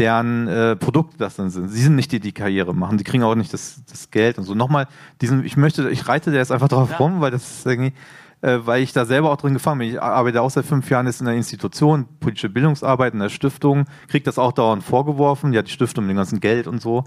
deren 0.00 0.48
äh, 0.48 0.76
Produkte 0.76 1.18
das 1.18 1.36
dann 1.36 1.50
sind. 1.50 1.68
Sie 1.68 1.82
sind 1.82 1.94
nicht 1.94 2.10
die, 2.10 2.20
die 2.20 2.32
Karriere 2.32 2.74
machen, 2.74 2.96
die 2.96 3.04
kriegen 3.04 3.22
auch 3.22 3.34
nicht 3.34 3.52
das, 3.52 3.82
das 3.88 4.10
Geld 4.10 4.38
und 4.38 4.44
so. 4.44 4.54
Nochmal, 4.54 4.88
diesen, 5.20 5.44
ich 5.44 5.58
möchte, 5.58 5.90
ich 5.90 6.08
reite 6.08 6.30
da 6.30 6.38
jetzt 6.38 6.50
einfach 6.50 6.68
drauf 6.68 6.90
ja. 6.90 6.96
rum, 6.96 7.20
weil 7.20 7.30
das 7.30 7.42
ist 7.42 7.66
irgendwie, 7.66 7.92
äh, 8.40 8.58
weil 8.64 8.82
ich 8.82 8.94
da 8.94 9.04
selber 9.04 9.30
auch 9.30 9.36
drin 9.36 9.52
gefangen 9.52 9.80
bin. 9.80 9.90
Ich 9.90 10.00
arbeite 10.00 10.40
auch 10.40 10.50
seit 10.50 10.64
fünf 10.64 10.88
Jahren 10.88 11.06
jetzt 11.06 11.20
in 11.20 11.26
der 11.26 11.34
Institution, 11.34 12.06
politische 12.18 12.48
Bildungsarbeit 12.48 13.12
in 13.12 13.20
der 13.20 13.28
Stiftung, 13.28 13.84
kriege 14.08 14.24
das 14.24 14.38
auch 14.38 14.52
dauernd 14.52 14.82
vorgeworfen, 14.82 15.52
ja, 15.52 15.60
die 15.60 15.70
Stiftung 15.70 16.06
mit 16.06 16.14
dem 16.14 16.16
ganzen 16.16 16.40
Geld 16.40 16.66
und 16.66 16.80
so. 16.80 17.04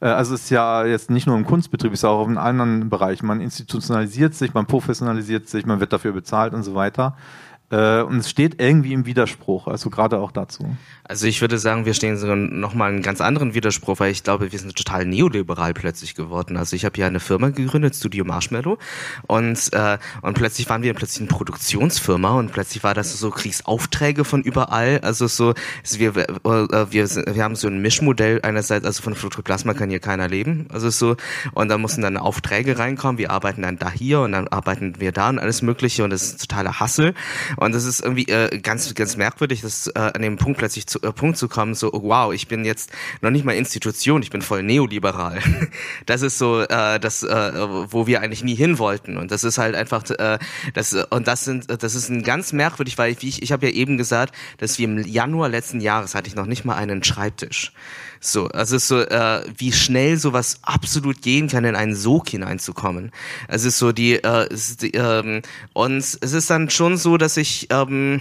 Äh, 0.00 0.06
also 0.06 0.34
es 0.34 0.44
ist 0.44 0.50
ja 0.50 0.84
jetzt 0.84 1.10
nicht 1.10 1.26
nur 1.26 1.36
im 1.36 1.44
Kunstbetrieb, 1.44 1.92
es 1.92 2.00
ist 2.00 2.04
auch 2.04 2.28
in 2.28 2.38
anderen 2.38 2.88
Bereichen. 2.88 3.26
Man 3.26 3.40
institutionalisiert 3.40 4.34
sich, 4.34 4.54
man 4.54 4.66
professionalisiert 4.66 5.48
sich, 5.48 5.66
man 5.66 5.80
wird 5.80 5.92
dafür 5.92 6.12
bezahlt 6.12 6.54
und 6.54 6.62
so 6.62 6.76
weiter. 6.76 7.16
Äh, 7.70 8.02
und 8.02 8.18
es 8.18 8.30
steht 8.30 8.60
irgendwie 8.60 8.92
im 8.92 9.06
Widerspruch, 9.06 9.66
also 9.66 9.90
gerade 9.90 10.18
auch 10.18 10.30
dazu. 10.30 10.76
Also 11.02 11.26
ich 11.26 11.40
würde 11.40 11.58
sagen, 11.58 11.84
wir 11.84 11.94
stehen 11.94 12.16
sogar 12.16 12.36
nochmal 12.36 12.90
einen 12.90 13.02
ganz 13.02 13.20
anderen 13.20 13.54
Widerspruch, 13.54 13.98
weil 13.98 14.12
ich 14.12 14.22
glaube, 14.22 14.52
wir 14.52 14.58
sind 14.58 14.76
total 14.76 15.04
neoliberal 15.04 15.74
plötzlich 15.74 16.14
geworden. 16.14 16.56
Also 16.56 16.76
ich 16.76 16.84
habe 16.84 16.94
hier 16.94 17.06
eine 17.06 17.18
Firma 17.18 17.48
gegründet, 17.48 17.96
Studio 17.96 18.24
Marshmallow, 18.24 18.78
und, 19.26 19.72
äh, 19.72 19.98
und 20.22 20.34
plötzlich 20.34 20.68
waren 20.68 20.82
wir 20.82 20.94
plötzlich 20.94 21.28
eine 21.28 21.36
Produktionsfirma 21.36 22.38
und 22.38 22.52
plötzlich 22.52 22.84
war 22.84 22.94
das 22.94 23.18
so 23.18 23.30
Kriegsaufträge 23.30 24.24
von 24.24 24.42
überall. 24.42 25.00
Also 25.02 25.26
so, 25.26 25.54
wir, 25.96 26.16
äh, 26.16 26.92
wir, 26.92 27.08
wir 27.08 27.42
haben 27.42 27.56
so 27.56 27.66
ein 27.66 27.82
Mischmodell 27.82 28.40
einerseits, 28.42 28.86
also 28.86 29.02
von 29.02 29.16
Flutoplasma 29.16 29.74
kann 29.74 29.90
hier 29.90 30.00
keiner 30.00 30.28
leben. 30.28 30.66
Also 30.72 30.90
so, 30.90 31.16
und 31.52 31.68
da 31.68 31.78
mussten 31.78 32.02
dann 32.02 32.16
Aufträge 32.16 32.78
reinkommen, 32.78 33.18
wir 33.18 33.32
arbeiten 33.32 33.62
dann 33.62 33.78
da 33.78 33.90
hier 33.90 34.20
und 34.20 34.32
dann 34.32 34.46
arbeiten 34.48 35.00
wir 35.00 35.10
da 35.10 35.30
und 35.30 35.40
alles 35.40 35.62
mögliche 35.62 36.04
und 36.04 36.10
das 36.10 36.22
ist 36.22 36.48
totaler 36.48 36.78
Hassel. 36.78 37.14
Und 37.56 37.74
das 37.74 37.84
ist 37.84 38.00
irgendwie 38.00 38.28
äh, 38.28 38.58
ganz, 38.58 38.94
ganz 38.94 39.16
merkwürdig, 39.16 39.62
dass 39.62 39.88
äh, 39.88 39.98
an 39.98 40.22
dem 40.22 40.36
Punkt 40.36 40.58
plötzlich 40.58 40.86
zu, 40.86 41.00
äh, 41.02 41.12
Punkt 41.12 41.36
zu 41.36 41.48
kommen, 41.48 41.74
so, 41.74 41.90
wow, 41.92 42.32
ich 42.32 42.48
bin 42.48 42.64
jetzt 42.64 42.90
noch 43.20 43.30
nicht 43.30 43.44
mal 43.44 43.54
Institution, 43.54 44.22
ich 44.22 44.30
bin 44.30 44.42
voll 44.42 44.62
neoliberal. 44.62 45.40
Das 46.06 46.22
ist 46.22 46.38
so, 46.38 46.60
äh, 46.62 47.00
das, 47.00 47.22
äh, 47.22 47.52
wo 47.90 48.06
wir 48.06 48.20
eigentlich 48.20 48.44
nie 48.44 48.54
hin 48.54 48.78
wollten. 48.78 49.16
Und 49.16 49.30
das 49.30 49.44
ist 49.44 49.58
halt 49.58 49.74
einfach, 49.74 50.08
äh, 50.10 50.38
das, 50.74 50.92
und 50.92 51.26
das 51.26 51.44
sind, 51.44 51.82
das 51.82 51.94
ist 51.94 52.08
ein 52.08 52.22
ganz 52.22 52.52
merkwürdig, 52.52 52.96
weil 52.98 53.16
wie 53.20 53.28
ich, 53.28 53.42
ich 53.42 53.52
habe 53.52 53.66
ja 53.66 53.72
eben 53.72 53.96
gesagt, 53.96 54.34
dass 54.58 54.78
wir 54.78 54.84
im 54.84 54.98
Januar 54.98 55.48
letzten 55.48 55.80
Jahres 55.80 56.14
hatte 56.14 56.28
ich 56.28 56.36
noch 56.36 56.46
nicht 56.46 56.64
mal 56.64 56.76
einen 56.76 57.02
Schreibtisch. 57.02 57.72
So, 58.26 58.48
also 58.48 58.76
es 58.76 58.82
ist 58.82 58.88
so, 58.88 59.00
äh, 59.00 59.44
wie 59.56 59.72
schnell 59.72 60.16
sowas 60.16 60.58
absolut 60.62 61.22
gehen 61.22 61.48
kann, 61.48 61.64
in 61.64 61.76
einen 61.76 61.94
Sog 61.94 62.28
hineinzukommen. 62.28 63.12
Es 63.46 63.64
ist 63.64 63.78
so 63.78 63.92
die, 63.92 64.14
äh, 64.16 64.48
es 64.52 64.70
ist 64.70 64.82
die 64.82 64.92
ähm, 64.92 65.42
und 65.72 65.98
es 65.98 66.14
ist 66.14 66.50
dann 66.50 66.68
schon 66.70 66.96
so, 66.96 67.18
dass 67.18 67.36
ich, 67.36 67.68
ähm, 67.70 68.20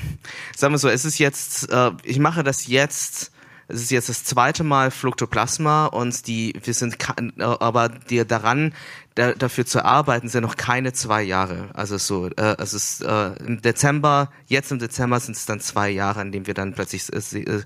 sagen 0.56 0.74
wir 0.74 0.78
so, 0.78 0.90
es 0.90 1.06
ist 1.06 1.18
jetzt, 1.18 1.72
äh, 1.72 1.92
ich 2.04 2.20
mache 2.20 2.44
das 2.44 2.68
jetzt. 2.68 3.32
Es 3.68 3.82
ist 3.82 3.90
jetzt 3.90 4.10
das 4.10 4.24
zweite 4.24 4.64
Mal 4.64 4.92
Fluktoplasma 4.92 5.88
und 5.88 6.28
die, 6.28 6.54
wir 6.64 6.76
sind, 6.76 6.98
äh, 7.40 7.44
aber 7.44 7.90
die 7.90 8.24
daran, 8.24 8.76
da, 9.16 9.34
dafür 9.34 9.66
zu 9.66 9.84
arbeiten, 9.84 10.28
sind 10.28 10.44
noch 10.44 10.56
keine 10.56 10.94
zwei 10.94 11.24
Jahre. 11.24 11.70
Also 11.74 11.98
so, 11.98 12.28
äh, 12.28 12.56
es 12.60 12.76
ist 12.76 13.02
äh, 13.02 13.34
im 13.44 13.64
Dezember, 13.64 14.30
jetzt 14.46 14.72
im 14.72 14.78
Dezember 14.78 15.20
sind 15.20 15.36
es 15.36 15.48
dann 15.48 15.62
zwei 15.62 15.90
Jahre, 15.90 16.20
an 16.20 16.32
dem 16.32 16.46
wir 16.46 16.54
dann 16.54 16.76
plötzlich 16.76 17.12
äh, 17.12 17.40
äh 17.40 17.64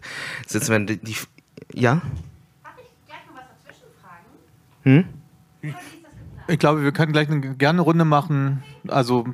sitzen, 0.48 0.70
wenn 0.72 0.88
die, 0.88 0.98
die 1.00 1.18
ja? 1.74 2.02
Hm? 4.84 5.06
Ich 6.48 6.60
glaube, 6.60 6.84
wir 6.84 6.92
können 6.92 7.12
gleich 7.12 7.30
eine, 7.30 7.40
gerne 7.56 7.78
eine 7.78 7.82
Runde 7.82 8.06
machen. 8.06 8.64
Also 8.88 9.26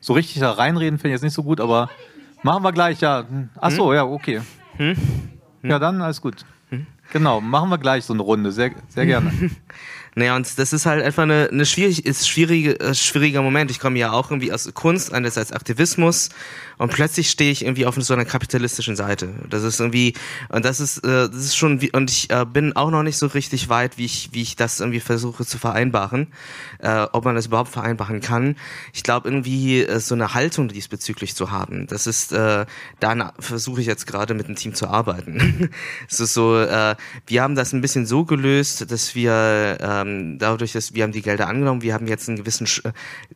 so 0.00 0.12
richtig 0.12 0.40
da 0.40 0.52
reinreden 0.52 0.98
finde 0.98 1.10
ich 1.10 1.14
jetzt 1.14 1.22
nicht 1.22 1.34
so 1.34 1.42
gut, 1.42 1.60
aber 1.60 1.90
machen 2.42 2.62
wir 2.62 2.72
gleich, 2.72 3.00
ja. 3.00 3.24
Ach 3.60 3.70
so, 3.70 3.88
hm? 3.88 3.94
ja, 3.94 4.04
okay. 4.04 4.40
Hm? 4.76 4.96
Ja, 5.62 5.78
dann 5.78 6.00
alles 6.00 6.20
gut. 6.20 6.44
Hm? 6.70 6.86
Genau, 7.12 7.40
machen 7.40 7.70
wir 7.70 7.78
gleich 7.78 8.04
so 8.04 8.12
eine 8.14 8.22
Runde, 8.22 8.52
sehr, 8.52 8.72
sehr 8.88 9.06
gerne. 9.06 9.32
Naja, 10.14 10.36
und 10.36 10.58
das 10.58 10.72
ist 10.72 10.86
halt 10.86 11.04
einfach 11.04 11.22
eine, 11.22 11.48
eine 11.50 11.64
schwierig, 11.64 12.04
ist 12.04 12.28
schwierige, 12.28 12.78
äh, 12.80 12.94
schwieriger 12.94 13.42
Moment. 13.42 13.70
Ich 13.70 13.78
komme 13.78 13.98
ja 13.98 14.12
auch 14.12 14.30
irgendwie 14.30 14.52
aus 14.52 14.68
Kunst, 14.74 15.12
einerseits 15.12 15.52
Aktivismus 15.52 16.30
und 16.78 16.90
plötzlich 16.90 17.30
stehe 17.30 17.52
ich 17.52 17.64
irgendwie 17.64 17.86
auf 17.86 17.94
so 17.96 18.14
einer 18.14 18.24
kapitalistischen 18.24 18.96
Seite. 18.96 19.28
Das 19.50 19.62
ist 19.62 19.80
irgendwie, 19.80 20.14
und 20.48 20.64
das 20.64 20.80
ist, 20.80 20.98
äh, 21.04 21.28
das 21.28 21.36
ist 21.36 21.56
schon, 21.56 21.80
wie, 21.80 21.92
und 21.92 22.10
ich 22.10 22.30
äh, 22.30 22.44
bin 22.44 22.74
auch 22.74 22.90
noch 22.90 23.02
nicht 23.02 23.18
so 23.18 23.26
richtig 23.26 23.68
weit, 23.68 23.98
wie 23.98 24.06
ich, 24.06 24.30
wie 24.32 24.42
ich 24.42 24.56
das 24.56 24.80
irgendwie 24.80 25.00
versuche 25.00 25.44
zu 25.44 25.58
vereinbaren, 25.58 26.28
äh, 26.78 27.06
ob 27.12 27.26
man 27.26 27.34
das 27.34 27.46
überhaupt 27.46 27.70
vereinbaren 27.70 28.20
kann. 28.20 28.56
Ich 28.92 29.02
glaube 29.02 29.28
irgendwie 29.28 29.82
äh, 29.82 30.00
so 30.00 30.14
eine 30.14 30.34
Haltung 30.34 30.68
diesbezüglich 30.68 31.36
zu 31.36 31.50
haben. 31.50 31.86
Das 31.86 32.06
ist, 32.06 32.32
äh, 32.32 32.64
da 32.98 33.32
versuche 33.38 33.82
ich 33.82 33.86
jetzt 33.86 34.06
gerade 34.06 34.32
mit 34.34 34.48
dem 34.48 34.56
Team 34.56 34.74
zu 34.74 34.88
arbeiten. 34.88 35.70
es 36.08 36.18
ist 36.18 36.32
so, 36.32 36.58
äh, 36.58 36.96
wir 37.26 37.42
haben 37.42 37.54
das 37.54 37.72
ein 37.72 37.82
bisschen 37.82 38.06
so 38.06 38.24
gelöst, 38.24 38.90
dass 38.90 39.14
wir 39.14 39.78
äh, 39.80 39.99
ähm, 40.00 40.38
dadurch, 40.38 40.72
dass 40.72 40.94
wir 40.94 41.04
haben 41.04 41.12
die 41.12 41.22
Gelder 41.22 41.48
angenommen, 41.48 41.82
wir 41.82 41.94
haben 41.94 42.06
jetzt 42.06 42.28
einen 42.28 42.38
gewissen 42.38 42.66
Sch 42.66 42.82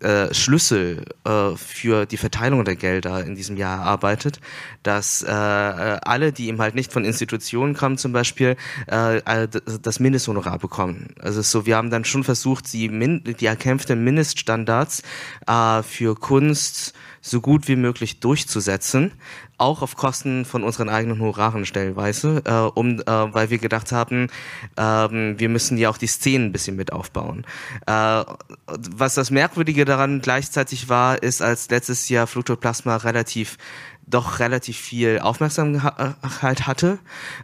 äh, 0.00 0.32
Schlüssel 0.32 1.04
äh, 1.24 1.56
für 1.56 2.06
die 2.06 2.16
Verteilung 2.16 2.64
der 2.64 2.76
Gelder 2.76 3.24
in 3.24 3.34
diesem 3.34 3.56
Jahr 3.56 3.80
erarbeitet, 3.80 4.40
dass 4.82 5.22
äh, 5.22 5.26
alle, 5.28 6.32
die 6.32 6.48
eben 6.48 6.60
halt 6.60 6.74
nicht 6.74 6.92
von 6.92 7.04
Institutionen 7.04 7.74
kommen, 7.74 7.98
zum 7.98 8.12
Beispiel 8.12 8.56
äh, 8.86 9.48
das 9.82 10.00
Mindesthonorar 10.00 10.58
bekommen. 10.58 11.14
Also 11.20 11.42
so, 11.42 11.66
wir 11.66 11.76
haben 11.76 11.90
dann 11.90 12.04
schon 12.04 12.24
versucht, 12.24 12.72
die, 12.72 12.88
die 13.34 13.46
erkämpften 13.46 14.02
Mindeststandards 14.02 15.02
äh, 15.46 15.82
für 15.82 16.14
Kunst 16.14 16.94
so 17.24 17.40
gut 17.40 17.68
wie 17.68 17.76
möglich 17.76 18.20
durchzusetzen, 18.20 19.12
auch 19.58 19.82
auf 19.82 19.96
Kosten 19.96 20.44
von 20.44 20.64
unseren 20.64 20.88
eigenen 20.88 21.20
Honoraren 21.20 21.66
stellweise, 21.66 22.42
äh, 22.44 22.78
um, 22.78 23.00
äh, 23.00 23.04
weil 23.06 23.50
wir 23.50 23.58
gedacht 23.58 23.92
haben, 23.92 24.28
ähm, 24.76 25.38
wir 25.38 25.48
müssen 25.48 25.78
ja 25.78 25.90
auch 25.90 25.98
die 25.98 26.06
Szenen 26.06 26.46
ein 26.46 26.52
bisschen 26.52 26.76
mit 26.76 26.92
aufbauen. 26.92 27.46
Äh, 27.86 28.24
was 28.66 29.14
das 29.14 29.30
Merkwürdige 29.30 29.84
daran 29.84 30.20
gleichzeitig 30.20 30.88
war, 30.88 31.22
ist, 31.22 31.42
als 31.42 31.70
letztes 31.70 32.08
Jahr 32.08 32.26
Flutoplasma 32.26 32.96
relativ 32.96 33.56
doch 34.06 34.38
relativ 34.38 34.76
viel 34.76 35.18
Aufmerksamkeit 35.20 36.66
hatte. 36.66 36.98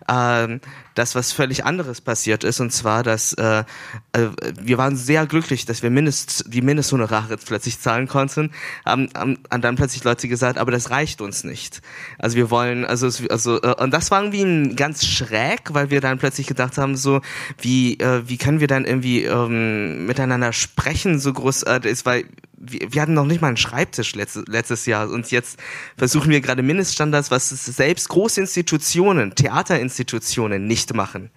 Ähm, 0.08 0.60
das, 0.94 1.14
was 1.14 1.32
völlig 1.32 1.64
anderes 1.64 2.00
passiert 2.00 2.44
ist, 2.44 2.60
und 2.60 2.72
zwar, 2.72 3.02
dass 3.02 3.32
äh, 3.34 3.64
äh, 4.12 4.28
wir 4.60 4.76
waren 4.76 4.96
sehr 4.96 5.26
glücklich, 5.26 5.64
dass 5.64 5.82
wir 5.82 5.90
Mindest, 5.90 6.44
die 6.48 6.62
Mindesthonorare 6.62 7.36
plötzlich 7.38 7.80
zahlen 7.80 8.08
konnten, 8.08 8.50
haben, 8.84 9.08
haben, 9.16 9.38
dann 9.62 9.76
plötzlich 9.76 10.04
Leute 10.04 10.28
gesagt, 10.28 10.58
aber 10.58 10.72
das 10.72 10.90
reicht 10.90 11.20
uns 11.20 11.44
nicht. 11.44 11.80
Also 12.18 12.36
wir 12.36 12.50
wollen, 12.50 12.84
also, 12.84 13.08
also 13.30 13.62
äh, 13.62 13.74
und 13.82 13.92
das 13.92 14.10
war 14.10 14.22
irgendwie 14.22 14.74
ganz 14.74 15.06
schräg, 15.06 15.72
weil 15.72 15.90
wir 15.90 16.00
dann 16.00 16.18
plötzlich 16.18 16.46
gedacht 16.46 16.76
haben, 16.76 16.96
so, 16.96 17.20
wie, 17.58 17.98
äh, 18.00 18.28
wie 18.28 18.36
können 18.36 18.60
wir 18.60 18.68
dann 18.68 18.84
irgendwie 18.84 19.24
ähm, 19.24 20.06
miteinander 20.06 20.52
sprechen, 20.52 21.18
so 21.18 21.32
groß 21.32 21.62
äh, 21.62 21.80
weil 22.04 22.24
wir, 22.60 22.92
wir 22.92 23.02
hatten 23.02 23.14
noch 23.14 23.26
nicht 23.26 23.40
mal 23.40 23.48
einen 23.48 23.56
Schreibtisch 23.56 24.14
letztes, 24.14 24.44
letztes 24.46 24.86
Jahr 24.86 25.10
und 25.10 25.30
jetzt 25.30 25.58
versuchen 25.96 26.30
wir 26.30 26.40
gerade 26.40 26.62
Mindeststandards, 26.62 27.30
was 27.30 27.48
selbst 27.48 28.08
große 28.10 28.40
Institutionen, 28.40 29.34
Theaterinstitutionen 29.34 30.66
nicht 30.66 30.94
machen. 30.94 31.30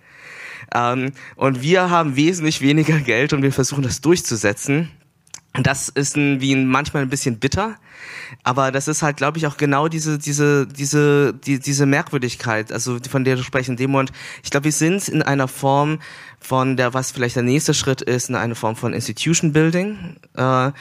Ähm, 0.76 1.14
und 1.36 1.62
wir 1.62 1.90
haben 1.90 2.16
wesentlich 2.16 2.62
weniger 2.62 3.00
Geld 3.00 3.34
und 3.34 3.42
wir 3.42 3.54
versuchen 3.54 3.84
das 3.84 4.02
durchzusetzen. 4.02 4.92
Das 5.54 5.90
ist 5.90 6.18
ein, 6.18 6.42
wie 6.42 6.54
ein, 6.54 6.68
manchmal 6.68 7.04
ein 7.04 7.10
bisschen 7.10 7.40
bitter, 7.40 7.78
aber 8.44 8.72
das 8.72 8.88
ist 8.88 9.04
halt, 9.04 9.18
glaube 9.18 9.38
ich, 9.38 9.48
auch 9.48 9.58
genau 9.58 9.88
diese, 9.88 10.18
diese, 10.18 10.68
diese, 10.68 11.34
die, 11.34 11.60
diese 11.60 11.86
Merkwürdigkeit, 11.86 12.72
also 12.72 12.98
von 13.10 13.24
der 13.24 13.36
du 13.36 13.44
sprechen, 13.44 13.78
Demo. 13.78 14.00
Und 14.00 14.12
ich 14.44 14.52
glaube, 14.52 14.66
wir 14.66 14.72
sind 14.72 15.08
in 15.08 15.22
einer 15.22 15.48
Form 15.48 16.00
von 16.44 16.76
der, 16.76 16.94
was 16.94 17.12
vielleicht 17.12 17.36
der 17.36 17.44
nächste 17.44 17.74
Schritt 17.74 18.02
ist, 18.02 18.30
in 18.30 18.36
eine 18.36 18.56
Form 18.56 18.76
von 18.76 18.94
Institution 18.94 19.54
Building, 19.54 20.18
äh, 20.36 20.68
äh, 20.68 20.72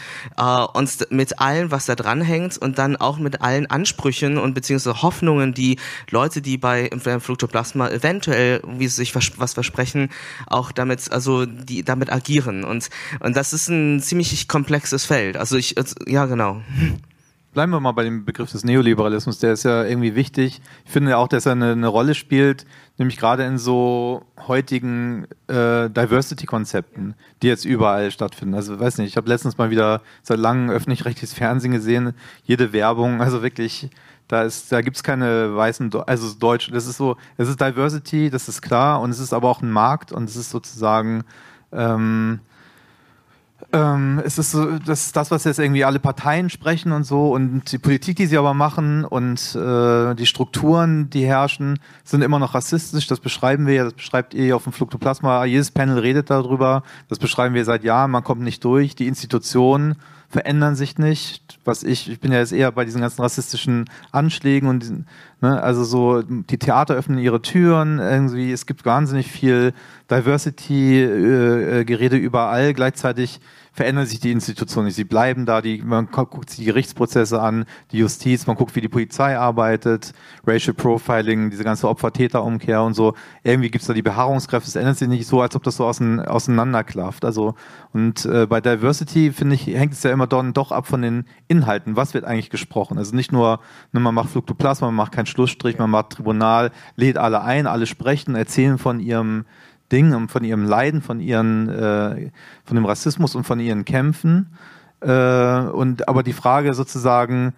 uns 0.74 0.98
mit 1.10 1.38
allem, 1.38 1.70
was 1.70 1.86
da 1.86 1.94
dran 1.94 2.20
hängt 2.20 2.58
und 2.58 2.78
dann 2.78 2.96
auch 2.96 3.18
mit 3.18 3.40
allen 3.40 3.66
Ansprüchen 3.66 4.38
und 4.38 4.54
beziehungsweise 4.54 5.02
Hoffnungen, 5.02 5.54
die 5.54 5.78
Leute, 6.10 6.42
die 6.42 6.58
bei 6.58 6.90
Fluktoplasma 7.20 7.88
eventuell, 7.90 8.60
wie 8.66 8.88
sie 8.88 8.96
sich 8.96 9.14
was 9.14 9.52
versprechen, 9.54 10.10
auch 10.46 10.72
damit, 10.72 11.12
also 11.12 11.46
die 11.46 11.84
damit 11.84 12.12
agieren. 12.12 12.64
Und, 12.64 12.90
und 13.20 13.36
das 13.36 13.52
ist 13.52 13.68
ein 13.68 14.00
ziemlich 14.00 14.48
komplexes 14.48 15.04
Feld. 15.04 15.36
Also 15.36 15.56
ich, 15.56 15.76
ja 16.06 16.26
genau 16.26 16.60
bleiben 17.52 17.72
wir 17.72 17.80
mal 17.80 17.92
bei 17.92 18.04
dem 18.04 18.24
Begriff 18.24 18.50
des 18.50 18.64
Neoliberalismus, 18.64 19.38
der 19.38 19.52
ist 19.52 19.64
ja 19.64 19.84
irgendwie 19.84 20.14
wichtig. 20.14 20.60
Ich 20.84 20.90
finde 20.90 21.16
auch, 21.18 21.28
dass 21.28 21.46
er 21.46 21.52
eine, 21.52 21.72
eine 21.72 21.88
Rolle 21.88 22.14
spielt, 22.14 22.66
nämlich 22.98 23.18
gerade 23.18 23.44
in 23.44 23.58
so 23.58 24.24
heutigen 24.46 25.26
äh, 25.48 25.90
Diversity-Konzepten, 25.90 27.14
die 27.42 27.48
jetzt 27.48 27.64
überall 27.64 28.10
stattfinden. 28.10 28.54
Also 28.54 28.80
weiß 28.80 28.98
nicht, 28.98 29.08
ich 29.08 29.16
habe 29.16 29.28
letztens 29.28 29.58
mal 29.58 29.70
wieder 29.70 30.02
seit 30.22 30.38
langem 30.38 30.70
öffentlich-rechtliches 30.70 31.34
Fernsehen 31.34 31.72
gesehen, 31.72 32.14
jede 32.44 32.72
Werbung, 32.72 33.20
also 33.20 33.42
wirklich, 33.42 33.90
da 34.28 34.42
ist, 34.42 34.72
da 34.72 34.80
gibt's 34.80 35.02
keine 35.02 35.54
weißen, 35.54 35.92
also 36.06 36.34
Deutsch, 36.38 36.70
das 36.72 36.86
ist 36.86 36.96
so, 36.96 37.16
es 37.36 37.48
ist 37.48 37.60
Diversity, 37.60 38.30
das 38.30 38.48
ist 38.48 38.62
klar, 38.62 39.00
und 39.00 39.10
es 39.10 39.18
ist 39.18 39.34
aber 39.34 39.50
auch 39.50 39.60
ein 39.60 39.70
Markt 39.70 40.10
und 40.10 40.28
es 40.28 40.36
ist 40.36 40.50
sozusagen 40.50 41.24
ähm, 41.70 42.40
ähm, 43.72 44.20
es 44.24 44.38
ist 44.38 44.50
so, 44.50 44.78
das 44.78 45.06
ist 45.06 45.16
das, 45.16 45.30
was 45.30 45.44
jetzt 45.44 45.58
irgendwie 45.58 45.84
alle 45.84 45.98
Parteien 45.98 46.50
sprechen 46.50 46.92
und 46.92 47.04
so 47.04 47.32
und 47.32 47.70
die 47.72 47.78
Politik, 47.78 48.16
die 48.16 48.26
sie 48.26 48.36
aber 48.36 48.54
machen 48.54 49.04
und 49.04 49.54
äh, 49.54 50.14
die 50.14 50.26
Strukturen, 50.26 51.10
die 51.10 51.24
herrschen, 51.24 51.78
sind 52.04 52.22
immer 52.22 52.38
noch 52.38 52.54
rassistisch. 52.54 53.06
Das 53.06 53.20
beschreiben 53.20 53.66
wir 53.66 53.74
ja, 53.74 53.84
das 53.84 53.94
beschreibt 53.94 54.34
ihr 54.34 54.56
auf 54.56 54.64
dem 54.64 54.72
Fluktoplasma. 54.72 55.44
Jedes 55.44 55.70
Panel 55.70 55.98
redet 55.98 56.30
darüber. 56.30 56.82
Das 57.08 57.18
beschreiben 57.18 57.54
wir 57.54 57.64
seit 57.64 57.84
Jahren. 57.84 58.10
Man 58.10 58.24
kommt 58.24 58.42
nicht 58.42 58.64
durch. 58.64 58.94
Die 58.94 59.06
Institutionen 59.06 59.96
verändern 60.32 60.74
sich 60.76 60.96
nicht. 60.96 61.58
Was 61.64 61.84
ich, 61.84 62.10
ich 62.10 62.18
bin 62.18 62.32
ja 62.32 62.38
jetzt 62.38 62.54
eher 62.54 62.72
bei 62.72 62.86
diesen 62.86 63.02
ganzen 63.02 63.20
rassistischen 63.20 63.84
Anschlägen 64.12 64.66
und 64.66 65.04
ne, 65.42 65.62
also 65.62 65.84
so, 65.84 66.22
die 66.22 66.56
Theater 66.56 66.94
öffnen 66.94 67.18
ihre 67.18 67.42
Türen, 67.42 67.98
irgendwie, 67.98 68.50
es 68.50 68.64
gibt 68.64 68.86
wahnsinnig 68.86 69.30
viel 69.30 69.74
Diversity-Gerede 70.10 72.16
äh, 72.16 72.18
äh 72.18 72.22
überall. 72.22 72.72
Gleichzeitig 72.72 73.40
verändern 73.72 74.06
sich 74.06 74.20
die 74.20 74.30
Institutionen 74.30 74.86
nicht. 74.86 74.96
Sie 74.96 75.04
bleiben 75.04 75.46
da, 75.46 75.62
die, 75.62 75.82
man 75.82 76.06
guckt 76.10 76.50
sich 76.50 76.58
die 76.60 76.66
Gerichtsprozesse 76.66 77.40
an, 77.40 77.64
die 77.90 77.98
Justiz, 77.98 78.46
man 78.46 78.56
guckt, 78.56 78.76
wie 78.76 78.82
die 78.82 78.88
Polizei 78.88 79.36
arbeitet, 79.36 80.12
Racial 80.46 80.74
Profiling, 80.74 81.50
diese 81.50 81.64
ganze 81.64 81.88
Opfer-Täter-Umkehr 81.88 82.82
und 82.82 82.94
so. 82.94 83.14
Irgendwie 83.42 83.70
gibt's 83.70 83.86
da 83.86 83.94
die 83.94 84.02
Beharrungskräfte. 84.02 84.68
Es 84.68 84.76
ändert 84.76 84.98
sich 84.98 85.08
nicht 85.08 85.26
so, 85.26 85.40
als 85.40 85.56
ob 85.56 85.62
das 85.62 85.76
so 85.76 85.86
auseinanderklafft. 85.86 87.24
Also, 87.24 87.54
und 87.92 88.26
äh, 88.26 88.46
bei 88.46 88.60
Diversity, 88.60 89.32
finde 89.32 89.54
ich, 89.54 89.66
hängt 89.66 89.94
es 89.94 90.02
ja 90.02 90.10
immer 90.10 90.26
dann 90.26 90.52
doch 90.52 90.70
ab 90.70 90.86
von 90.86 91.00
den 91.00 91.24
Inhalten. 91.48 91.96
Was 91.96 92.12
wird 92.12 92.24
eigentlich 92.24 92.50
gesprochen? 92.50 92.98
Also 92.98 93.16
nicht 93.16 93.32
nur, 93.32 93.60
ne, 93.92 94.00
man 94.00 94.14
macht 94.14 94.30
Fluktoplasma, 94.30 94.88
man 94.88 94.96
macht 94.96 95.12
keinen 95.12 95.26
Schlussstrich, 95.26 95.78
man 95.78 95.90
macht 95.90 96.10
Tribunal, 96.10 96.72
lädt 96.96 97.16
alle 97.16 97.42
ein, 97.42 97.66
alle 97.66 97.86
sprechen, 97.86 98.34
erzählen 98.34 98.76
von 98.76 99.00
ihrem 99.00 99.44
Ding, 99.92 100.28
von 100.28 100.44
ihrem 100.44 100.64
Leiden, 100.64 101.02
von 101.02 101.20
ihren, 101.20 101.68
äh, 101.68 102.30
von 102.64 102.74
dem 102.74 102.84
Rassismus 102.84 103.34
und 103.34 103.44
von 103.44 103.60
ihren 103.60 103.84
Kämpfen. 103.84 104.48
Äh, 105.00 105.60
und 105.60 106.08
aber 106.08 106.22
die 106.22 106.32
Frage 106.32 106.74
sozusagen, 106.74 107.54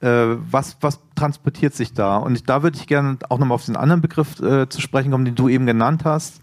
äh, 0.00 0.36
was, 0.50 0.76
was 0.80 1.00
transportiert 1.14 1.74
sich 1.74 1.94
da? 1.94 2.16
Und 2.18 2.48
da 2.48 2.62
würde 2.62 2.76
ich 2.76 2.86
gerne 2.86 3.18
auch 3.28 3.38
nochmal 3.38 3.54
auf 3.54 3.66
den 3.66 3.76
anderen 3.76 4.00
Begriff 4.00 4.40
äh, 4.40 4.68
zu 4.68 4.80
sprechen 4.80 5.10
kommen, 5.10 5.24
den 5.24 5.34
du 5.34 5.48
eben 5.48 5.66
genannt 5.66 6.04
hast, 6.04 6.40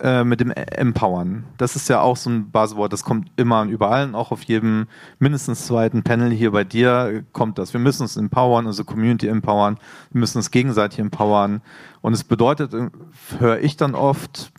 äh, 0.00 0.24
mit 0.24 0.40
dem 0.40 0.50
Empowern. 0.50 1.44
Das 1.56 1.76
ist 1.76 1.88
ja 1.88 2.00
auch 2.00 2.16
so 2.16 2.30
ein 2.30 2.50
Basiswort, 2.50 2.92
das 2.92 3.04
kommt 3.04 3.30
immer 3.36 3.62
und 3.62 3.68
überall 3.68 4.04
und 4.06 4.14
auch 4.14 4.32
auf 4.32 4.42
jedem 4.42 4.86
mindestens 5.18 5.66
zweiten 5.66 6.02
Panel 6.02 6.30
hier 6.30 6.50
bei 6.50 6.64
dir 6.64 7.24
kommt 7.32 7.58
das. 7.58 7.72
Wir 7.72 7.80
müssen 7.80 8.02
uns 8.02 8.16
empowern, 8.16 8.66
unsere 8.66 8.84
Community 8.84 9.28
empowern, 9.28 9.78
wir 10.10 10.20
müssen 10.20 10.38
uns 10.38 10.50
gegenseitig 10.50 10.98
empowern. 10.98 11.62
Und 12.00 12.12
es 12.12 12.24
bedeutet, 12.24 12.74
höre 13.38 13.58
ich 13.60 13.76
dann 13.76 13.94
oft, 13.94 14.52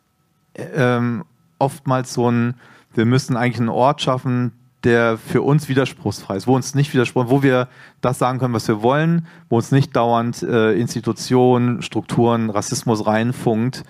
ähm, 0.56 1.24
oftmals 1.60 2.14
so 2.14 2.30
ein, 2.30 2.56
wir 2.94 3.06
müssen 3.06 3.38
eigentlich 3.38 3.60
einen 3.60 3.70
Ort 3.70 4.02
schaffen, 4.02 4.52
der 4.84 5.18
für 5.18 5.42
uns 5.42 5.68
widerspruchsfrei 5.68 6.38
ist, 6.38 6.48
wo 6.48 6.56
uns 6.56 6.76
nicht 6.76 6.94
widersprochen, 6.94 7.30
wo 7.30 7.42
wir 7.42 7.68
das 8.02 8.20
sagen 8.20 8.40
können, 8.40 8.54
was 8.54 8.68
wir 8.68 8.84
wollen, 8.84 9.26
wo 9.50 9.58
uns 9.58 9.72
nicht 9.72 9.96
dauernd 9.96 10.44
äh, 10.44 10.74
Institutionen, 10.74 11.82
Strukturen, 11.82 12.52
Rassismus 12.52 13.06
reinfunkt, 13.06 13.84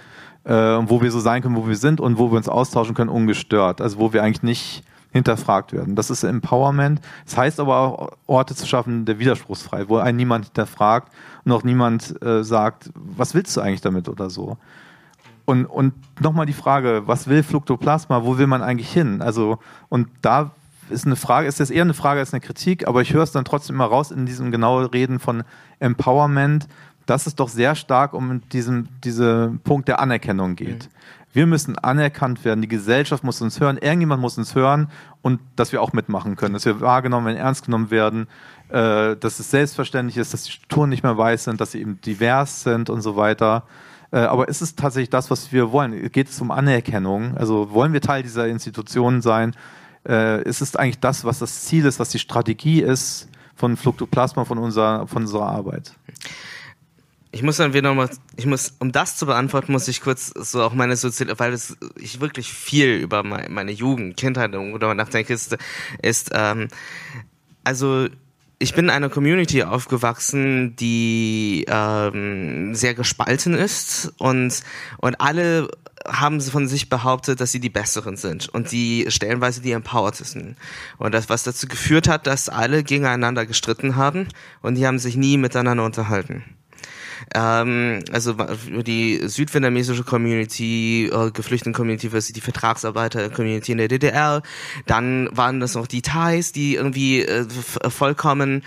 äh, 0.46 0.54
wo 0.54 1.02
wir 1.02 1.12
so 1.12 1.20
sein 1.20 1.42
können, 1.42 1.58
wo 1.58 1.68
wir 1.68 1.76
sind 1.76 2.00
und 2.00 2.18
wo 2.18 2.32
wir 2.32 2.38
uns 2.38 2.48
austauschen 2.48 2.96
können, 2.96 3.10
ungestört. 3.10 3.82
Also 3.82 4.00
wo 4.00 4.14
wir 4.14 4.24
eigentlich 4.24 4.44
nicht 4.44 4.84
hinterfragt 5.12 5.72
werden. 5.72 5.96
Das 5.96 6.10
ist 6.10 6.24
Empowerment. 6.24 7.00
Das 7.26 7.38
heißt 7.38 7.60
aber 7.60 7.78
auch, 7.78 8.12
Orte 8.28 8.54
zu 8.54 8.66
schaffen, 8.68 9.06
der 9.06 9.18
widerspruchsfrei, 9.18 9.88
wo 9.88 9.98
einen 9.98 10.18
niemand 10.18 10.46
hinterfragt 10.46 11.12
und 11.46 11.52
auch 11.52 11.64
niemand 11.64 12.22
äh, 12.22 12.44
sagt, 12.44 12.90
was 12.96 13.34
willst 13.34 13.56
du 13.56 13.62
eigentlich 13.62 13.82
damit 13.82 14.10
oder 14.10 14.30
so. 14.30 14.58
Und, 15.46 15.66
und 15.66 15.94
nochmal 16.20 16.46
die 16.46 16.54
Frage, 16.54 17.04
was 17.06 17.28
will 17.28 17.44
Fluktoplasma, 17.44 18.24
wo 18.24 18.38
will 18.38 18.48
man 18.48 18.64
eigentlich 18.64 18.92
hin? 18.92 19.22
Also, 19.22 19.60
und 19.90 20.10
da 20.22 20.52
ist 20.90 21.06
eine 21.06 21.16
Frage, 21.16 21.48
ist 21.48 21.60
das 21.60 21.70
eher 21.70 21.84
eine 21.84 21.94
Frage 21.94 22.20
als 22.20 22.34
eine 22.34 22.42
Kritik, 22.42 22.88
aber 22.88 23.02
ich 23.02 23.14
höre 23.14 23.24
es 23.24 23.32
dann 23.32 23.46
trotzdem 23.46 23.76
immer 23.76 23.86
raus 23.86 24.12
in 24.12 24.26
diesem 24.26 24.52
genauen 24.52 24.86
Reden 24.86 25.20
von 25.20 25.44
Empowerment, 25.80 26.68
dass 27.06 27.28
es 27.28 27.36
doch 27.36 27.50
sehr 27.50 27.76
stark 27.76 28.14
um 28.14 28.42
diesen, 28.50 28.90
diesen 29.04 29.60
Punkt 29.60 29.88
der 29.88 30.00
Anerkennung 30.00 30.56
geht. 30.56 30.86
Mhm. 30.86 30.90
Wir 31.34 31.46
müssen 31.48 31.78
anerkannt 31.78 32.46
werden, 32.46 32.62
die 32.62 32.68
Gesellschaft 32.68 33.24
muss 33.24 33.42
uns 33.42 33.60
hören, 33.60 33.78
irgendjemand 33.78 34.22
muss 34.22 34.38
uns 34.38 34.56
hören 34.56 34.90
und 35.22 35.42
dass 35.58 35.74
wir 35.74 35.82
auch 35.82 35.92
mitmachen 35.92 36.38
können, 36.38 36.54
dass 36.54 36.66
wir 36.66 36.80
wahrgenommen 36.80 37.28
werden, 37.28 37.38
ernst 37.38 37.66
genommen 37.66 37.92
werden, 37.92 38.28
äh, 38.70 39.18
dass 39.18 39.40
es 39.40 39.52
selbstverständlich 39.52 40.18
ist, 40.18 40.34
dass 40.34 40.44
die 40.44 40.54
Strukturen 40.54 40.90
nicht 40.90 41.04
mehr 41.04 41.18
weiß 41.18 41.44
sind, 41.44 41.60
dass 41.60 41.74
sie 41.74 41.82
eben 41.82 42.00
divers 42.00 42.64
sind 42.64 42.90
und 42.90 43.02
so 43.02 43.18
weiter. 43.18 43.64
Äh, 44.16 44.20
aber 44.20 44.48
ist 44.48 44.62
es 44.62 44.76
tatsächlich 44.76 45.10
das, 45.10 45.30
was 45.30 45.52
wir 45.52 45.74
wollen? 45.74 46.10
Geht 46.10 46.30
es 46.30 46.40
um 46.40 46.50
Anerkennung? 46.50 47.36
Also 47.36 47.72
wollen 47.72 47.92
wir 47.92 48.00
Teil 48.00 48.24
dieser 48.24 48.48
Institutionen 48.48 49.22
sein? 49.22 49.54
Äh, 50.08 50.42
ist 50.44 50.62
es 50.62 50.78
eigentlich 50.78 51.02
das, 51.02 51.26
was 51.26 51.40
das 51.40 51.66
Ziel 51.66 51.86
ist, 51.86 52.00
was 52.00 52.12
die 52.12 52.20
Strategie 52.20 52.82
ist 52.82 53.28
von 53.58 53.76
Fluktoplasma, 53.76 54.46
von 54.46 54.58
unserer, 54.58 55.06
von 55.06 55.24
unserer 55.24 55.48
Arbeit? 55.48 55.96
Ich 57.32 57.44
muss 57.44 57.58
dann 57.58 57.74
wieder 57.74 57.90
nochmal, 57.90 58.10
ich 58.38 58.46
muss, 58.46 58.76
um 58.80 58.94
das 58.94 59.18
zu 59.18 59.26
beantworten, 59.26 59.74
muss 59.74 59.90
ich 59.90 60.00
kurz 60.00 60.28
so 60.28 60.64
auch 60.64 60.74
meine 60.74 60.96
soziale, 60.96 61.38
weil 61.38 61.52
das, 61.52 61.76
ich 61.98 62.22
wirklich 62.22 62.54
viel 62.54 62.96
über 62.96 63.22
meine, 63.22 63.72
Jugend, 63.72 64.16
Kindheit 64.16 64.54
darüber 64.54 64.96
nachdenke, 64.96 65.34
ist, 65.34 65.58
ist 66.02 66.32
ähm, 66.34 66.70
also 67.66 68.08
ich 68.60 68.74
bin 68.74 68.86
in 68.86 68.92
einer 68.92 69.10
Community 69.10 69.64
aufgewachsen, 69.64 70.76
die 70.76 71.66
ähm, 71.68 72.74
sehr 72.76 72.94
gespalten 72.94 73.54
ist 73.54 74.14
und 74.18 74.62
und 74.98 75.20
alle 75.20 75.70
haben 76.08 76.40
sie 76.40 76.52
von 76.52 76.68
sich 76.68 76.90
behauptet, 76.90 77.42
dass 77.42 77.52
sie 77.52 77.60
die 77.60 77.70
Besseren 77.70 78.16
sind 78.16 78.50
und 78.50 78.72
die 78.72 79.06
stellenweise 79.10 79.62
die 79.62 79.72
Empowertesten. 79.72 80.56
Und 80.98 81.14
das, 81.14 81.30
was 81.30 81.44
dazu 81.44 81.68
geführt 81.68 82.08
hat, 82.08 82.28
dass 82.28 82.48
alle 82.50 82.84
gegeneinander 82.84 83.46
gestritten 83.46 83.96
haben 83.96 84.28
und 84.62 84.76
die 84.76 84.86
haben 84.86 85.00
sich 85.00 85.18
nie 85.18 85.38
miteinander 85.38 85.84
unterhalten. 85.84 86.44
Ähm, 87.34 88.04
also 88.12 88.34
die 88.34 89.22
südvietnamesische 89.28 90.04
Community, 90.04 91.10
äh, 91.12 91.32
Geflüchteten-Community 91.32 92.10
versus 92.10 92.34
die 92.34 92.42
Vertragsarbeiter-Community 92.42 93.72
in 93.72 93.78
der 93.78 93.88
DDR. 93.88 94.42
Dann 94.86 95.30
waren 95.32 95.60
das 95.60 95.76
noch 95.76 95.88
die 95.88 96.02
Thais, 96.02 96.52
die 96.52 96.76
irgendwie 96.76 97.24
äh, 97.24 97.46
vollkommen 97.90 98.64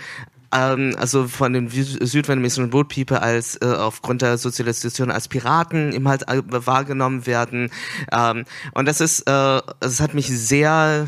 ähm, 0.51 0.95
also 0.97 1.27
von 1.27 1.53
den 1.53 1.69
südvietnamesischen 1.69 2.69
Boat 2.69 2.89
People 2.89 3.21
als 3.21 3.57
äh, 3.57 3.65
aufgrund 3.65 4.21
der 4.21 4.37
Sozialisation 4.37 5.11
als 5.11 5.27
Piraten 5.27 5.91
eben 5.93 6.07
halt 6.07 6.27
äh, 6.27 6.41
wahrgenommen 6.47 7.25
werden. 7.25 7.71
Ähm, 8.11 8.45
und 8.73 8.87
das 8.87 9.01
ist, 9.01 9.27
äh, 9.27 9.31
hat 9.31 10.13
mich 10.13 10.27
sehr, 10.27 11.07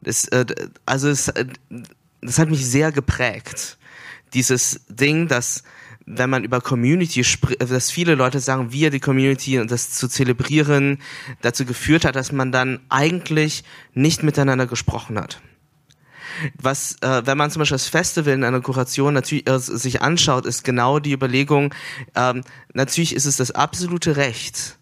das, 0.00 0.28
äh, 0.28 0.44
also 0.86 1.08
es, 1.08 1.28
äh, 1.28 1.46
das 2.20 2.38
hat 2.38 2.50
mich 2.50 2.64
sehr 2.66 2.92
geprägt. 2.92 3.78
Dieses 4.32 4.80
Ding, 4.88 5.28
dass 5.28 5.64
wenn 6.06 6.30
man 6.30 6.44
über 6.44 6.60
Community 6.60 7.24
spricht, 7.24 7.62
dass 7.62 7.90
viele 7.90 8.14
Leute 8.14 8.40
sagen, 8.40 8.72
wir 8.72 8.90
die 8.90 9.00
Community 9.00 9.58
und 9.58 9.70
das 9.70 9.90
zu 9.90 10.08
zelebrieren, 10.08 10.98
dazu 11.40 11.64
geführt 11.64 12.04
hat, 12.04 12.16
dass 12.16 12.32
man 12.32 12.52
dann 12.52 12.80
eigentlich 12.88 13.64
nicht 13.94 14.22
miteinander 14.22 14.66
gesprochen 14.66 15.18
hat. 15.18 15.40
Was, 16.60 16.96
äh, 17.02 17.22
wenn 17.26 17.36
man 17.36 17.50
zum 17.50 17.60
Beispiel 17.60 17.74
das 17.74 17.88
Festival 17.88 18.32
in 18.32 18.44
einer 18.44 18.60
Kuration 18.60 19.14
natürlich 19.14 19.48
äh, 19.48 19.58
sich 19.58 20.00
anschaut, 20.00 20.46
ist 20.46 20.64
genau 20.64 20.98
die 20.98 21.12
Überlegung, 21.12 21.74
ähm, 22.14 22.42
natürlich 22.72 23.14
ist 23.14 23.26
es 23.26 23.36
das 23.36 23.50
absolute 23.50 24.16
Recht, 24.16 24.78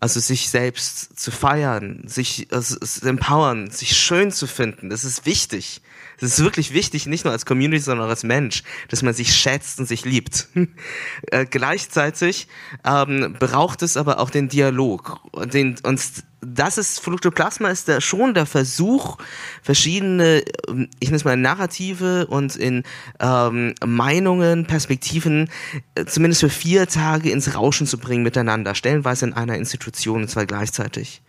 also 0.00 0.20
sich 0.20 0.50
selbst 0.50 1.18
zu 1.18 1.30
feiern, 1.30 2.02
sich 2.06 2.50
äh, 2.52 3.06
empowern, 3.06 3.70
sich 3.70 3.96
schön 3.96 4.30
zu 4.30 4.46
finden, 4.46 4.90
das 4.90 5.04
ist 5.04 5.26
wichtig. 5.26 5.82
Das 6.20 6.32
ist 6.32 6.42
wirklich 6.42 6.74
wichtig, 6.74 7.06
nicht 7.06 7.24
nur 7.24 7.32
als 7.32 7.46
Community, 7.46 7.80
sondern 7.82 8.06
auch 8.06 8.10
als 8.10 8.24
Mensch, 8.24 8.64
dass 8.88 9.02
man 9.02 9.14
sich 9.14 9.34
schätzt 9.36 9.78
und 9.78 9.86
sich 9.86 10.04
liebt. 10.04 10.48
äh, 11.30 11.46
gleichzeitig 11.46 12.48
ähm, 12.84 13.36
braucht 13.38 13.82
es 13.82 13.96
aber 13.96 14.18
auch 14.18 14.30
den 14.30 14.48
Dialog. 14.48 15.20
Den, 15.52 15.76
und 15.84 16.00
das 16.40 16.78
ist, 16.78 17.00
Fruktoplasma 17.00 17.68
ist 17.68 17.88
der, 17.88 18.00
schon 18.00 18.34
der 18.34 18.46
Versuch, 18.46 19.18
verschiedene, 19.62 20.42
ähm, 20.68 20.88
ich 21.00 21.08
nenne 21.08 21.16
es 21.16 21.24
mal 21.24 21.36
Narrative 21.36 22.26
und 22.26 22.56
in 22.56 22.84
ähm, 23.20 23.74
Meinungen, 23.84 24.66
Perspektiven, 24.66 25.50
äh, 25.94 26.04
zumindest 26.04 26.40
für 26.40 26.50
vier 26.50 26.86
Tage 26.86 27.30
ins 27.30 27.54
Rauschen 27.54 27.86
zu 27.86 27.98
bringen 27.98 28.22
miteinander, 28.22 28.74
stellenweise 28.74 29.26
in 29.26 29.32
einer 29.32 29.56
Institution, 29.56 30.22
und 30.22 30.28
zwar 30.28 30.46
gleichzeitig. 30.46 31.22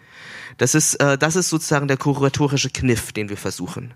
Das 0.57 0.75
ist, 0.75 0.95
äh, 0.95 1.17
das 1.17 1.35
ist 1.35 1.49
sozusagen 1.49 1.87
der 1.87 1.97
kuratorische 1.97 2.69
Kniff, 2.69 3.11
den 3.11 3.29
wir 3.29 3.37
versuchen. 3.37 3.93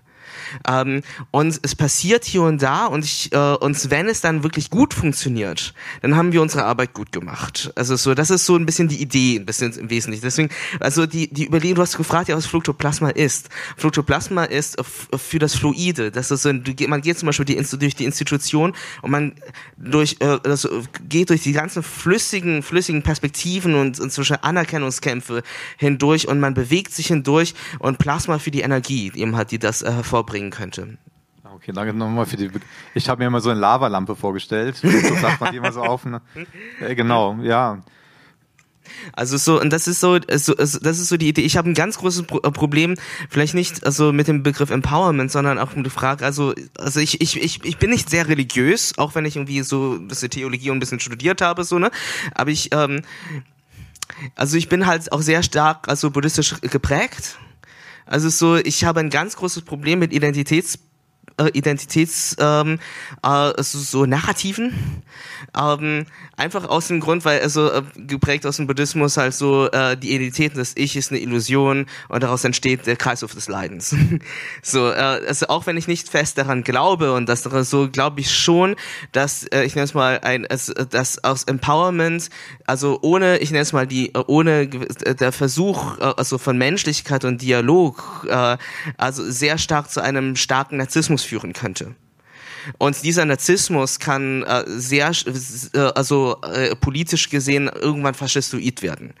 Ähm, 0.66 1.02
und 1.30 1.58
es 1.62 1.74
passiert 1.74 2.24
hier 2.24 2.42
und 2.42 2.62
da 2.62 2.86
und, 2.86 3.04
ich, 3.04 3.32
äh, 3.32 3.54
und 3.54 3.90
wenn 3.90 4.08
es 4.08 4.20
dann 4.20 4.42
wirklich 4.42 4.70
gut 4.70 4.94
funktioniert, 4.94 5.74
dann 6.02 6.16
haben 6.16 6.32
wir 6.32 6.42
unsere 6.42 6.64
Arbeit 6.64 6.94
gut 6.94 7.12
gemacht. 7.12 7.72
Also 7.74 7.96
so, 7.96 8.14
das 8.14 8.30
ist 8.30 8.46
so 8.46 8.56
ein 8.56 8.66
bisschen 8.66 8.88
die 8.88 9.00
Idee, 9.00 9.36
ein 9.36 9.46
bisschen 9.46 9.72
im 9.72 9.90
Wesentlichen. 9.90 10.24
Deswegen, 10.24 10.48
also 10.80 11.06
die, 11.06 11.32
die 11.32 11.46
Überlegung, 11.46 11.76
du 11.76 11.82
hast 11.82 11.96
gefragt, 11.96 12.28
ja, 12.28 12.36
was 12.36 12.46
Fluktoplasma 12.46 13.10
ist. 13.10 13.48
Fluktoplasma 13.76 14.44
ist 14.44 14.76
für 15.16 15.38
das 15.38 15.54
Fluide. 15.54 16.10
Das 16.10 16.30
ist 16.30 16.42
so, 16.42 16.52
man 16.52 17.02
geht 17.02 17.18
zum 17.18 17.26
Beispiel 17.26 17.46
die, 17.46 17.56
durch 17.78 17.94
die 17.94 18.04
Institution 18.04 18.74
und 19.02 19.10
man 19.10 19.34
durch, 19.76 20.16
äh, 20.20 20.38
das 20.42 20.68
geht 21.08 21.30
durch 21.30 21.42
die 21.42 21.52
ganzen 21.52 21.82
flüssigen, 21.82 22.62
flüssigen 22.62 23.02
Perspektiven 23.02 23.74
und, 23.74 24.00
und 24.00 24.12
zwischen 24.12 24.36
Anerkennungskämpfe 24.36 25.42
hindurch 25.76 26.28
und 26.28 26.40
man 26.40 26.54
bewegt 26.54 26.92
sich 26.92 27.08
hindurch 27.08 27.54
und 27.78 27.98
Plasma 27.98 28.38
für 28.38 28.50
die 28.50 28.60
Energie, 28.60 29.12
eben 29.14 29.36
hat 29.36 29.50
die 29.50 29.58
das 29.58 29.82
äh, 29.82 30.02
hervorbringen 30.44 30.50
könnte. 30.50 30.98
Okay, 31.56 31.72
danke 31.72 31.92
nochmal 31.92 32.26
für 32.26 32.36
die. 32.36 32.48
Be 32.48 32.60
ich 32.94 33.08
habe 33.08 33.22
mir 33.22 33.28
immer 33.28 33.40
so 33.40 33.50
eine 33.50 33.60
Lavalampe 33.60 34.16
vorgestellt. 34.16 34.76
So 34.76 35.14
sagt 35.16 35.40
man 35.40 35.52
die 35.52 35.58
immer 35.58 35.72
so 35.72 35.82
auf. 35.82 36.04
Ne? 36.04 36.20
Äh, 36.80 36.94
genau, 36.94 37.36
ja. 37.42 37.82
Also 39.12 39.38
so, 39.38 39.60
und 39.60 39.72
das 39.72 39.86
ist 39.86 40.00
so, 40.00 40.18
so 40.36 40.54
das 40.54 40.74
ist 40.74 41.08
so 41.08 41.16
die 41.16 41.28
Idee. 41.28 41.42
Ich 41.42 41.56
habe 41.56 41.70
ein 41.70 41.74
ganz 41.74 41.98
großes 41.98 42.24
Pro 42.24 42.40
Problem, 42.40 42.96
vielleicht 43.30 43.54
nicht 43.54 43.86
also 43.86 44.12
mit 44.12 44.28
dem 44.28 44.42
Begriff 44.42 44.70
Empowerment, 44.70 45.30
sondern 45.30 45.58
auch 45.58 45.74
mit 45.74 45.86
der 45.86 45.92
Frage, 45.92 46.24
also, 46.24 46.54
also 46.78 47.00
ich, 47.00 47.20
ich, 47.20 47.40
ich, 47.42 47.64
ich 47.64 47.78
bin 47.78 47.90
nicht 47.90 48.10
sehr 48.10 48.28
religiös, 48.28 48.98
auch 48.98 49.14
wenn 49.14 49.24
ich 49.24 49.36
irgendwie 49.36 49.62
so 49.62 49.94
ein 49.94 50.08
bisschen 50.08 50.30
Theologie 50.30 50.70
und 50.70 50.76
ein 50.76 50.80
bisschen 50.80 51.00
studiert 51.00 51.40
habe, 51.40 51.64
so, 51.64 51.78
ne? 51.78 51.90
Aber 52.34 52.50
ich, 52.50 52.74
ähm, 52.74 53.02
also 54.34 54.58
ich 54.58 54.68
bin 54.68 54.86
halt 54.86 55.10
auch 55.12 55.22
sehr 55.22 55.42
stark 55.42 55.88
also 55.88 56.10
buddhistisch 56.10 56.60
geprägt. 56.60 57.38
Also 58.06 58.28
so, 58.28 58.56
ich 58.56 58.84
habe 58.84 59.00
ein 59.00 59.10
ganz 59.10 59.36
großes 59.36 59.62
Problem 59.62 59.98
mit 59.98 60.12
Identitäts 60.12 60.78
äh, 61.36 61.48
Identitäts 61.52 62.36
ähm, 62.38 62.78
äh, 63.22 63.62
so, 63.62 63.78
so 63.78 64.06
Narrativen. 64.06 65.02
Ähm, 65.56 66.06
einfach 66.36 66.68
aus 66.68 66.88
dem 66.88 67.00
Grund, 67.00 67.24
weil 67.24 67.40
also 67.40 67.70
äh, 67.70 67.82
geprägt 67.96 68.46
aus 68.46 68.56
dem 68.56 68.66
Buddhismus 68.66 69.16
halt 69.16 69.34
so 69.34 69.70
äh, 69.70 69.96
die 69.96 70.12
Identität 70.12 70.56
des 70.56 70.76
Ich 70.76 70.96
ist 70.96 71.10
eine 71.10 71.20
Illusion 71.20 71.86
und 72.08 72.22
daraus 72.22 72.44
entsteht 72.44 72.86
der 72.86 72.96
Kreislauf 72.96 73.34
des 73.34 73.48
Leidens. 73.48 73.94
so, 74.62 74.90
äh, 74.90 74.94
also 74.94 75.48
auch 75.48 75.66
wenn 75.66 75.76
ich 75.76 75.86
nicht 75.86 76.08
fest 76.08 76.38
daran 76.38 76.64
glaube 76.64 77.12
und 77.12 77.28
das 77.28 77.42
so 77.42 77.88
glaube 77.90 78.20
ich 78.20 78.34
schon, 78.34 78.76
dass 79.12 79.44
äh, 79.44 79.64
ich 79.64 79.74
nenne 79.74 79.84
es 79.84 79.94
mal 79.94 80.20
ein, 80.22 80.44
es, 80.44 80.72
das 80.90 81.22
aus 81.22 81.44
Empowerment, 81.44 82.30
also 82.66 82.98
ohne 83.02 83.38
ich 83.38 83.50
nenne 83.50 83.62
es 83.62 83.72
mal 83.72 83.86
die 83.86 84.12
ohne 84.26 84.62
äh, 84.62 85.14
der 85.14 85.32
Versuch 85.32 85.98
äh, 85.98 86.14
also 86.16 86.38
von 86.38 86.58
Menschlichkeit 86.58 87.24
und 87.24 87.42
Dialog, 87.42 88.26
äh, 88.28 88.56
also 88.96 89.28
sehr 89.30 89.58
stark 89.58 89.90
zu 89.90 90.02
einem 90.02 90.36
starken 90.36 90.78
Narzissmus 90.78 91.23
führen 91.26 91.52
könnte. 91.52 91.94
Und 92.78 93.02
dieser 93.02 93.24
Narzissmus 93.24 93.98
kann 93.98 94.42
äh, 94.42 94.64
sehr, 94.66 95.10
äh, 95.74 95.78
also 95.94 96.36
äh, 96.42 96.74
politisch 96.76 97.30
gesehen 97.30 97.68
irgendwann 97.68 98.14
faschistoid 98.14 98.82
werden. 98.82 99.14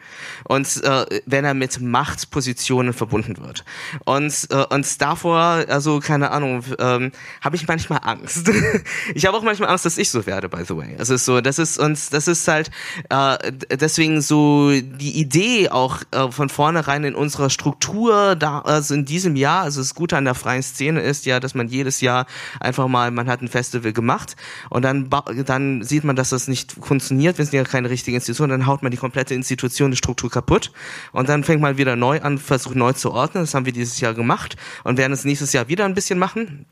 Und 0.44 0.82
äh, 0.82 1.20
wenn 1.26 1.44
er 1.44 1.54
mit 1.54 1.80
Machtpositionen 1.80 2.92
verbunden 2.92 3.38
wird. 3.38 3.64
Und, 4.04 4.48
äh, 4.50 4.64
und 4.74 5.00
davor, 5.00 5.64
also 5.68 6.00
keine 6.00 6.30
Ahnung, 6.30 6.64
ähm, 6.78 7.12
habe 7.40 7.56
ich 7.56 7.66
manchmal 7.68 8.00
Angst. 8.02 8.50
ich 9.14 9.26
habe 9.26 9.36
auch 9.36 9.42
manchmal 9.42 9.70
Angst, 9.70 9.84
dass 9.84 9.98
ich 9.98 10.10
so 10.10 10.26
werde, 10.26 10.48
by 10.48 10.64
the 10.66 10.76
way. 10.76 10.96
Also 10.98 11.16
so, 11.16 11.40
das 11.40 11.58
ist 11.58 11.78
und 11.78 12.12
das 12.12 12.28
ist 12.28 12.46
halt 12.48 12.70
äh, 13.10 13.52
deswegen 13.70 14.20
so 14.20 14.70
die 14.70 15.18
Idee 15.18 15.70
auch 15.70 16.02
äh, 16.10 16.30
von 16.30 16.48
vornherein 16.48 17.04
in 17.04 17.14
unserer 17.14 17.50
Struktur 17.50 18.36
da, 18.36 18.60
also 18.60 18.94
in 18.94 19.04
diesem 19.04 19.36
Jahr, 19.36 19.62
also 19.62 19.80
das 19.80 19.94
Gute 19.94 20.16
an 20.16 20.24
der 20.24 20.34
freien 20.34 20.62
Szene 20.62 21.00
ist 21.00 21.26
ja, 21.26 21.40
dass 21.40 21.54
man 21.54 21.68
jedes 21.68 22.00
Jahr 22.00 22.26
einfach 22.60 22.88
mal, 22.88 23.10
man 23.10 23.28
hat 23.28 23.33
hat 23.34 23.42
ein 23.42 23.48
Festival 23.48 23.92
gemacht 23.92 24.36
und 24.70 24.82
dann, 24.82 25.10
dann 25.44 25.82
sieht 25.82 26.04
man, 26.04 26.16
dass 26.16 26.30
das 26.30 26.48
nicht 26.48 26.72
funktioniert, 26.72 27.38
wir 27.38 27.44
sind 27.44 27.54
ja 27.54 27.64
keine 27.64 27.90
richtige 27.90 28.16
Institution, 28.16 28.48
dann 28.48 28.66
haut 28.66 28.82
man 28.82 28.90
die 28.90 28.96
komplette 28.96 29.34
Institution, 29.34 29.90
die 29.90 29.96
Struktur 29.96 30.30
kaputt 30.30 30.72
und 31.12 31.28
dann 31.28 31.44
fängt 31.44 31.60
man 31.60 31.76
wieder 31.76 31.96
neu 31.96 32.20
an, 32.20 32.38
versucht 32.38 32.76
neu 32.76 32.92
zu 32.92 33.12
ordnen. 33.12 33.42
Das 33.44 33.54
haben 33.54 33.66
wir 33.66 33.72
dieses 33.72 34.00
Jahr 34.00 34.14
gemacht 34.14 34.56
und 34.84 34.96
werden 34.98 35.12
es 35.12 35.24
nächstes 35.24 35.52
Jahr 35.52 35.68
wieder 35.68 35.84
ein 35.84 35.94
bisschen 35.94 36.18
machen 36.18 36.66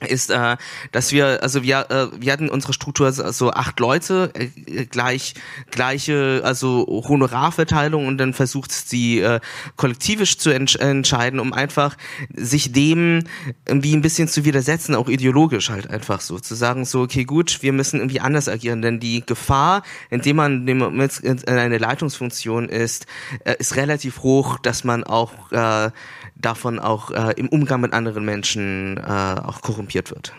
ist, 0.00 0.30
äh, 0.30 0.56
dass 0.92 1.12
wir, 1.12 1.42
also 1.42 1.62
wir, 1.62 1.86
äh, 1.90 2.20
wir 2.20 2.32
hatten 2.32 2.50
unsere 2.50 2.74
Struktur 2.74 3.10
so 3.12 3.22
also 3.22 3.50
acht 3.52 3.80
Leute, 3.80 4.30
äh, 4.34 4.84
gleich 4.84 5.34
gleiche, 5.70 6.42
also 6.44 6.86
Honorarverteilung 7.08 8.06
und 8.06 8.18
dann 8.18 8.34
versucht 8.34 8.72
sie 8.72 9.20
äh, 9.20 9.40
kollektivisch 9.76 10.36
zu 10.36 10.50
entsch 10.50 10.76
entscheiden, 10.76 11.40
um 11.40 11.54
einfach 11.54 11.96
sich 12.34 12.72
dem 12.72 13.24
irgendwie 13.66 13.94
ein 13.94 14.02
bisschen 14.02 14.28
zu 14.28 14.44
widersetzen, 14.44 14.94
auch 14.94 15.08
ideologisch 15.08 15.70
halt 15.70 15.88
einfach 15.88 16.20
so 16.20 16.38
zu 16.38 16.54
sagen, 16.54 16.84
so 16.84 17.02
okay 17.02 17.24
gut, 17.24 17.62
wir 17.62 17.72
müssen 17.72 18.00
irgendwie 18.00 18.20
anders 18.20 18.48
agieren, 18.48 18.82
denn 18.82 19.00
die 19.00 19.24
Gefahr, 19.24 19.82
indem 20.10 20.36
man 20.36 20.64
mit 20.64 21.18
in 21.20 21.42
eine 21.48 21.78
Leitungsfunktion 21.78 22.68
ist, 22.68 23.06
äh, 23.44 23.54
ist 23.58 23.76
relativ 23.76 24.22
hoch, 24.22 24.58
dass 24.58 24.84
man 24.84 25.04
auch 25.04 25.52
äh, 25.52 25.90
davon 26.36 26.78
auch 26.78 27.10
äh, 27.10 27.32
im 27.36 27.48
Umgang 27.48 27.80
mit 27.80 27.92
anderen 27.92 28.24
Menschen 28.24 28.98
äh, 28.98 29.00
auch 29.02 29.62
korrumpiert 29.62 30.10
wird. 30.10 30.32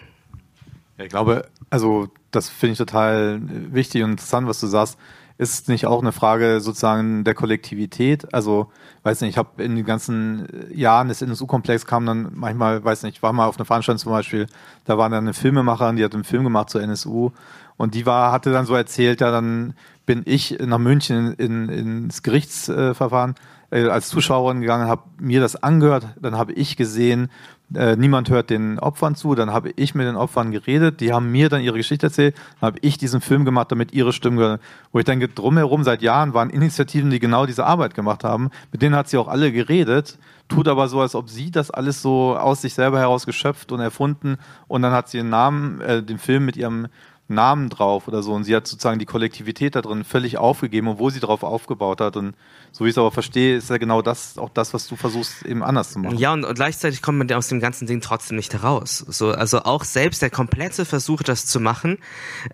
Ja, 0.97 1.05
ich 1.05 1.09
glaube, 1.09 1.47
also 1.69 2.07
das 2.31 2.49
finde 2.49 2.73
ich 2.73 2.77
total 2.77 3.39
wichtig 3.41 4.03
und 4.03 4.11
interessant, 4.11 4.47
was 4.47 4.59
du 4.59 4.67
sagst. 4.67 4.97
Ist 5.39 5.69
nicht 5.69 5.85
auch 5.85 6.01
eine 6.01 6.11
Frage 6.11 6.61
sozusagen 6.61 7.23
der 7.23 7.35
Kollektivität? 7.35 8.33
Also, 8.33 8.71
weiß 9.03 9.21
nicht, 9.21 9.31
ich 9.31 9.37
habe 9.37 9.61
in 9.63 9.75
den 9.75 9.85
ganzen 9.85 10.47
Jahren 10.73 11.09
des 11.09 11.21
NSU-Komplex 11.21 11.85
kam 11.85 12.07
dann 12.07 12.31
manchmal, 12.33 12.83
weiß 12.83 13.03
nicht, 13.03 13.17
ich 13.17 13.23
war 13.23 13.33
mal 13.33 13.45
auf 13.45 13.57
einer 13.57 13.65
Veranstaltung 13.65 13.99
zum 13.99 14.11
Beispiel, 14.13 14.47
da 14.85 14.97
war 14.97 15.09
dann 15.11 15.25
eine 15.25 15.35
Filmemacherin, 15.35 15.95
die 15.95 16.03
hat 16.03 16.15
einen 16.15 16.23
Film 16.23 16.43
gemacht 16.43 16.71
zur 16.71 16.81
NSU 16.81 17.29
und 17.77 17.93
die 17.93 18.07
war, 18.07 18.31
hatte 18.31 18.51
dann 18.51 18.65
so 18.65 18.73
erzählt, 18.73 19.21
ja, 19.21 19.29
dann 19.29 19.75
bin 20.07 20.23
ich 20.25 20.57
nach 20.59 20.79
München 20.79 21.33
in, 21.33 21.69
in, 21.69 22.03
ins 22.05 22.23
Gerichtsverfahren 22.23 23.35
äh, 23.69 23.87
als 23.87 24.07
Zuschauerin 24.07 24.61
gegangen, 24.61 24.87
habe 24.87 25.03
mir 25.19 25.41
das 25.41 25.61
angehört, 25.61 26.07
dann 26.19 26.37
habe 26.37 26.53
ich 26.53 26.77
gesehen, 26.77 27.29
äh, 27.75 27.97
niemand 27.97 28.29
hört 28.29 28.49
den 28.49 28.79
Opfern 28.79 29.15
zu, 29.15 29.35
dann 29.35 29.51
habe 29.51 29.71
ich 29.75 29.93
mit 29.93 30.07
den 30.07 30.15
Opfern 30.15 30.51
geredet, 30.51 31.01
die 31.01 31.11
haben 31.11 31.31
mir 31.31 31.49
dann 31.49 31.61
ihre 31.61 31.75
Geschichte 31.75 32.07
erzählt, 32.07 32.35
dann 32.59 32.67
habe 32.67 32.79
ich 32.81 32.97
diesen 32.97 33.19
Film 33.19 33.43
gemacht, 33.43 33.69
damit 33.71 33.93
ihre 33.93 34.13
Stimmen 34.13 34.37
gehören. 34.37 34.59
Wo 34.93 34.99
ich 34.99 35.05
denke, 35.05 35.27
drumherum 35.27 35.83
seit 35.83 36.01
Jahren 36.01 36.33
waren 36.33 36.49
Initiativen, 36.49 37.09
die 37.09 37.19
genau 37.19 37.45
diese 37.45 37.65
Arbeit 37.65 37.93
gemacht 37.93 38.23
haben, 38.23 38.49
mit 38.71 38.81
denen 38.81 38.95
hat 38.95 39.09
sie 39.09 39.17
auch 39.17 39.27
alle 39.27 39.51
geredet, 39.51 40.17
tut 40.47 40.69
aber 40.69 40.87
so, 40.87 41.01
als 41.01 41.13
ob 41.13 41.29
sie 41.29 41.51
das 41.51 41.69
alles 41.69 42.01
so 42.01 42.37
aus 42.37 42.61
sich 42.61 42.73
selber 42.73 42.99
heraus 42.99 43.25
geschöpft 43.25 43.73
und 43.73 43.81
erfunden. 43.81 44.37
Und 44.69 44.81
dann 44.81 44.93
hat 44.93 45.09
sie 45.09 45.17
den 45.17 45.29
Namen, 45.29 45.81
äh, 45.81 46.01
den 46.01 46.19
Film 46.19 46.45
mit 46.45 46.55
ihrem 46.55 46.87
Namen 47.27 47.69
drauf 47.69 48.07
oder 48.07 48.23
so. 48.23 48.33
Und 48.33 48.43
sie 48.45 48.55
hat 48.55 48.67
sozusagen 48.67 48.99
die 48.99 49.05
Kollektivität 49.05 49.75
da 49.75 49.81
drin 49.81 50.03
völlig 50.03 50.37
aufgegeben, 50.37 50.87
obwohl 50.87 51.11
sie 51.11 51.19
darauf 51.19 51.43
aufgebaut 51.43 51.99
hat. 52.01 52.15
Und 52.15 52.35
so 52.71 52.85
wie 52.85 52.89
ich 52.89 52.93
es 52.93 52.97
aber 52.97 53.11
verstehe, 53.11 53.57
ist 53.57 53.69
ja 53.69 53.77
genau 53.77 54.01
das 54.01 54.37
auch 54.37 54.49
das, 54.49 54.73
was 54.73 54.87
du 54.87 54.95
versuchst, 54.95 55.45
eben 55.45 55.63
anders 55.63 55.91
zu 55.91 55.99
machen. 55.99 56.17
Ja, 56.17 56.33
und, 56.33 56.45
und 56.45 56.55
gleichzeitig 56.55 57.01
kommt 57.01 57.17
man 57.17 57.31
aus 57.33 57.47
dem 57.47 57.59
ganzen 57.59 57.87
Ding 57.87 58.01
trotzdem 58.01 58.37
nicht 58.37 58.53
heraus. 58.53 58.99
So, 58.99 59.31
also 59.31 59.63
auch 59.63 59.83
selbst 59.83 60.21
der 60.21 60.29
komplette 60.29 60.85
Versuch, 60.85 61.23
das 61.23 61.45
zu 61.45 61.59
machen, 61.59 61.97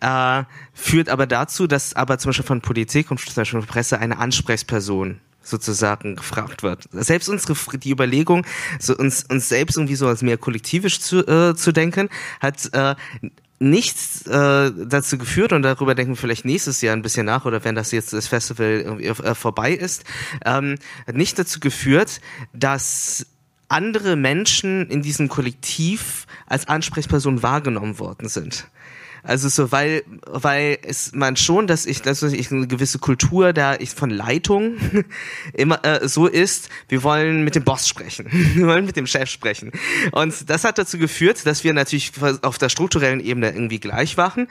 äh, 0.02 0.44
führt 0.74 1.10
aber 1.10 1.28
dazu, 1.28 1.68
dass 1.68 1.96
aber 1.96 2.18
zum 2.18 2.30
Beispiel 2.30 2.46
von 2.46 2.62
Politik 2.62 3.12
und 3.12 3.20
zum 3.20 3.36
Beispiel 3.36 3.62
von 3.62 3.68
Presse 3.68 4.00
eine 4.00 4.18
Ansprechperson 4.18 5.20
sozusagen 5.44 6.16
gefragt 6.16 6.64
wird. 6.64 6.88
Selbst 6.92 7.28
unsere 7.30 7.78
die 7.78 7.92
Überlegung, 7.92 8.46
so 8.80 8.96
uns 8.96 9.26
uns 9.26 9.50
selbst 9.50 9.76
irgendwie 9.78 9.96
so 9.96 10.08
als 10.08 10.22
mehr 10.22 10.38
kollektivisch 10.38 11.02
zu 11.02 11.28
äh, 11.28 11.54
zu 11.54 11.74
denken, 11.74 12.10
hat 12.40 12.74
äh, 12.74 12.96
nichts 13.64 14.28
äh, 14.28 14.72
dazu 14.86 15.18
geführt 15.18 15.54
und 15.54 15.64
darüber 15.64 15.96
denken 15.96 16.12
wir 16.12 16.18
vielleicht 16.18 16.46
nächstes 16.46 16.82
Jahr 16.82 16.96
ein 16.96 17.02
bisschen 17.02 17.26
nach 17.26 17.46
oder 17.46 17.64
wenn 17.64 17.76
das 17.76 17.92
jetzt 17.92 18.14
das 18.14 18.28
Festival 18.28 19.00
äh, 19.02 19.36
vorbei 19.36 19.72
ist, 19.72 20.04
ähm, 20.46 20.76
hat 21.08 21.16
nicht 21.16 21.40
dazu 21.40 21.60
geführt, 21.60 22.22
dass 22.54 23.26
andere 23.70 24.16
Menschen 24.16 24.90
in 24.90 25.02
diesem 25.02 25.30
Kollektiv 25.30 26.28
als 26.46 26.68
Ansprechperson 26.68 27.42
wahrgenommen 27.42 27.98
worden 28.00 28.30
sind. 28.30 28.68
Also 29.24 29.48
so, 29.48 29.72
weil, 29.72 30.04
weil 30.26 30.80
es 30.84 31.14
man 31.14 31.38
schon, 31.38 31.66
dass 31.66 31.86
ich, 31.86 32.02
dass 32.02 32.22
ich 32.24 32.52
eine 32.52 32.68
gewisse 32.68 33.00
Kultur 33.00 33.54
da 33.54 33.76
ich 33.76 33.92
von 33.92 34.10
Leitung 34.10 34.76
immer 35.54 35.84
äh, 35.86 36.08
so 36.10 36.28
ist, 36.28 36.70
wir 36.90 37.04
wollen 37.04 37.46
mit 37.46 37.56
dem 37.56 37.64
Boss 37.64 37.88
sprechen. 37.88 38.28
wir 38.32 38.68
wollen 38.68 38.86
mit 38.86 38.98
dem 38.98 39.08
Chef 39.08 39.30
sprechen. 39.30 39.72
Und 40.12 40.50
das 40.50 40.66
hat 40.66 40.78
dazu 40.78 40.98
geführt, 40.98 41.46
dass 41.46 41.64
wir 41.64 41.74
natürlich 41.74 42.12
auf 42.42 42.58
der 42.58 42.68
strukturellen 42.68 43.22
Ebene 43.22 43.52
irgendwie 43.52 43.80
gleich 43.80 44.18
waren, 44.18 44.48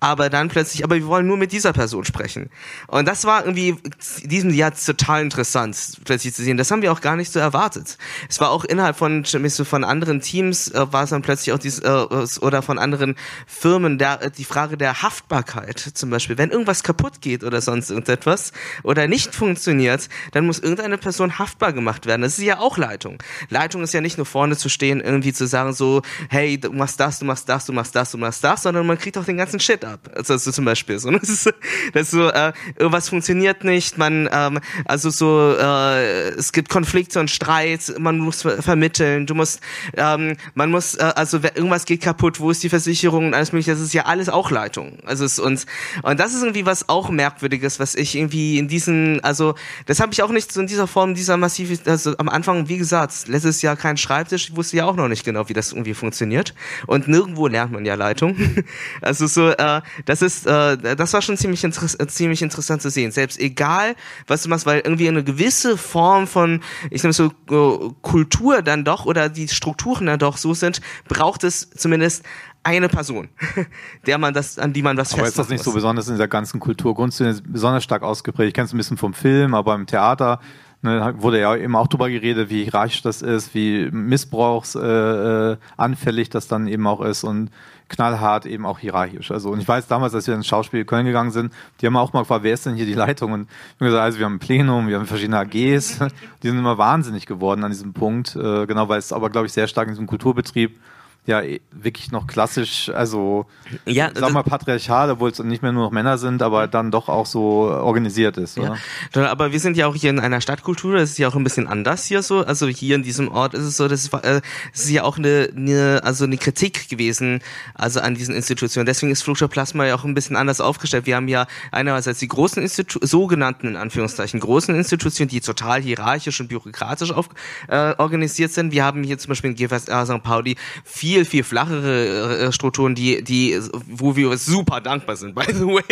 aber 0.00 0.30
dann 0.30 0.48
plötzlich, 0.48 0.84
aber 0.84 0.96
wir 0.96 1.06
wollen 1.06 1.26
nur 1.26 1.36
mit 1.36 1.52
dieser 1.52 1.74
Person 1.74 2.06
sprechen. 2.06 2.48
Und 2.86 3.06
das 3.06 3.26
war 3.26 3.44
irgendwie 3.44 3.76
in 4.22 4.28
diesem 4.28 4.54
Jahr 4.54 4.72
total 4.74 5.22
interessant, 5.22 6.00
plötzlich 6.04 6.32
zu 6.32 6.42
sehen. 6.42 6.56
Das 6.56 6.70
haben 6.70 6.80
wir 6.80 6.92
auch 6.92 7.02
gar 7.02 7.16
nicht 7.16 7.30
so 7.30 7.40
erwartet. 7.40 7.98
Es 8.30 8.40
war 8.40 8.50
auch 8.50 8.64
innerhalb 8.64 8.96
von, 8.96 9.24
von 9.24 9.84
anderen 9.84 10.22
Teams, 10.22 10.68
äh, 10.68 10.92
war 10.92 11.04
es 11.04 11.10
dann 11.10 11.20
plötzlich 11.20 11.52
auch 11.52 11.58
dies, 11.58 11.80
äh, 11.80 12.06
oder 12.40 12.62
von 12.62 12.78
anderen 12.78 13.16
Firmen, 13.46 13.98
da 13.98 14.13
äh, 14.20 14.30
die 14.30 14.44
Frage 14.44 14.76
der 14.76 15.02
Haftbarkeit 15.02 15.78
zum 15.78 16.10
Beispiel. 16.10 16.38
Wenn 16.38 16.50
irgendwas 16.50 16.82
kaputt 16.82 17.20
geht 17.20 17.44
oder 17.44 17.60
sonst 17.60 17.90
irgendetwas 17.90 18.52
oder 18.82 19.06
nicht 19.08 19.34
funktioniert, 19.34 20.08
dann 20.32 20.46
muss 20.46 20.58
irgendeine 20.58 20.98
Person 20.98 21.38
haftbar 21.38 21.72
gemacht 21.72 22.06
werden. 22.06 22.22
Das 22.22 22.38
ist 22.38 22.44
ja 22.44 22.58
auch 22.58 22.78
Leitung. 22.78 23.18
Leitung 23.48 23.82
ist 23.82 23.94
ja 23.94 24.00
nicht 24.00 24.16
nur 24.16 24.26
vorne 24.26 24.56
zu 24.56 24.68
stehen, 24.68 25.00
irgendwie 25.00 25.32
zu 25.32 25.46
sagen 25.46 25.72
so, 25.72 26.02
hey, 26.28 26.58
du 26.58 26.72
machst 26.72 27.00
das, 27.00 27.18
du 27.18 27.24
machst 27.24 27.48
das, 27.48 27.66
du 27.66 27.72
machst 27.72 27.94
das, 27.94 28.10
du 28.10 28.18
machst 28.18 28.42
das, 28.44 28.62
sondern 28.62 28.86
man 28.86 28.98
kriegt 28.98 29.16
auch 29.18 29.24
den 29.24 29.36
ganzen 29.36 29.60
Shit 29.60 29.84
ab. 29.84 30.10
Also, 30.14 30.34
also 30.34 30.52
zum 30.52 30.64
Beispiel 30.64 30.98
so. 30.98 31.10
Das 31.24 31.30
ist, 31.30 31.46
das 31.94 32.02
ist 32.02 32.10
so, 32.10 32.28
äh, 32.28 32.52
irgendwas 32.76 33.08
funktioniert 33.08 33.64
nicht, 33.64 33.96
man, 33.96 34.28
ähm, 34.30 34.60
also 34.84 35.08
so, 35.10 35.54
äh, 35.58 36.28
es 36.30 36.52
gibt 36.52 36.68
Konflikte 36.68 37.20
und 37.20 37.30
Streit, 37.30 37.94
man 37.98 38.18
muss 38.18 38.42
vermitteln, 38.42 39.26
du 39.26 39.34
musst, 39.34 39.60
ähm, 39.96 40.36
man 40.54 40.70
muss, 40.70 40.96
äh, 40.96 41.12
also 41.14 41.38
irgendwas 41.38 41.84
geht 41.86 42.02
kaputt, 42.02 42.40
wo 42.40 42.50
ist 42.50 42.62
die 42.62 42.68
Versicherung 42.68 43.26
und 43.26 43.34
alles 43.34 43.52
mögliche, 43.52 43.72
das 43.72 43.80
ist 43.80 43.94
ja 43.94 44.03
alles 44.04 44.28
auch 44.28 44.50
Leitung. 44.50 44.98
Also 45.04 45.24
es 45.24 45.38
und 45.38 45.66
und 46.02 46.20
das 46.20 46.34
ist 46.34 46.42
irgendwie 46.42 46.66
was 46.66 46.88
auch 46.88 47.10
merkwürdiges, 47.10 47.78
was 47.80 47.94
ich 47.94 48.16
irgendwie 48.16 48.58
in 48.58 48.68
diesen, 48.68 49.22
also 49.24 49.54
das 49.86 50.00
habe 50.00 50.12
ich 50.12 50.22
auch 50.22 50.30
nicht 50.30 50.52
so 50.52 50.60
in 50.60 50.66
dieser 50.66 50.86
Form, 50.86 51.14
dieser 51.14 51.36
massiv, 51.36 51.80
also 51.86 52.16
am 52.18 52.28
Anfang, 52.28 52.68
wie 52.68 52.78
gesagt, 52.78 53.28
letztes 53.28 53.62
Jahr 53.62 53.76
kein 53.76 53.96
Schreibtisch, 53.96 54.50
ich 54.50 54.56
wusste 54.56 54.76
ja 54.76 54.86
auch 54.86 54.96
noch 54.96 55.08
nicht 55.08 55.24
genau, 55.24 55.48
wie 55.48 55.52
das 55.52 55.72
irgendwie 55.72 55.94
funktioniert 55.94 56.54
und 56.86 57.08
nirgendwo 57.08 57.46
lernt 57.46 57.72
man 57.72 57.84
ja 57.84 57.94
Leitung. 57.94 58.36
also 59.00 59.26
so, 59.26 59.50
äh, 59.50 59.82
das 60.04 60.22
ist, 60.22 60.46
äh, 60.46 60.96
das 60.96 61.12
war 61.12 61.22
schon 61.22 61.36
ziemlich, 61.36 61.64
inter 61.64 61.86
ziemlich 62.08 62.42
interessant 62.42 62.82
zu 62.82 62.90
sehen. 62.90 63.12
Selbst 63.12 63.38
egal, 63.40 63.94
was 64.26 64.42
du 64.42 64.48
machst, 64.48 64.66
weil 64.66 64.80
irgendwie 64.80 65.08
eine 65.08 65.24
gewisse 65.24 65.76
Form 65.76 66.26
von, 66.26 66.60
ich 66.90 67.02
nehme 67.02 67.12
so 67.12 67.30
uh, 67.50 67.92
Kultur 68.02 68.62
dann 68.62 68.84
doch 68.84 69.06
oder 69.06 69.28
die 69.28 69.48
Strukturen 69.48 70.06
dann 70.06 70.18
doch 70.18 70.36
so 70.36 70.54
sind, 70.54 70.80
braucht 71.08 71.44
es 71.44 71.70
zumindest 71.70 72.24
eine 72.64 72.88
Person, 72.88 73.28
der 74.06 74.18
man 74.18 74.34
das, 74.34 74.58
an 74.58 74.72
die 74.72 74.82
man 74.82 74.96
was 74.96 75.14
Aber 75.14 75.28
ist 75.28 75.38
das 75.38 75.48
nicht 75.48 75.58
muss. 75.58 75.66
so 75.66 75.72
besonders 75.72 76.08
in 76.08 76.14
dieser 76.14 76.26
ganzen 76.28 76.58
Kulturkunst 76.58 77.22
besonders 77.46 77.84
stark 77.84 78.02
ausgeprägt? 78.02 78.48
Ich 78.48 78.54
kenne 78.54 78.64
es 78.66 78.72
ein 78.72 78.78
bisschen 78.78 78.96
vom 78.96 79.14
Film, 79.14 79.54
aber 79.54 79.74
im 79.74 79.86
Theater 79.86 80.40
ne, 80.82 81.14
wurde 81.18 81.40
ja 81.40 81.54
eben 81.56 81.76
auch 81.76 81.86
darüber 81.86 82.10
geredet, 82.10 82.50
wie 82.50 82.64
hierarchisch 82.64 83.02
das 83.02 83.22
ist, 83.22 83.54
wie 83.54 83.88
missbrauchsanfällig 83.90 86.28
äh, 86.28 86.30
das 86.30 86.48
dann 86.48 86.66
eben 86.66 86.86
auch 86.86 87.02
ist 87.02 87.24
und 87.24 87.50
knallhart 87.88 88.46
eben 88.46 88.66
auch 88.66 88.78
hierarchisch. 88.78 89.30
Also 89.30 89.50
und 89.50 89.60
ich 89.60 89.68
weiß 89.68 89.86
damals, 89.86 90.14
als 90.14 90.26
wir 90.26 90.34
ins 90.34 90.46
Schauspiel 90.46 90.84
Köln 90.84 91.06
gegangen 91.06 91.30
sind, 91.30 91.52
die 91.80 91.86
haben 91.86 91.96
auch 91.96 92.12
mal 92.12 92.20
gefragt, 92.20 92.44
wer 92.44 92.54
ist 92.54 92.66
denn 92.66 92.76
hier 92.76 92.86
die 92.86 92.94
Leitung? 92.94 93.32
Und 93.32 93.42
ich 93.42 93.74
habe 93.76 93.86
gesagt, 93.86 94.04
also 94.04 94.18
wir 94.18 94.26
haben 94.26 94.36
ein 94.36 94.40
Plenum, 94.40 94.88
wir 94.88 94.98
haben 94.98 95.06
verschiedene 95.06 95.38
AGs, 95.38 95.52
die 96.42 96.48
sind 96.48 96.58
immer 96.58 96.78
wahnsinnig 96.78 97.26
geworden 97.26 97.62
an 97.62 97.70
diesem 97.70 97.92
Punkt, 97.92 98.36
äh, 98.36 98.66
genau, 98.66 98.88
weil 98.88 98.98
es 98.98 99.12
aber 99.12 99.30
glaube 99.30 99.46
ich 99.46 99.52
sehr 99.52 99.68
stark 99.68 99.88
in 99.88 99.94
diesem 99.94 100.06
Kulturbetrieb 100.06 100.78
ja 101.26 101.40
eh, 101.40 101.60
wirklich 101.70 102.12
noch 102.12 102.26
klassisch, 102.26 102.90
also 102.90 103.46
ja, 103.86 104.10
sag 104.14 104.32
mal 104.32 104.42
patriarchal, 104.42 105.10
obwohl 105.10 105.30
es 105.30 105.38
nicht 105.38 105.62
mehr 105.62 105.72
nur 105.72 105.84
noch 105.84 105.90
Männer 105.90 106.18
sind, 106.18 106.42
aber 106.42 106.68
dann 106.68 106.90
doch 106.90 107.08
auch 107.08 107.26
so 107.26 107.40
organisiert 107.40 108.36
ist. 108.36 108.58
Ja. 108.58 108.76
Oder? 109.14 109.30
Aber 109.30 109.52
wir 109.52 109.60
sind 109.60 109.76
ja 109.76 109.86
auch 109.86 109.94
hier 109.94 110.10
in 110.10 110.20
einer 110.20 110.40
Stadtkultur, 110.40 110.94
das 110.94 111.10
ist 111.10 111.18
ja 111.18 111.28
auch 111.28 111.34
ein 111.34 111.44
bisschen 111.44 111.66
anders 111.66 112.04
hier 112.04 112.22
so. 112.22 112.44
Also 112.44 112.66
hier 112.66 112.96
in 112.96 113.02
diesem 113.02 113.28
Ort 113.28 113.54
ist 113.54 113.64
es 113.64 113.76
so, 113.76 113.88
das 113.88 114.04
ist, 114.04 114.12
äh, 114.12 114.42
ist 114.72 114.90
ja 114.90 115.04
auch 115.04 115.16
eine, 115.16 115.48
eine, 115.56 116.02
also 116.04 116.24
eine 116.24 116.36
Kritik 116.36 116.88
gewesen, 116.88 117.40
also 117.74 118.00
an 118.00 118.14
diesen 118.14 118.34
Institutionen. 118.34 118.84
Deswegen 118.84 119.10
ist 119.10 119.22
Fluxoplasma 119.22 119.86
ja 119.86 119.94
auch 119.94 120.04
ein 120.04 120.14
bisschen 120.14 120.36
anders 120.36 120.60
aufgestellt. 120.60 121.06
Wir 121.06 121.16
haben 121.16 121.28
ja 121.28 121.46
einerseits 121.72 122.18
die 122.18 122.28
großen 122.28 122.62
Institu 122.62 122.98
sogenannten 123.02 123.68
in 123.68 123.76
Anführungszeichen 123.76 124.40
großen 124.40 124.74
Institutionen, 124.74 125.28
die 125.28 125.40
total 125.40 125.80
hierarchisch 125.80 126.38
und 126.40 126.48
bürokratisch 126.48 127.12
auf, 127.12 127.30
äh, 127.68 127.94
organisiert 127.96 128.52
sind. 128.52 128.72
Wir 128.72 128.84
haben 128.84 129.02
hier 129.02 129.16
zum 129.16 129.30
Beispiel 129.30 129.50
in 129.50 129.56
GFSA 129.56 130.04
St. 130.04 130.22
Pauli 130.22 130.56
vier 130.84 131.13
viel, 131.14 131.24
viel 131.24 131.44
flachere 131.44 132.46
äh, 132.46 132.52
Strukturen, 132.52 132.96
die, 132.96 133.22
die, 133.22 133.60
wo 133.86 134.16
wir 134.16 134.36
super 134.36 134.80
dankbar 134.80 135.14
sind, 135.14 135.34
by 135.34 135.44
the 135.46 135.64
way. 135.64 135.82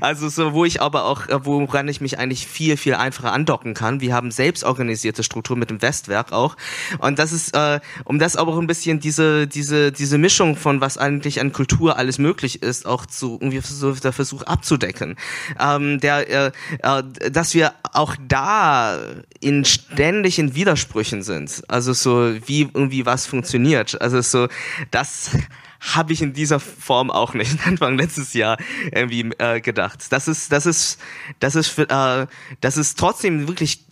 Also 0.00 0.28
so, 0.28 0.54
wo 0.54 0.64
ich 0.64 0.80
aber 0.80 1.04
auch, 1.04 1.28
äh, 1.28 1.44
woran 1.44 1.88
ich 1.88 2.00
mich 2.00 2.18
eigentlich 2.18 2.46
viel, 2.46 2.76
viel 2.76 2.94
einfacher 2.94 3.32
andocken 3.32 3.74
kann. 3.74 4.00
Wir 4.00 4.14
haben 4.14 4.30
selbstorganisierte 4.30 5.22
Strukturen 5.22 5.58
mit 5.58 5.68
dem 5.68 5.82
Westwerk 5.82 6.32
auch. 6.32 6.56
Und 6.98 7.18
das 7.18 7.32
ist, 7.32 7.54
äh, 7.54 7.80
um 8.04 8.18
das 8.18 8.36
aber 8.36 8.54
auch 8.54 8.58
ein 8.58 8.66
bisschen 8.66 9.00
diese, 9.00 9.46
diese, 9.46 9.92
diese 9.92 10.16
Mischung 10.16 10.56
von 10.56 10.80
was 10.80 10.96
eigentlich 10.96 11.40
an 11.40 11.52
Kultur 11.52 11.98
alles 11.98 12.18
möglich 12.18 12.62
ist, 12.62 12.86
auch 12.86 13.04
zu 13.04 13.38
irgendwie 13.40 13.60
so 13.60 13.92
der 13.92 14.12
Versuch 14.12 14.42
abzudecken. 14.44 15.16
Ähm, 15.60 16.00
der, 16.00 16.30
äh, 16.30 16.52
äh, 16.78 17.30
dass 17.30 17.54
wir 17.54 17.74
auch 17.92 18.16
da 18.26 18.98
in 19.40 19.64
ständigen 19.64 20.54
Widersprüchen 20.54 21.22
sind. 21.22 21.62
Also 21.68 21.92
so, 21.92 22.34
wie 22.46 22.62
irgendwie 22.62 23.06
was 23.06 23.26
funktioniert. 23.26 24.00
Also 24.00 24.20
so, 24.20 24.48
das 24.90 25.30
habe 25.80 26.12
ich 26.12 26.22
in 26.22 26.32
dieser 26.32 26.60
Form 26.60 27.10
auch 27.10 27.34
nicht 27.34 27.58
Anfang 27.66 27.98
letztes 27.98 28.32
Jahr 28.34 28.56
irgendwie 28.92 29.30
äh, 29.38 29.60
gedacht. 29.60 30.00
Das 30.10 30.28
ist, 30.28 30.50
das 30.52 30.66
ist, 30.66 30.98
das 31.40 31.54
ist, 31.54 31.78
äh, 31.78 32.26
das 32.60 32.76
ist 32.76 32.98
trotzdem 32.98 33.48
wirklich 33.48 33.84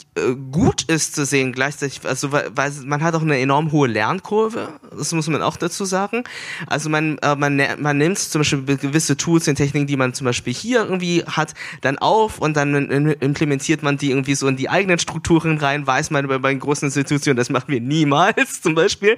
gut 0.50 0.82
ist 0.82 1.14
zu 1.14 1.24
sehen 1.24 1.52
gleichzeitig, 1.52 2.00
also 2.04 2.32
weil, 2.32 2.50
weil 2.54 2.70
man 2.84 3.02
hat 3.02 3.14
auch 3.14 3.22
eine 3.22 3.38
enorm 3.38 3.72
hohe 3.72 3.88
Lernkurve, 3.88 4.68
das 4.94 5.12
muss 5.14 5.26
man 5.28 5.40
auch 5.40 5.56
dazu 5.56 5.86
sagen. 5.86 6.24
Also 6.66 6.90
man, 6.90 7.16
äh, 7.18 7.34
man, 7.34 7.62
man 7.78 7.96
nimmt 7.96 8.18
zum 8.18 8.40
Beispiel 8.40 8.76
gewisse 8.76 9.16
Tools 9.16 9.48
und 9.48 9.54
Techniken, 9.54 9.86
die 9.86 9.96
man 9.96 10.12
zum 10.12 10.26
Beispiel 10.26 10.52
hier 10.52 10.84
irgendwie 10.84 11.24
hat, 11.24 11.54
dann 11.80 11.96
auf 11.96 12.40
und 12.40 12.58
dann 12.58 12.90
implementiert 13.20 13.82
man 13.82 13.96
die 13.96 14.10
irgendwie 14.10 14.34
so 14.34 14.46
in 14.48 14.56
die 14.56 14.68
eigenen 14.68 14.98
Strukturen 14.98 15.56
rein, 15.56 15.86
weiß 15.86 16.10
man 16.10 16.28
bei, 16.28 16.36
bei 16.36 16.52
großen 16.52 16.88
Institutionen, 16.88 17.38
das 17.38 17.48
machen 17.48 17.68
wir 17.68 17.80
niemals 17.80 18.60
zum 18.62 18.74
Beispiel. 18.74 19.16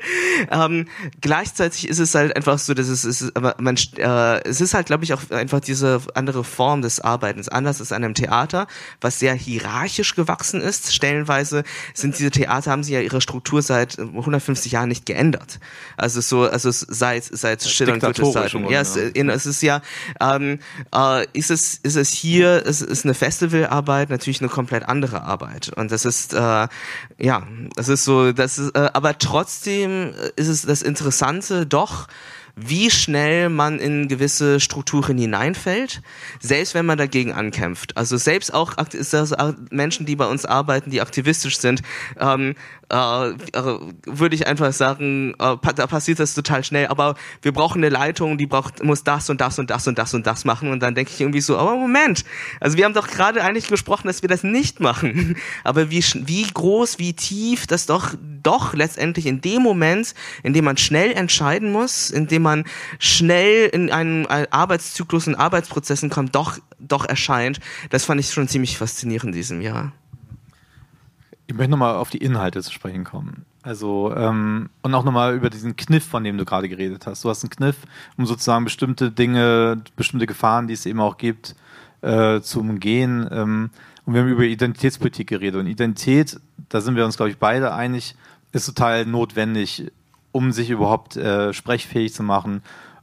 Ähm, 0.49 0.87
gleichzeitig 1.21 1.89
ist 1.89 1.99
es 1.99 2.15
halt 2.15 2.37
einfach 2.37 2.61
so, 2.61 2.73
dass 2.73 2.87
es, 2.87 3.05
ist, 3.05 3.37
aber 3.37 3.57
man, 3.59 3.77
äh, 3.97 4.49
es 4.49 4.61
ist 4.61 4.75
halt, 4.75 4.87
glaube 4.87 5.03
ich, 5.03 5.13
auch 5.13 5.29
einfach 5.31 5.59
diese 5.59 6.01
andere 6.15 6.45
Form 6.45 6.83
des 6.83 7.01
Arbeitens, 7.01 7.49
anders 7.49 7.81
als 7.81 7.91
an 7.91 8.05
einem 8.05 8.15
Theater, 8.15 8.69
was 9.01 9.19
sehr 9.19 9.35
hierarchisch 9.35 10.15
gewachsen 10.15 10.61
ist 10.61 10.84
stellenweise 10.93 11.65
sind 11.95 12.19
diese 12.19 12.31
Theater, 12.31 12.71
haben 12.71 12.85
sie 12.85 12.95
ja 12.95 13.01
ihre 13.01 13.21
Struktur 13.21 13.63
seit 13.63 13.99
150 13.99 14.73
Jahren 14.73 14.89
nicht 14.89 15.07
geändert. 15.07 15.61
Also 15.97 16.21
so, 16.21 16.43
also 16.43 16.71
seit, 16.73 17.25
seit 17.25 17.63
Schiller 17.63 17.95
und 17.95 18.01
Goethes 18.01 18.33
Zeiten. 18.33 18.69
Ja, 18.69 18.81
es, 18.81 18.97
es 18.97 19.47
ist 19.47 19.63
ja, 19.63 19.81
ähm, 20.21 20.59
äh, 20.95 21.27
ist 21.33 21.51
es, 21.51 21.77
ist 21.77 21.97
es 21.97 22.11
hier, 22.11 22.65
es 22.67 22.83
ist 22.83 23.05
eine 23.05 23.15
Festivalarbeit 23.15 24.11
natürlich 24.11 24.41
eine 24.41 24.51
komplett 24.51 24.89
andere 24.89 25.23
Arbeit. 25.23 25.71
Und 25.75 25.93
das 25.93 26.05
ist, 26.05 26.35
äh, 26.35 26.69
ja, 27.19 27.47
das 27.77 27.89
ist 27.89 28.05
so, 28.05 28.33
das 28.33 28.59
ist, 28.59 28.75
äh, 28.77 28.91
aber 28.93 29.19
trotzdem 29.19 30.13
ist 30.37 30.49
es 30.49 30.63
das 30.63 30.83
Interessante 30.83 31.67
doch, 31.67 32.09
wie 32.57 32.91
schnell 32.91 33.49
man 33.49 33.79
in 33.79 34.09
gewisse 34.09 34.61
Strukturen 34.61 35.19
hineinfällt, 35.19 36.03
selbst 36.41 36.75
wenn 36.75 36.87
man 36.87 36.99
dagegen 36.99 37.33
ankämpft. 37.33 37.97
Also 37.97 38.17
selbst 38.17 38.55
auch 38.55 38.75
Menschen, 39.71 40.07
die 40.07 40.17
bei 40.17 40.27
uns 40.27 40.45
arbeiten, 40.45 40.91
die 40.91 41.01
aktivistisch 41.01 41.59
sind, 41.59 41.83
ähm, 42.19 42.51
äh, 42.51 42.53
äh, 42.53 42.55
würde 42.95 44.35
ich 44.35 44.47
einfach 44.47 44.73
sagen, 44.73 45.35
äh, 45.39 45.57
da 45.75 45.87
passiert 45.87 46.21
das 46.21 46.35
total 46.35 46.65
schnell. 46.65 46.87
Aber 46.87 47.17
wir 47.43 47.53
brauchen 47.53 47.79
eine 47.79 47.89
Leitung, 47.89 48.39
die 48.39 48.47
braucht, 48.47 48.83
muss 48.83 49.05
das 49.05 49.31
und 49.31 49.41
das 49.41 49.59
und 49.59 49.71
das 49.71 49.87
und 49.89 49.99
das 49.99 50.15
und 50.15 50.27
das 50.27 50.45
machen. 50.45 50.71
Und 50.71 50.81
dann 50.81 50.95
denke 50.95 51.11
ich 51.13 51.21
irgendwie 51.21 51.41
so, 51.41 51.57
aber 51.59 51.77
Moment, 51.77 52.25
also 52.61 52.77
wir 52.77 52.85
haben 52.85 52.95
doch 52.95 53.09
gerade 53.09 53.43
eigentlich 53.43 53.69
gesprochen, 53.69 54.07
dass 54.07 54.23
wir 54.23 54.29
das 54.29 54.43
nicht 54.43 54.81
machen. 54.81 55.37
Aber 55.65 55.91
wie, 55.91 56.03
wie 56.27 56.47
groß, 56.47 56.99
wie 56.99 57.15
tief 57.15 57.67
das 57.67 57.87
doch, 57.87 58.15
doch 58.43 58.75
letztendlich 58.75 59.27
in 59.27 59.41
dem 59.41 59.63
Moment, 59.63 60.15
in 60.43 60.53
dem 60.53 60.65
man 60.65 60.77
schnell 60.77 61.13
entscheiden 61.13 61.73
muss, 61.73 62.11
in 62.11 62.27
dem 62.27 62.43
man 62.43 62.65
schnell 62.99 63.69
in 63.69 63.91
einen 63.91 64.27
Arbeitszyklus 64.27 65.27
und 65.27 65.35
Arbeitsprozessen 65.35 66.11
kommt, 66.11 66.35
doch, 66.35 66.59
doch 66.79 67.07
erscheint. 67.07 67.61
Das 67.91 68.05
fand 68.05 68.21
ich 68.21 68.31
schon 68.31 68.49
ziemlich 68.49 68.79
faszinierend 68.79 69.29
in 69.29 69.33
diesem 69.33 69.61
Jahr. 69.61 69.93
Ich 71.47 71.55
möchte 71.55 71.71
nochmal 71.71 71.97
auf 71.97 72.11
die 72.11 72.19
Inhalte 72.19 72.63
zu 72.63 72.73
sprechen 72.73 73.05
kommen. 73.05 73.45
Also, 73.63 74.15
ähm, 74.17 74.71
und 74.83 74.95
auch 74.95 75.05
nochmal 75.05 75.35
über 75.35 75.51
diesen 75.51 75.77
Kniff, 75.77 76.05
von 76.05 76.25
dem 76.25 76.39
du 76.39 76.45
gerade 76.45 76.69
geredet 76.69 77.07
hast. 77.07 77.25
Du 77.25 77.29
hast 77.29 77.43
einen 77.45 77.51
Kniff, 77.51 77.77
um 78.17 78.27
sozusagen 78.27 78.65
bestimmte 78.65 79.11
Dinge, 79.11 79.83
bestimmte 79.97 80.27
Gefahren, 80.27 80.69
die 80.69 80.75
es 80.75 80.87
eben 80.87 81.01
auch 81.01 81.17
gibt, 81.17 81.55
äh, 82.03 82.41
zu 82.41 82.61
umgehen. 82.61 83.29
Ähm, 83.31 83.71
und 84.07 84.15
wir 84.15 84.23
haben 84.23 84.29
über 84.29 84.45
Identitätspolitik 84.45 85.29
geredet. 85.29 85.61
Und 85.61 85.67
Identität, 85.67 86.41
da 86.69 86.81
sind 86.81 86.97
wir 86.97 87.05
uns, 87.05 87.17
glaube 87.17 87.31
ich, 87.31 87.39
beide 87.39 87.75
einig, 87.75 88.17
ist 88.53 88.67
total 88.67 89.07
notwendig 89.07 89.91
um 90.35 90.51
sich 90.51 90.69
überhaupt 90.69 91.17
äh, 91.17 91.53
sprechfähig 91.53 92.13
zu 92.13 92.25
machen, 92.25 92.63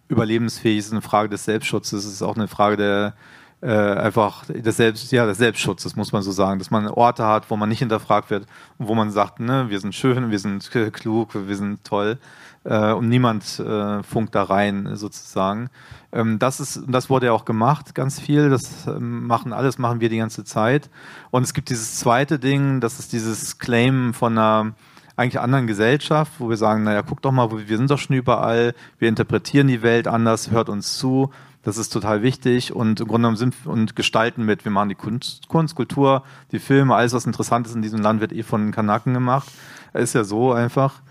überlebensfähig 0.10 0.80
ist 0.80 0.92
eine 0.92 1.02
Frage 1.02 1.30
des 1.30 1.46
Selbstschutzes, 1.46 2.04
ist 2.04 2.22
auch 2.22 2.36
eine 2.36 2.50
Frage 2.50 2.76
der 2.76 3.14
äh, 3.62 3.68
einfach 3.70 4.46
des 4.46 4.78
Selbst, 4.78 5.12
ja, 5.12 5.26
des 5.26 5.38
Selbstschutzes, 5.38 5.96
muss 5.96 6.12
man 6.12 6.22
so 6.22 6.32
sagen, 6.32 6.60
dass 6.60 6.72
man 6.72 6.88
Orte 6.88 7.26
hat, 7.26 7.50
wo 7.50 7.56
man 7.56 7.70
nicht 7.70 7.80
hinterfragt 7.80 8.30
wird 8.30 8.46
und 8.78 8.88
wo 8.88 8.96
man 8.96 9.12
sagt, 9.12 9.40
ne, 9.40 9.70
wir 9.70 9.80
sind 9.80 9.94
schön, 9.94 10.32
wir 10.32 10.40
sind 10.40 10.70
klug, 10.94 11.30
wir 11.34 11.56
sind 11.56 11.84
toll 11.84 12.18
äh, 12.64 12.92
und 12.92 13.10
niemand 13.10 13.60
äh, 13.60 14.04
funkt 14.04 14.36
da 14.36 14.44
rein 14.44 14.96
sozusagen. 14.96 15.70
Ähm, 16.12 16.40
das 16.40 16.60
ist, 16.60 16.82
das 16.88 17.10
wurde 17.10 17.28
ja 17.28 17.32
auch 17.34 17.46
gemacht, 17.46 17.96
ganz 17.96 18.20
viel. 18.20 18.50
Das 18.50 18.88
ähm, 18.88 19.28
machen 19.28 19.54
alles, 19.54 19.78
machen 19.78 20.02
wir 20.02 20.10
die 20.10 20.18
ganze 20.18 20.44
Zeit. 20.44 20.90
Und 21.32 21.44
es 21.44 21.54
gibt 21.54 21.70
dieses 21.70 21.98
zweite 21.98 22.40
Ding, 22.40 22.82
das 22.82 23.00
ist 23.00 23.14
dieses 23.14 23.60
Claim 23.60 24.14
von 24.14 24.38
einer 24.38 24.74
eigentlich 25.16 25.40
anderen 25.40 25.68
Gesellschaft, 25.68 26.34
wo 26.40 26.50
wir 26.50 26.58
sagen, 26.58 26.84
naja, 26.84 27.04
guck 27.04 27.22
doch 27.22 27.32
mal, 27.32 27.50
wir 27.52 27.78
sind 27.78 27.92
doch 27.92 28.00
schon 28.00 28.16
überall, 28.16 28.74
wir 28.98 29.10
interpretieren 29.10 29.68
die 29.68 29.82
Welt 29.82 30.08
anders, 30.08 30.52
hört 30.52 30.70
uns 30.70 30.98
zu, 30.98 31.32
das 31.64 31.78
ist 31.78 31.90
total 31.90 32.24
wichtig 32.24 32.74
und 32.74 33.00
im 33.00 33.08
Grunde 33.08 33.28
genommen 33.28 33.38
sind 33.38 33.56
und 33.66 33.96
gestalten 33.96 34.46
mit, 34.46 34.66
wir 34.66 34.72
machen 34.72 34.90
die 34.90 34.96
Kunst, 34.96 35.48
Kunst, 35.48 35.76
Kultur, 35.76 36.24
die 36.52 36.60
Filme, 36.60 36.96
alles 36.96 37.14
was 37.14 37.26
interessant 37.26 37.68
ist 37.68 37.76
in 37.76 37.82
diesem 37.82 38.02
Land 38.02 38.22
wird 38.22 38.34
eh 38.34 38.44
von 38.44 38.72
Kanaken 38.72 39.14
gemacht. 39.14 39.52
Ist 39.94 40.16
ja 40.16 40.24
so 40.24 40.54
einfach. 40.54 41.02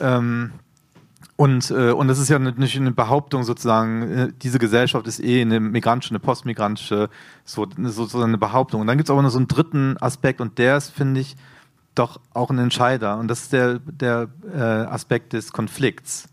Ähm, 0.00 0.52
und, 1.36 1.70
äh, 1.70 1.90
und 1.90 2.08
das 2.08 2.18
ist 2.18 2.28
ja 2.28 2.38
nicht 2.38 2.76
eine 2.76 2.92
Behauptung 2.92 3.42
sozusagen, 3.42 4.02
äh, 4.02 4.32
diese 4.42 4.58
Gesellschaft 4.58 5.06
ist 5.06 5.20
eh 5.20 5.40
eine 5.40 5.58
migrantische, 5.58 6.12
eine 6.12 6.20
postmigrantische, 6.20 7.08
so, 7.44 7.66
sozusagen 7.76 8.30
eine 8.30 8.38
Behauptung. 8.38 8.82
Und 8.82 8.86
dann 8.86 8.98
gibt 8.98 9.08
es 9.08 9.10
aber 9.10 9.22
noch 9.22 9.30
so 9.30 9.38
einen 9.38 9.48
dritten 9.48 9.96
Aspekt 10.00 10.40
und 10.40 10.58
der 10.58 10.76
ist, 10.76 10.90
finde 10.90 11.20
ich, 11.20 11.36
doch 11.94 12.20
auch 12.34 12.50
ein 12.50 12.58
Entscheider. 12.58 13.18
Und 13.18 13.28
das 13.28 13.42
ist 13.42 13.52
der, 13.52 13.80
der 13.80 14.28
äh, 14.52 14.58
Aspekt 14.58 15.32
des 15.32 15.52
Konflikts. 15.52 16.28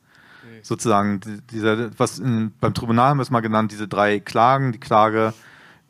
Sozusagen 0.63 1.19
dieser, 1.51 1.97
was 1.99 2.19
in, 2.19 2.53
beim 2.59 2.73
Tribunal 2.73 3.09
haben 3.09 3.17
wir 3.17 3.23
es 3.23 3.31
mal 3.31 3.41
genannt, 3.41 3.71
diese 3.71 3.87
drei 3.87 4.19
Klagen, 4.19 4.71
die 4.71 4.79
Klage 4.79 5.33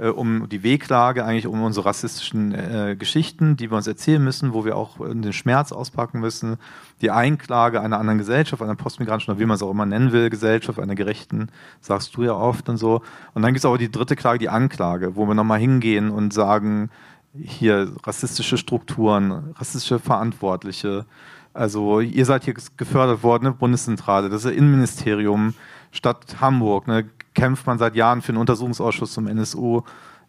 äh, 0.02 0.08
um 0.08 0.50
die 0.50 0.64
Wehklage, 0.64 1.24
eigentlich 1.24 1.48
um 1.48 1.62
unsere 1.62 1.86
rassistischen 1.86 2.54
äh, 2.54 2.96
Geschichten, 2.98 3.56
die 3.56 3.70
wir 3.70 3.78
uns 3.78 3.88
erzählen 3.88 4.24
müssen, 4.24 4.54
wo 4.54 4.66
wir 4.66 4.76
auch 4.76 4.98
den 4.98 5.32
Schmerz 5.32 5.72
auspacken 5.72 6.20
müssen, 6.20 6.58
die 7.02 7.12
Einklage 7.12 7.82
einer 7.82 8.00
anderen 8.00 8.18
Gesellschaft, 8.18 8.64
einer 8.64 8.76
postmigrantischen, 8.76 9.34
oder 9.34 9.40
wie 9.40 9.46
man 9.46 9.56
es 9.56 9.64
auch 9.64 9.70
immer 9.70 9.86
nennen 9.86 10.12
will, 10.12 10.30
Gesellschaft, 10.30 10.80
einer 10.80 10.96
gerechten, 10.96 11.50
sagst 11.82 12.18
du 12.18 12.24
ja 12.24 12.34
oft 12.34 12.68
und 12.68 12.78
so. 12.78 13.02
Und 13.34 13.44
dann 13.44 13.54
gibt 13.54 13.60
es 13.60 13.66
auch 13.66 13.78
die 13.78 13.92
dritte 13.92 14.16
Klage, 14.16 14.40
die 14.40 14.50
Anklage, 14.50 15.16
wo 15.16 15.28
wir 15.28 15.36
nochmal 15.36 15.60
hingehen 15.60 16.10
und 16.10 16.34
sagen, 16.34 16.90
hier 17.34 17.94
rassistische 18.04 18.58
Strukturen, 18.58 19.54
rassistische 19.56 20.00
Verantwortliche, 20.00 21.06
also 21.54 22.00
ihr 22.00 22.26
seid 22.26 22.46
hier 22.46 22.56
gefördert 22.78 23.24
worden, 23.24 23.44
ne? 23.46 23.52
Bundeszentrale, 23.52 24.30
das 24.30 24.46
ist 24.46 24.56
Innenministerium, 24.56 25.54
Stadt 25.92 26.40
Hamburg, 26.40 26.88
ne? 26.88 27.10
kämpft 27.34 27.66
man 27.66 27.78
seit 27.78 27.96
Jahren 27.96 28.22
für 28.22 28.30
einen 28.30 28.38
Untersuchungsausschuss 28.38 29.14
zum 29.14 29.28
NSU. 29.28 29.84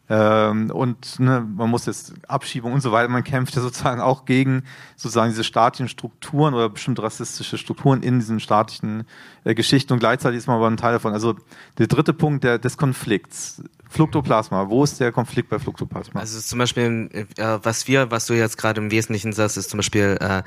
Ähm, 0.09 0.71
und 0.71 1.21
ne, 1.21 1.47
man 1.57 1.71
muss 1.71 1.87
jetzt 1.87 2.15
Abschiebung 2.29 2.73
und 2.73 2.81
so 2.81 2.91
weiter, 2.91 3.09
man 3.09 3.23
kämpft 3.23 3.55
ja 3.55 3.63
sozusagen 3.63 4.01
auch 4.01 4.25
gegen 4.25 4.65
sozusagen 4.97 5.31
diese 5.31 5.45
staatlichen 5.45 5.89
Strukturen 5.89 6.55
oder 6.55 6.69
bestimmte 6.69 7.03
rassistische 7.03 7.57
Strukturen 7.57 8.03
in 8.03 8.19
diesen 8.19 8.41
staatlichen 8.41 9.05
äh, 9.45 9.55
Geschichten 9.55 9.93
und 9.93 9.99
gleichzeitig 9.99 10.39
ist 10.39 10.47
man 10.47 10.57
aber 10.57 10.69
ein 10.69 10.77
Teil 10.77 10.93
davon. 10.93 11.13
Also 11.13 11.35
der 11.79 11.87
dritte 11.87 12.13
Punkt 12.13 12.45
der, 12.45 12.59
des 12.59 12.77
Konflikts 12.77 13.63
Fluktoplasma. 13.93 14.69
Wo 14.71 14.83
ist 14.85 14.99
der 15.01 15.13
Konflikt 15.13 15.51
bei 15.51 15.59
Fluktoplasma? 15.59 16.21
Also 16.21 16.41
zum 16.41 16.59
Beispiel, 16.59 17.11
äh, 17.13 17.59
was 17.63 17.87
wir, 17.87 18.11
was 18.11 18.27
du 18.27 18.33
jetzt 18.33 18.57
gerade 18.57 18.81
im 18.81 18.91
Wesentlichen 18.91 19.33
sagst, 19.33 19.59
ist 19.59 19.69
zum 19.71 19.79
Beispiel, 19.79 20.17
äh, 20.21 20.43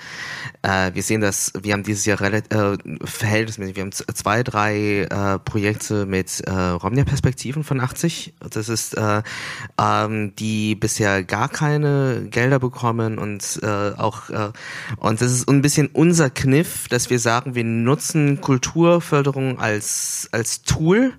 äh, 0.64 0.94
wir 0.96 1.04
sehen 1.04 1.22
das, 1.22 1.54
wir 1.62 1.74
haben 1.74 1.84
dieses 1.84 2.06
Jahr 2.06 2.20
äh, 2.22 2.42
verhältnismäßig, 3.04 3.76
wir 3.76 3.84
haben 3.84 3.92
zwei, 3.92 4.42
drei 4.42 5.02
äh, 5.04 5.40
Projekte 5.40 6.08
mit 6.08 6.42
äh, 6.42 6.52
Romnia-Perspektiven 6.52 7.64
von 7.64 7.80
80. 7.80 8.34
Das 8.50 8.68
ist, 8.68 8.98
äh, 8.98 9.22
ähm, 9.80 10.36
die 10.38 10.74
bisher 10.74 11.24
gar 11.24 11.48
keine 11.48 12.28
Gelder 12.32 12.60
bekommen 12.60 13.20
und 13.20 13.60
auch, 13.66 14.30
und 14.98 15.22
das 15.22 15.32
ist 15.32 15.50
ein 15.50 15.62
bisschen 15.62 15.88
unser 15.88 16.30
Kniff, 16.30 16.88
dass 16.88 17.10
wir 17.10 17.20
sagen, 17.20 17.56
wir 17.56 17.64
nutzen 17.64 18.42
Kulturförderung 18.86 19.60
als, 19.60 20.30
als 20.32 20.62
Tool, 20.62 21.14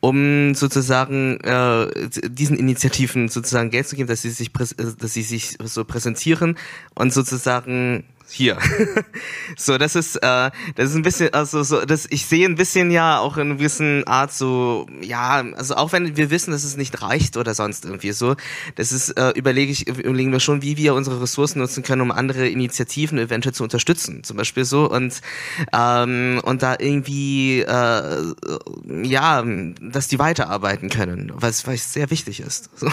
um 0.00 0.54
sozusagen 0.54 1.38
äh, 1.40 1.86
diesen 2.28 2.56
Initiativen 2.56 3.28
sozusagen 3.28 3.70
Geld 3.70 3.86
zu 3.86 3.96
geben, 3.96 4.08
dass 4.08 4.22
sie 4.22 4.30
sich 4.30 4.52
dass 4.52 5.12
sie 5.12 5.22
sich 5.22 5.56
so 5.62 5.84
präsentieren 5.84 6.56
und 6.94 7.12
sozusagen 7.12 8.04
hier. 8.32 8.58
so, 9.56 9.78
das 9.78 9.96
ist, 9.96 10.16
äh, 10.16 10.50
das 10.74 10.90
ist 10.90 10.94
ein 10.94 11.02
bisschen, 11.02 11.32
also 11.34 11.62
so, 11.62 11.84
das, 11.84 12.06
ich 12.10 12.26
sehe 12.26 12.46
ein 12.46 12.54
bisschen 12.54 12.90
ja 12.90 13.18
auch 13.18 13.36
in 13.36 13.58
gewissen 13.58 14.06
Art 14.06 14.32
so, 14.32 14.86
ja, 15.00 15.44
also 15.56 15.76
auch 15.76 15.92
wenn 15.92 16.16
wir 16.16 16.30
wissen, 16.30 16.50
dass 16.52 16.64
es 16.64 16.76
nicht 16.76 17.02
reicht 17.02 17.36
oder 17.36 17.54
sonst 17.54 17.84
irgendwie 17.84 18.12
so, 18.12 18.36
das 18.76 18.92
ist, 18.92 19.10
äh, 19.10 19.30
überlege 19.30 19.72
ich, 19.72 19.88
überlegen 19.88 20.32
wir 20.32 20.40
schon, 20.40 20.62
wie 20.62 20.76
wir 20.76 20.94
unsere 20.94 21.20
Ressourcen 21.20 21.58
nutzen 21.58 21.82
können, 21.82 22.02
um 22.02 22.10
andere 22.10 22.48
Initiativen 22.48 23.18
eventuell 23.18 23.54
zu 23.54 23.62
unterstützen, 23.62 24.24
zum 24.24 24.36
Beispiel 24.36 24.64
so 24.64 24.90
und 24.90 25.20
ähm, 25.72 26.40
und 26.44 26.62
da 26.62 26.76
irgendwie, 26.78 27.60
äh, 27.60 28.34
ja, 29.02 29.44
dass 29.80 30.08
die 30.08 30.18
weiterarbeiten 30.18 30.88
können, 30.88 31.32
was, 31.34 31.66
was 31.66 31.92
sehr 31.92 32.10
wichtig 32.10 32.40
ist. 32.40 32.70
So, 32.80 32.88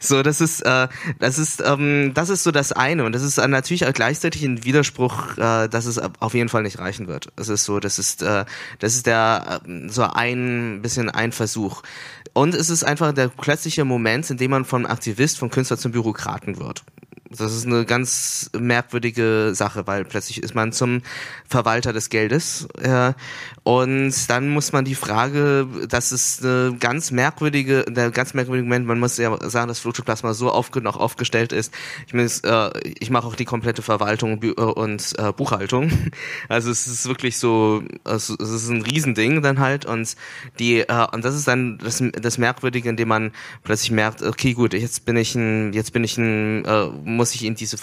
so 0.00 0.22
das 0.22 0.40
ist, 0.40 0.60
äh, 0.60 0.86
das 1.18 1.38
ist, 1.38 1.60
ähm, 1.64 2.12
das 2.14 2.28
ist 2.28 2.44
so 2.44 2.52
das 2.52 2.72
eine 2.72 3.04
und 3.04 3.12
das 3.12 3.22
ist 3.22 3.36
natürlich 3.36 3.84
auch 3.86 3.92
gleichzeitig 3.92 4.44
ein 4.44 4.57
Widerspruch, 4.64 5.38
äh, 5.38 5.68
dass 5.68 5.86
es 5.86 5.98
auf 5.98 6.34
jeden 6.34 6.48
Fall 6.48 6.62
nicht 6.62 6.78
reichen 6.78 7.06
wird. 7.06 7.28
Es 7.36 7.48
ist 7.48 7.64
so, 7.64 7.80
das 7.80 7.98
ist, 7.98 8.22
äh, 8.22 8.44
das 8.78 8.94
ist 8.94 9.06
der 9.06 9.60
äh, 9.66 9.88
so 9.88 10.02
ein 10.02 10.80
bisschen 10.82 11.10
ein 11.10 11.32
Versuch. 11.32 11.82
Und 12.32 12.54
es 12.54 12.70
ist 12.70 12.84
einfach 12.84 13.12
der 13.12 13.28
plötzliche 13.28 13.84
Moment, 13.84 14.30
in 14.30 14.36
dem 14.36 14.50
man 14.50 14.64
vom 14.64 14.86
Aktivist, 14.86 15.38
vom 15.38 15.50
Künstler 15.50 15.78
zum 15.78 15.92
Bürokraten 15.92 16.58
wird. 16.58 16.84
Das 17.30 17.52
ist 17.52 17.66
eine 17.66 17.84
ganz 17.84 18.50
merkwürdige 18.58 19.50
Sache, 19.54 19.86
weil 19.86 20.04
plötzlich 20.04 20.42
ist 20.42 20.54
man 20.54 20.72
zum 20.72 21.02
Verwalter 21.46 21.92
des 21.92 22.08
Geldes. 22.08 22.66
Äh, 22.80 23.12
und 23.68 24.30
dann 24.30 24.48
muss 24.48 24.72
man 24.72 24.86
die 24.86 24.94
Frage, 24.94 25.68
das 25.90 26.10
ist 26.10 26.42
eine 26.42 26.74
ganz 26.80 27.10
merkwürdige, 27.10 27.84
der 27.84 28.10
ganz 28.10 28.32
merkwürdige 28.32 28.64
Moment, 28.66 28.86
man 28.86 28.98
muss 28.98 29.18
ja 29.18 29.36
sagen, 29.46 29.68
dass 29.68 29.80
Flutoplasma 29.80 30.32
so 30.32 30.50
aufge 30.50 30.80
noch 30.80 30.96
aufgestellt 30.96 31.52
ist. 31.52 31.74
Ich, 32.06 32.14
meine, 32.14 32.30
äh, 32.44 32.92
ich 32.98 33.10
mache 33.10 33.26
auch 33.26 33.34
die 33.34 33.44
komplette 33.44 33.82
Verwaltung 33.82 34.42
äh, 34.42 34.52
und 34.52 35.12
äh, 35.18 35.32
Buchhaltung. 35.32 35.92
Also 36.48 36.70
es 36.70 36.86
ist 36.86 37.06
wirklich 37.06 37.36
so, 37.36 37.82
also 38.04 38.34
es 38.40 38.48
ist 38.48 38.68
ein 38.70 38.80
Riesending 38.80 39.42
dann 39.42 39.58
halt. 39.58 39.84
Und 39.84 40.16
die, 40.58 40.80
äh, 40.80 41.06
und 41.12 41.24
das 41.24 41.34
ist 41.34 41.46
dann 41.46 41.76
das, 41.78 42.02
das 42.12 42.38
Merkwürdige, 42.38 42.88
indem 42.88 43.08
man 43.08 43.32
plötzlich 43.64 43.90
merkt, 43.90 44.22
okay, 44.22 44.54
gut, 44.54 44.72
jetzt 44.72 45.04
bin 45.04 45.16
ich 45.16 45.34
ein, 45.34 45.74
jetzt 45.74 45.92
bin 45.92 46.04
ich 46.04 46.16
ein 46.16 46.64
äh, 46.64 46.86
muss 47.04 47.34
ich 47.34 47.44
in 47.44 47.54
diese 47.54 47.76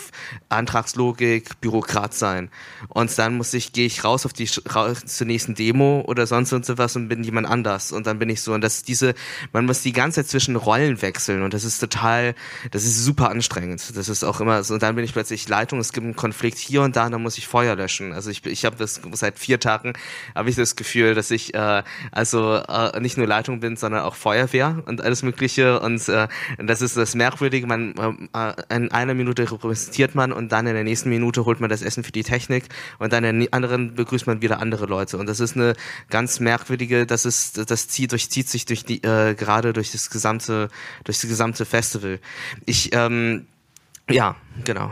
Antragslogik 0.50 1.62
Bürokrat 1.62 2.16
sein. 2.16 2.50
Und 2.90 3.16
dann 3.20 3.38
muss 3.38 3.54
ich, 3.54 3.72
gehe 3.72 3.86
ich 3.86 4.04
raus 4.04 4.26
auf 4.26 4.34
die 4.34 4.50
raus 4.74 5.06
zur 5.06 5.28
nächsten 5.28 5.54
Demo 5.54 5.75
oder 5.82 6.26
sonst 6.26 6.54
und 6.54 6.66
sowas 6.66 6.96
und 6.96 7.08
bin 7.08 7.24
jemand 7.24 7.48
anders. 7.48 7.92
Und 7.92 8.08
dann 8.08 8.18
bin 8.18 8.30
ich 8.30 8.42
so. 8.42 8.54
Und 8.54 8.62
das 8.62 8.84
diese, 8.84 9.14
man 9.54 9.66
muss 9.66 9.82
die 9.82 9.92
ganze 9.94 10.22
Zeit 10.22 10.30
zwischen 10.30 10.56
Rollen 10.56 11.02
wechseln 11.02 11.44
und 11.44 11.54
das 11.54 11.64
ist 11.64 11.80
total, 11.80 12.36
das 12.72 12.86
ist 12.86 13.04
super 13.04 13.30
anstrengend. 13.30 13.96
Das 13.96 14.10
ist 14.10 14.24
auch 14.24 14.40
immer 14.42 14.64
so. 14.64 14.74
Und 14.74 14.84
dann 14.84 14.96
bin 14.96 15.04
ich 15.04 15.14
plötzlich 15.14 15.48
Leitung, 15.48 15.80
es 15.80 15.94
gibt 15.94 16.06
einen 16.06 16.16
Konflikt 16.16 16.58
hier 16.58 16.82
und 16.82 16.96
da, 16.96 17.06
und 17.06 17.12
dann 17.12 17.22
muss 17.22 17.38
ich 17.38 17.48
Feuer 17.48 17.76
löschen. 17.76 18.14
Also 18.14 18.30
ich, 18.30 18.46
ich 18.46 18.66
habe 18.66 18.76
das 18.78 19.02
seit 19.14 19.38
vier 19.38 19.60
Tagen 19.60 19.94
habe 20.34 20.50
ich 20.50 20.56
das 20.56 20.76
Gefühl, 20.76 21.14
dass 21.14 21.32
ich 21.32 21.54
äh, 21.54 21.84
also 22.12 22.56
äh, 22.56 23.00
nicht 23.00 23.18
nur 23.18 23.28
Leitung 23.28 23.60
bin, 23.60 23.76
sondern 23.76 24.04
auch 24.04 24.16
Feuerwehr 24.16 24.84
und 24.86 25.02
alles 25.02 25.24
Mögliche. 25.24 25.80
Und 25.80 26.08
äh, 26.10 26.28
das 26.58 26.82
ist 26.82 26.98
das 26.98 27.16
Merkwürdige, 27.16 27.68
man 27.68 27.94
äh, 28.34 28.76
in 28.76 28.92
einer 28.92 29.14
Minute 29.14 29.26
Minute 29.26 29.52
repräsentiert 29.52 30.14
man 30.14 30.32
und 30.32 30.52
dann 30.52 30.68
in 30.68 30.76
der 30.76 30.84
nächsten 30.84 31.10
Minute 31.10 31.46
holt 31.46 31.60
man 31.60 31.70
das 31.70 31.82
Essen 31.82 32.04
für 32.04 32.12
die 32.12 32.24
Technik 32.24 32.66
und 33.00 33.12
dann 33.12 33.24
in 33.24 33.40
der 33.40 33.54
anderen 33.54 33.96
begrüßt 33.96 34.28
man 34.28 34.42
wieder 34.42 34.60
andere 34.60 34.86
Leute. 34.86 35.18
Und 35.18 35.28
das 35.28 35.40
ist 35.40 35.56
eine 35.56 35.64
ganz 36.09 36.39
merkwürdige, 36.39 37.05
das 37.05 37.26
ist, 37.26 37.70
das 37.70 37.88
zieht, 37.88 38.11
durchzieht 38.11 38.47
sich 38.47 38.66
durch 38.66 38.86
die, 38.86 39.03
äh, 39.03 39.34
gerade 39.34 39.74
durch 39.74 39.91
das 39.91 40.09
gesamte, 40.09 40.70
durch 41.03 41.20
das 41.20 41.30
gesamte 41.30 41.66
Festival. 41.66 42.20
Ich, 42.66 42.93
ähm, 42.93 43.47
ja, 44.09 44.36
genau. 44.63 44.91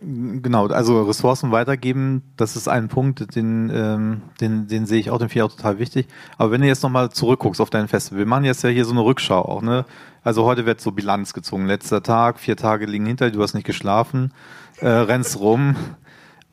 Genau, 0.00 0.68
also 0.68 1.02
Ressourcen 1.02 1.50
weitergeben, 1.50 2.22
das 2.36 2.54
ist 2.54 2.68
ein 2.68 2.86
Punkt, 2.86 3.34
den, 3.34 3.68
ähm, 3.74 4.22
den, 4.40 4.68
den 4.68 4.86
sehe 4.86 5.00
ich 5.00 5.10
auch, 5.10 5.18
den 5.18 5.28
finde 5.28 5.44
ich 5.44 5.50
auch 5.50 5.56
total 5.56 5.80
wichtig. 5.80 6.06
Aber 6.36 6.52
wenn 6.52 6.60
du 6.60 6.68
jetzt 6.68 6.84
nochmal 6.84 7.10
zurückguckst 7.10 7.60
auf 7.60 7.70
dein 7.70 7.88
Festival, 7.88 8.20
wir 8.20 8.26
machen 8.26 8.44
jetzt 8.44 8.62
ja 8.62 8.70
hier 8.70 8.84
so 8.84 8.92
eine 8.92 9.00
Rückschau 9.04 9.40
auch, 9.40 9.60
ne? 9.60 9.84
Also 10.22 10.44
heute 10.44 10.66
wird 10.66 10.80
so 10.80 10.92
Bilanz 10.92 11.32
gezogen. 11.32 11.66
Letzter 11.66 12.02
Tag, 12.02 12.38
vier 12.38 12.56
Tage 12.56 12.86
liegen 12.86 13.06
hinter 13.06 13.26
dir, 13.26 13.38
du 13.38 13.42
hast 13.42 13.54
nicht 13.54 13.66
geschlafen, 13.66 14.32
äh, 14.76 14.88
rennst 14.88 15.40
rum. 15.40 15.74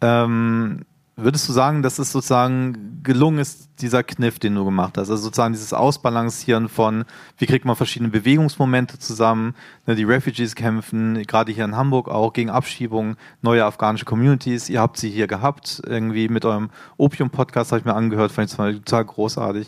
Ähm, 0.01 0.86
würdest 1.18 1.47
du 1.47 1.53
sagen, 1.53 1.82
dass 1.82 1.97
es 1.97 2.11
sozusagen 2.11 3.01
gelungen 3.01 3.39
ist, 3.39 3.70
dieser 3.80 4.03
Kniff, 4.03 4.38
den 4.38 4.55
du 4.55 4.66
gemacht 4.66 4.97
hast? 4.97 5.09
Also 5.09 5.24
sozusagen 5.24 5.53
dieses 5.53 5.72
Ausbalancieren 5.72 6.68
von, 6.68 7.05
wie 7.38 7.45
kriegt 7.45 7.63
man 7.63 7.78
verschiedene 7.78 8.09
Bewegungsmomente 8.09 8.99
zusammen? 8.99 9.55
Ne, 9.86 9.95
die 9.95 10.03
Refugees 10.03 10.55
kämpfen, 10.55 11.24
gerade 11.24 11.53
hier 11.53 11.63
in 11.63 11.78
Hamburg 11.78 12.09
auch, 12.09 12.34
gegen 12.34 12.49
Abschiebung, 12.49 13.16
neue 13.41 13.63
afghanische 13.63 14.05
Communities. 14.05 14.70
Ihr 14.70 14.82
habt 14.82 14.97
sie 14.97 15.09
hier 15.09 15.28
gehabt, 15.28 15.82
irgendwie 15.86 16.28
mit 16.28 16.43
eurem 16.43 16.70
Opium-Podcast 16.97 17.72
habe 17.72 17.80
ich 17.80 17.86
mir 17.86 17.95
angehört, 17.95 18.34
fand 18.34 18.51
ich 18.51 18.57
total 18.57 19.05
großartig. 19.05 19.68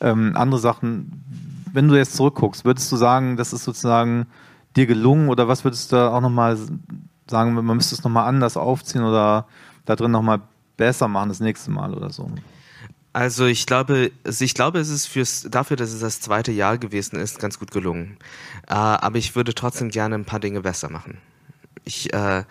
Ähm, 0.00 0.32
andere 0.34 0.60
Sachen, 0.60 1.24
wenn 1.72 1.88
du 1.88 1.96
jetzt 1.96 2.16
zurückguckst, 2.16 2.64
würdest 2.64 2.90
du 2.90 2.96
sagen, 2.96 3.36
das 3.36 3.52
ist 3.52 3.64
sozusagen 3.64 4.26
dir 4.76 4.86
gelungen 4.86 5.28
oder 5.28 5.46
was 5.46 5.64
würdest 5.64 5.92
du 5.92 5.96
da 5.96 6.14
auch 6.14 6.20
nochmal 6.22 6.56
sagen, 7.28 7.54
man 7.54 7.76
müsste 7.76 7.94
es 7.94 8.04
nochmal 8.04 8.28
anders 8.28 8.56
aufziehen 8.56 9.02
oder 9.02 9.46
da 9.84 9.96
drin 9.96 10.10
nochmal 10.10 10.40
besser 10.76 11.08
machen 11.08 11.28
das 11.28 11.40
nächste 11.40 11.70
Mal 11.70 11.94
oder 11.94 12.10
so? 12.10 12.30
Also 13.16 13.46
ich 13.46 13.64
glaube, 13.64 14.12
ich 14.24 14.52
glaube, 14.52 14.78
es 14.78 14.90
ist 14.90 15.06
fürs, 15.06 15.46
dafür, 15.50 15.78
dass 15.78 15.90
es 15.90 16.00
das 16.00 16.20
zweite 16.20 16.52
Jahr 16.52 16.76
gewesen 16.76 17.18
ist, 17.18 17.38
ganz 17.38 17.58
gut 17.58 17.70
gelungen. 17.70 18.18
Äh, 18.68 18.74
aber 18.74 19.16
ich 19.16 19.34
würde 19.34 19.54
trotzdem 19.54 19.88
gerne 19.88 20.16
ein 20.16 20.26
paar 20.26 20.38
Dinge 20.38 20.60
besser 20.60 20.90
machen. 20.90 21.16
Ich, 21.84 22.12
äh, 22.12 22.44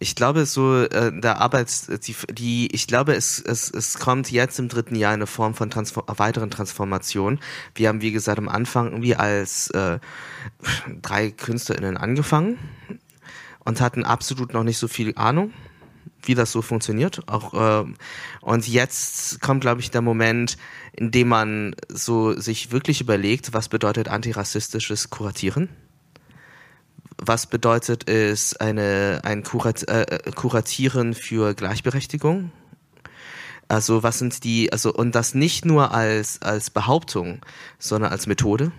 ich 0.00 0.16
glaube, 0.16 0.44
so 0.44 0.82
äh, 0.82 1.12
der 1.20 1.40
Arbeits, 1.40 1.86
die, 1.86 2.16
die, 2.32 2.74
ich 2.74 2.88
glaube, 2.88 3.14
es, 3.14 3.38
es, 3.38 3.70
es 3.70 4.00
kommt 4.00 4.32
jetzt 4.32 4.58
im 4.58 4.68
dritten 4.68 4.96
Jahr 4.96 5.12
eine 5.12 5.28
Form 5.28 5.54
von 5.54 5.70
Transform 5.70 6.06
weiteren 6.18 6.50
Transformation. 6.50 7.38
Wir 7.76 7.88
haben, 7.88 8.00
wie 8.00 8.10
gesagt, 8.10 8.38
am 8.38 8.48
Anfang 8.48 8.86
irgendwie 8.86 9.14
als 9.14 9.70
äh, 9.70 10.00
drei 11.00 11.30
KünstlerInnen 11.30 11.96
angefangen 11.96 12.58
und 13.60 13.80
hatten 13.80 14.04
absolut 14.04 14.52
noch 14.52 14.64
nicht 14.64 14.78
so 14.78 14.88
viel 14.88 15.12
Ahnung 15.14 15.52
wie 16.24 16.34
das 16.34 16.52
so 16.52 16.62
funktioniert. 16.62 17.22
Auch 17.28 17.54
äh, 17.54 17.84
und 18.40 18.68
jetzt 18.68 19.40
kommt, 19.40 19.60
glaube 19.60 19.80
ich, 19.80 19.90
der 19.90 20.02
Moment, 20.02 20.56
in 20.92 21.10
dem 21.10 21.28
man 21.28 21.74
so 21.88 22.38
sich 22.38 22.72
wirklich 22.72 23.00
überlegt, 23.00 23.52
was 23.52 23.68
bedeutet 23.68 24.08
antirassistisches 24.08 25.10
Kuratieren 25.10 25.68
was 27.24 27.46
bedeutet 27.46 28.08
es 28.08 28.56
eine, 28.56 29.20
ein 29.22 29.42
Kurat, 29.42 29.86
äh, 29.88 30.18
Kuratieren 30.34 31.14
für 31.14 31.54
Gleichberechtigung? 31.54 32.50
Also 33.68 34.02
was 34.02 34.18
sind 34.18 34.44
die, 34.44 34.72
also 34.72 34.92
und 34.92 35.14
das 35.14 35.34
nicht 35.34 35.64
nur 35.64 35.92
als, 35.92 36.42
als 36.42 36.70
Behauptung, 36.70 37.40
sondern 37.78 38.12
als 38.12 38.26
Methode. 38.26 38.72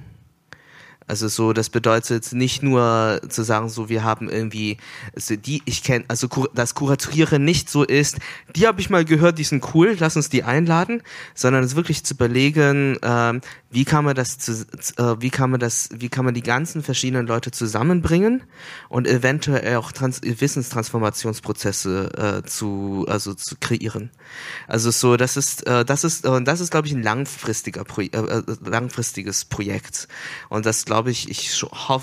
Also 1.08 1.28
so, 1.28 1.54
das 1.54 1.70
bedeutet 1.70 2.34
nicht 2.34 2.64
nur 2.64 3.22
zu 3.28 3.44
sagen, 3.44 3.70
so 3.70 3.90
wir 3.90 4.04
haben 4.04 4.30
irgendwie, 4.30 4.78
also 5.16 5.36
die 5.36 5.62
ich 5.66 5.84
kenne, 5.84 6.06
also 6.08 6.28
das 6.54 6.76
Kuratieren 6.76 7.44
nicht 7.44 7.70
so 7.70 7.84
ist, 7.84 8.18
die 8.56 8.68
habe 8.68 8.82
ich 8.82 8.90
mal 8.90 9.06
gehört, 9.06 9.38
die 9.38 9.44
sind 9.44 9.74
cool, 9.74 9.96
lass 10.00 10.16
uns 10.16 10.30
die 10.30 10.44
einladen, 10.44 11.02
sondern 11.36 11.64
es 11.64 11.76
wirklich 11.76 12.04
zu 12.04 12.14
überlegen, 12.14 12.98
ähm, 13.02 13.42
wie 13.74 13.86
kann 13.86 14.06
man 14.06 14.16
das, 14.16 14.38
zu, 14.38 14.66
äh, 14.98 15.16
wie 15.20 15.32
kann 15.32 15.50
man 15.50 15.60
das, 15.60 15.90
wie 15.92 16.10
kann 16.10 16.26
man 16.26 16.34
die 16.34 16.44
ganzen 16.44 16.84
verschiedenen 16.84 17.26
Leute 17.26 17.52
zusammenbringen 17.52 18.44
und 18.88 19.08
eventuell 19.08 19.78
auch 19.78 19.92
Trans 19.92 20.22
Wissenstransformationsprozesse 20.24 22.42
äh, 22.44 22.48
zu, 22.48 23.06
also 23.10 23.34
zu 23.34 23.56
kreieren. 23.60 24.12
Also 24.68 24.92
so, 24.92 25.18
das 25.18 25.38
ist, 25.38 25.66
äh, 25.66 25.84
das 25.84 26.04
ist, 26.04 26.26
äh, 26.26 26.42
das 26.44 26.60
ist, 26.60 26.72
glaube 26.72 26.88
ich, 26.88 26.94
ein 26.94 27.02
langfristiger, 27.02 27.84
Pro 27.84 28.02
äh, 28.02 28.08
äh, 28.08 28.44
langfristiges 28.64 29.46
Projekt 29.46 30.08
und 30.50 30.66
das 30.66 30.88
glaube 30.94 31.12
ich, 31.12 31.30
ich 31.30 31.54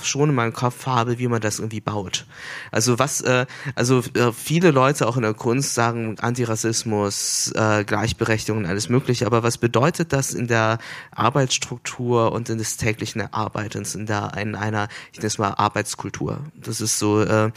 schon 0.02 0.28
in 0.30 0.34
meinem 0.34 0.52
Kopf 0.52 0.86
habe, 0.86 1.18
wie 1.18 1.28
man 1.28 1.40
das 1.40 1.58
irgendwie 1.58 1.80
baut. 1.80 2.26
Also 2.70 2.98
was, 2.98 3.20
äh, 3.20 3.46
also 3.74 4.02
äh, 4.14 4.32
viele 4.32 4.70
Leute 4.70 5.06
auch 5.06 5.16
in 5.16 5.22
der 5.22 5.34
Kunst 5.34 5.74
sagen 5.74 6.18
Antirassismus, 6.18 7.52
äh, 7.54 7.84
Gleichberechtigung 7.84 8.62
und 8.62 8.66
alles 8.66 8.88
Mögliche, 8.88 9.26
aber 9.26 9.42
was 9.42 9.58
bedeutet 9.58 10.12
das 10.12 10.34
in 10.34 10.46
der 10.46 10.78
Arbeits 11.10 11.50
Arbeitsstruktur 11.50 12.32
und 12.32 12.48
in 12.48 12.58
des 12.58 12.76
täglichen 12.76 13.22
Arbeitens, 13.32 13.94
in 13.94 14.06
der 14.06 14.32
in 14.36 14.54
einer, 14.54 14.88
ich 15.12 15.18
nenne 15.18 15.26
es 15.26 15.38
mal 15.38 15.54
Arbeitskultur. 15.54 16.40
Das 16.54 16.80
ist 16.80 16.98
so, 16.98 17.22
äh, 17.22 17.50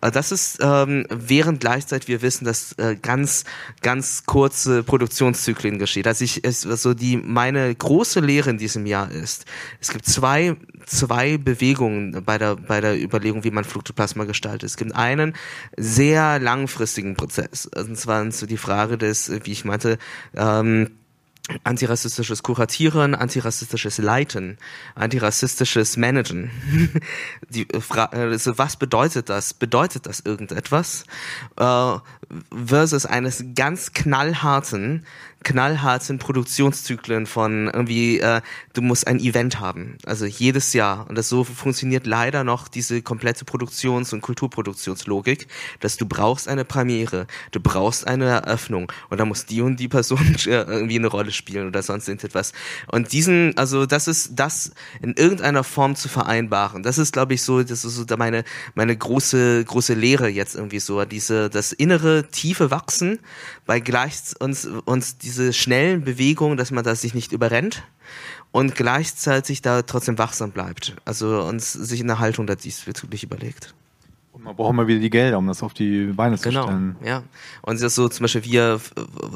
das 0.00 0.30
ist 0.30 0.58
ähm, 0.60 1.06
während 1.10 1.60
gleichzeitig 1.60 2.08
wir 2.08 2.22
wissen, 2.22 2.44
dass 2.44 2.72
äh, 2.72 2.96
ganz 3.00 3.44
ganz 3.82 4.24
kurze 4.26 4.82
Produktionszyklen 4.82 5.78
geschieht. 5.78 6.06
Also 6.06 6.24
ich 6.24 6.44
es, 6.44 6.66
also 6.66 6.94
die 6.94 7.16
meine 7.16 7.74
große 7.74 8.20
Lehre 8.20 8.50
in 8.50 8.58
diesem 8.58 8.86
Jahr 8.86 9.10
ist, 9.10 9.46
es 9.80 9.90
gibt 9.90 10.06
zwei 10.06 10.56
zwei 10.86 11.38
Bewegungen 11.38 12.24
bei 12.24 12.38
der 12.38 12.56
bei 12.56 12.80
der 12.80 13.00
Überlegung, 13.00 13.44
wie 13.44 13.50
man 13.50 13.64
Fluktoplasma 13.64 14.24
gestaltet. 14.24 14.64
Es 14.64 14.76
gibt 14.76 14.94
einen 14.94 15.34
sehr 15.76 16.38
langfristigen 16.38 17.16
Prozess, 17.16 17.66
und 17.66 17.96
zwar 17.96 18.24
die 18.24 18.56
Frage 18.56 18.98
des, 18.98 19.30
wie 19.44 19.52
ich 19.52 19.64
meinte, 19.64 19.98
ähm, 20.34 20.90
antirassistisches 21.64 22.42
Kuratieren, 22.42 23.14
antirassistisches 23.14 23.98
Leiten, 23.98 24.58
antirassistisches 24.94 25.96
Managen. 25.96 26.50
Die 27.48 27.66
Frage, 27.80 28.16
also 28.16 28.58
was 28.58 28.76
bedeutet 28.76 29.28
das? 29.28 29.54
Bedeutet 29.54 30.06
das 30.06 30.20
irgendetwas? 30.20 31.04
Äh, 31.56 31.94
versus 32.66 33.06
eines 33.06 33.44
ganz 33.54 33.92
knallharten 33.92 35.04
knallharten 35.42 36.18
Produktionszyklen 36.18 37.26
von 37.26 37.66
irgendwie, 37.72 38.20
äh, 38.20 38.42
du 38.74 38.82
musst 38.82 39.06
ein 39.06 39.18
Event 39.18 39.58
haben, 39.60 39.96
also 40.04 40.26
jedes 40.26 40.72
Jahr. 40.72 41.08
Und 41.08 41.16
das 41.16 41.28
so 41.28 41.44
funktioniert 41.44 42.06
leider 42.06 42.44
noch 42.44 42.68
diese 42.68 43.02
komplette 43.02 43.44
Produktions- 43.44 44.12
und 44.12 44.20
Kulturproduktionslogik, 44.20 45.46
dass 45.80 45.96
du 45.96 46.06
brauchst 46.06 46.46
eine 46.48 46.64
Premiere, 46.64 47.26
du 47.52 47.60
brauchst 47.60 48.06
eine 48.06 48.26
Eröffnung 48.26 48.92
und 49.08 49.18
da 49.18 49.24
muss 49.24 49.46
die 49.46 49.62
und 49.62 49.76
die 49.76 49.88
Person 49.88 50.36
irgendwie 50.44 50.98
eine 50.98 51.06
Rolle 51.06 51.32
spielen 51.32 51.68
oder 51.68 51.82
sonst 51.82 52.08
irgendetwas. 52.08 52.52
Und 52.88 53.12
diesen, 53.12 53.56
also 53.56 53.86
das 53.86 54.08
ist 54.08 54.32
das 54.34 54.72
in 55.00 55.14
irgendeiner 55.14 55.64
Form 55.64 55.96
zu 55.96 56.08
vereinbaren. 56.08 56.82
Das 56.82 56.98
ist, 56.98 57.12
glaube 57.12 57.34
ich, 57.34 57.42
so, 57.42 57.62
das 57.62 57.84
ist 57.84 57.96
so 57.96 58.04
meine 58.16 58.44
meine 58.74 58.96
große 58.96 59.64
große 59.64 59.94
Lehre 59.94 60.28
jetzt 60.28 60.54
irgendwie 60.54 60.80
so, 60.80 61.04
diese 61.04 61.48
das 61.48 61.72
innere 61.72 62.28
tiefe 62.28 62.70
Wachsen 62.70 63.20
bei 63.70 63.78
gleich 63.78 64.34
uns 64.40 64.66
uns 64.66 65.18
die 65.18 65.28
diese 65.30 65.52
schnellen 65.52 66.02
Bewegungen, 66.02 66.56
dass 66.56 66.72
man 66.72 66.82
da 66.82 66.96
sich 66.96 67.14
nicht 67.14 67.30
überrennt 67.30 67.84
und 68.50 68.74
gleichzeitig 68.74 69.62
da 69.62 69.82
trotzdem 69.82 70.18
wachsam 70.18 70.50
bleibt. 70.50 70.96
Also 71.04 71.40
uns 71.42 71.72
sich 71.72 72.00
eine 72.00 72.18
Haltung 72.18 72.48
da 72.48 72.56
diesbezüglich 72.56 73.22
überlegt. 73.22 73.72
Man 74.42 74.56
braucht 74.56 74.72
immer 74.72 74.86
wieder 74.86 75.00
die 75.00 75.10
Gelder, 75.10 75.38
um 75.38 75.46
das 75.46 75.62
auf 75.62 75.74
die 75.74 76.06
Beine 76.06 76.38
zu 76.38 76.48
genau, 76.48 76.64
stellen. 76.64 76.96
Genau, 76.98 77.10
ja. 77.10 77.22
Und 77.62 77.74
das 77.76 77.82
ist 77.82 77.94
so 77.94 78.08
zum 78.08 78.24
Beispiel 78.24 78.44
wir, 78.44 78.80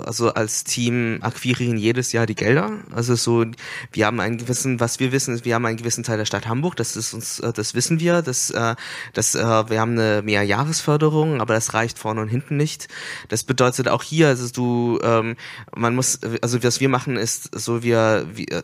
also 0.04 0.32
als 0.32 0.64
Team 0.64 1.18
akquirieren 1.20 1.76
jedes 1.76 2.12
Jahr 2.12 2.26
die 2.26 2.34
Gelder. 2.34 2.72
Also 2.90 3.14
so, 3.14 3.44
wir 3.92 4.06
haben 4.06 4.20
einen 4.20 4.38
gewissen, 4.38 4.80
was 4.80 5.00
wir 5.00 5.12
wissen, 5.12 5.34
ist, 5.34 5.44
wir 5.44 5.54
haben 5.54 5.66
einen 5.66 5.76
gewissen 5.76 6.04
Teil 6.04 6.16
der 6.16 6.24
Stadt 6.24 6.48
Hamburg. 6.48 6.76
Das 6.76 6.96
ist 6.96 7.12
uns, 7.12 7.40
äh, 7.40 7.52
das 7.52 7.74
wissen 7.74 8.00
wir. 8.00 8.22
Das, 8.22 8.50
äh, 8.50 8.76
das, 9.12 9.34
äh, 9.34 9.40
wir 9.40 9.80
haben 9.80 9.92
eine 9.92 10.22
Mehrjahresförderung, 10.22 11.40
aber 11.40 11.54
das 11.54 11.74
reicht 11.74 11.98
vorne 11.98 12.22
und 12.22 12.28
hinten 12.28 12.56
nicht. 12.56 12.88
Das 13.28 13.44
bedeutet 13.44 13.88
auch 13.88 14.02
hier, 14.02 14.28
also 14.28 14.48
du, 14.50 14.98
ähm, 15.02 15.36
man 15.76 15.94
muss, 15.94 16.20
also 16.40 16.62
was 16.62 16.80
wir 16.80 16.88
machen 16.88 17.16
ist, 17.16 17.58
so 17.58 17.82
wir, 17.82 18.26
wir 18.32 18.62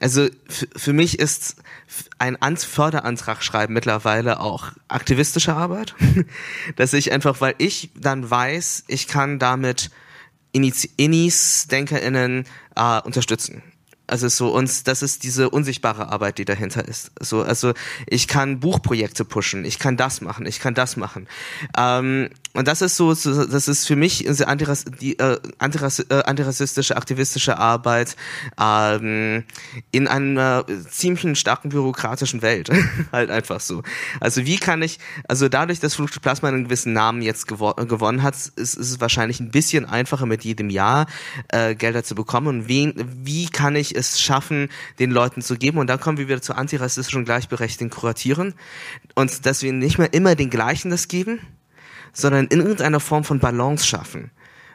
also 0.00 0.28
für 0.48 0.92
mich 0.92 1.18
ist 1.18 1.56
ein 2.18 2.36
Förderantrag 2.64 3.42
schreiben 3.42 3.72
mittlerweile 3.72 4.40
auch 4.40 4.72
aktivistische 4.88 5.54
Arbeit, 5.54 5.94
dass 6.76 6.92
ich 6.92 7.12
einfach, 7.12 7.40
weil 7.40 7.54
ich 7.58 7.90
dann 7.94 8.28
weiß, 8.28 8.84
ich 8.88 9.08
kann 9.08 9.38
damit 9.38 9.90
Inis, 10.52 10.84
Inis 10.96 11.68
DenkerInnen 11.68 12.44
äh, 12.74 13.00
unterstützen. 13.02 13.62
Also 14.06 14.28
so 14.28 14.52
uns, 14.52 14.84
das 14.84 15.02
ist 15.02 15.24
diese 15.24 15.50
unsichtbare 15.50 16.08
Arbeit, 16.08 16.38
die 16.38 16.44
dahinter 16.44 16.86
ist. 16.86 17.10
So, 17.20 17.42
also 17.42 17.72
ich 18.06 18.28
kann 18.28 18.60
Buchprojekte 18.60 19.24
pushen, 19.24 19.64
ich 19.64 19.78
kann 19.78 19.96
das 19.96 20.20
machen, 20.20 20.46
ich 20.46 20.60
kann 20.60 20.74
das 20.74 20.96
machen. 20.96 21.26
Ähm, 21.76 22.30
und 22.54 22.68
das 22.68 22.82
ist 22.82 22.96
so, 22.96 23.10
das 23.10 23.68
ist 23.68 23.86
für 23.86 23.96
mich 23.96 24.24
diese 24.26 24.48
Antirass 24.48 24.84
die 25.00 25.18
äh, 25.18 25.38
Antirass 25.58 25.98
äh, 25.98 26.22
antirassistische, 26.24 26.96
aktivistische 26.96 27.58
Arbeit 27.58 28.16
ähm, 28.60 29.44
in 29.90 30.06
einer 30.06 30.64
ziemlich 30.88 31.38
starken 31.38 31.70
bürokratischen 31.70 32.42
Welt. 32.42 32.70
halt 33.12 33.30
einfach 33.30 33.60
so. 33.60 33.82
Also 34.20 34.44
wie 34.46 34.56
kann 34.56 34.82
ich, 34.82 34.98
also 35.28 35.48
dadurch, 35.48 35.80
dass 35.80 35.94
Fluchtplasma 35.94 36.48
einen 36.48 36.64
gewissen 36.64 36.92
Namen 36.92 37.22
jetzt 37.22 37.48
gewo 37.48 37.72
gewonnen 37.74 38.22
hat, 38.22 38.34
ist, 38.34 38.56
ist 38.56 38.78
es 38.78 39.00
wahrscheinlich 39.00 39.40
ein 39.40 39.50
bisschen 39.50 39.84
einfacher 39.84 40.26
mit 40.26 40.44
jedem 40.44 40.70
Jahr 40.70 41.06
äh, 41.48 41.74
Gelder 41.74 42.04
zu 42.04 42.14
bekommen. 42.14 42.46
Und 42.46 42.68
wen, 42.68 42.94
wie 43.24 43.48
kann 43.48 43.76
ich 43.76 43.95
es 43.96 44.20
schaffen, 44.20 44.68
den 44.98 45.10
Leuten 45.10 45.42
zu 45.42 45.56
geben? 45.56 45.78
Und 45.78 45.88
dann 45.88 46.00
kommen 46.00 46.18
wir 46.18 46.28
wieder 46.28 46.42
zu 46.42 46.54
antirassistischen 46.54 47.24
gleichberechtigten 47.24 47.90
Kuratieren. 47.90 48.54
Und 49.14 49.46
dass 49.46 49.62
wir 49.62 49.72
nicht 49.72 49.98
mehr 49.98 50.12
immer 50.12 50.34
den 50.34 50.50
gleichen 50.50 50.90
das 50.90 51.08
geben, 51.08 51.40
sondern 52.12 52.46
in 52.46 52.60
irgendeiner 52.60 53.00
Form 53.00 53.24
von 53.24 53.40
Balance 53.40 53.86
schaffen. 53.86 54.30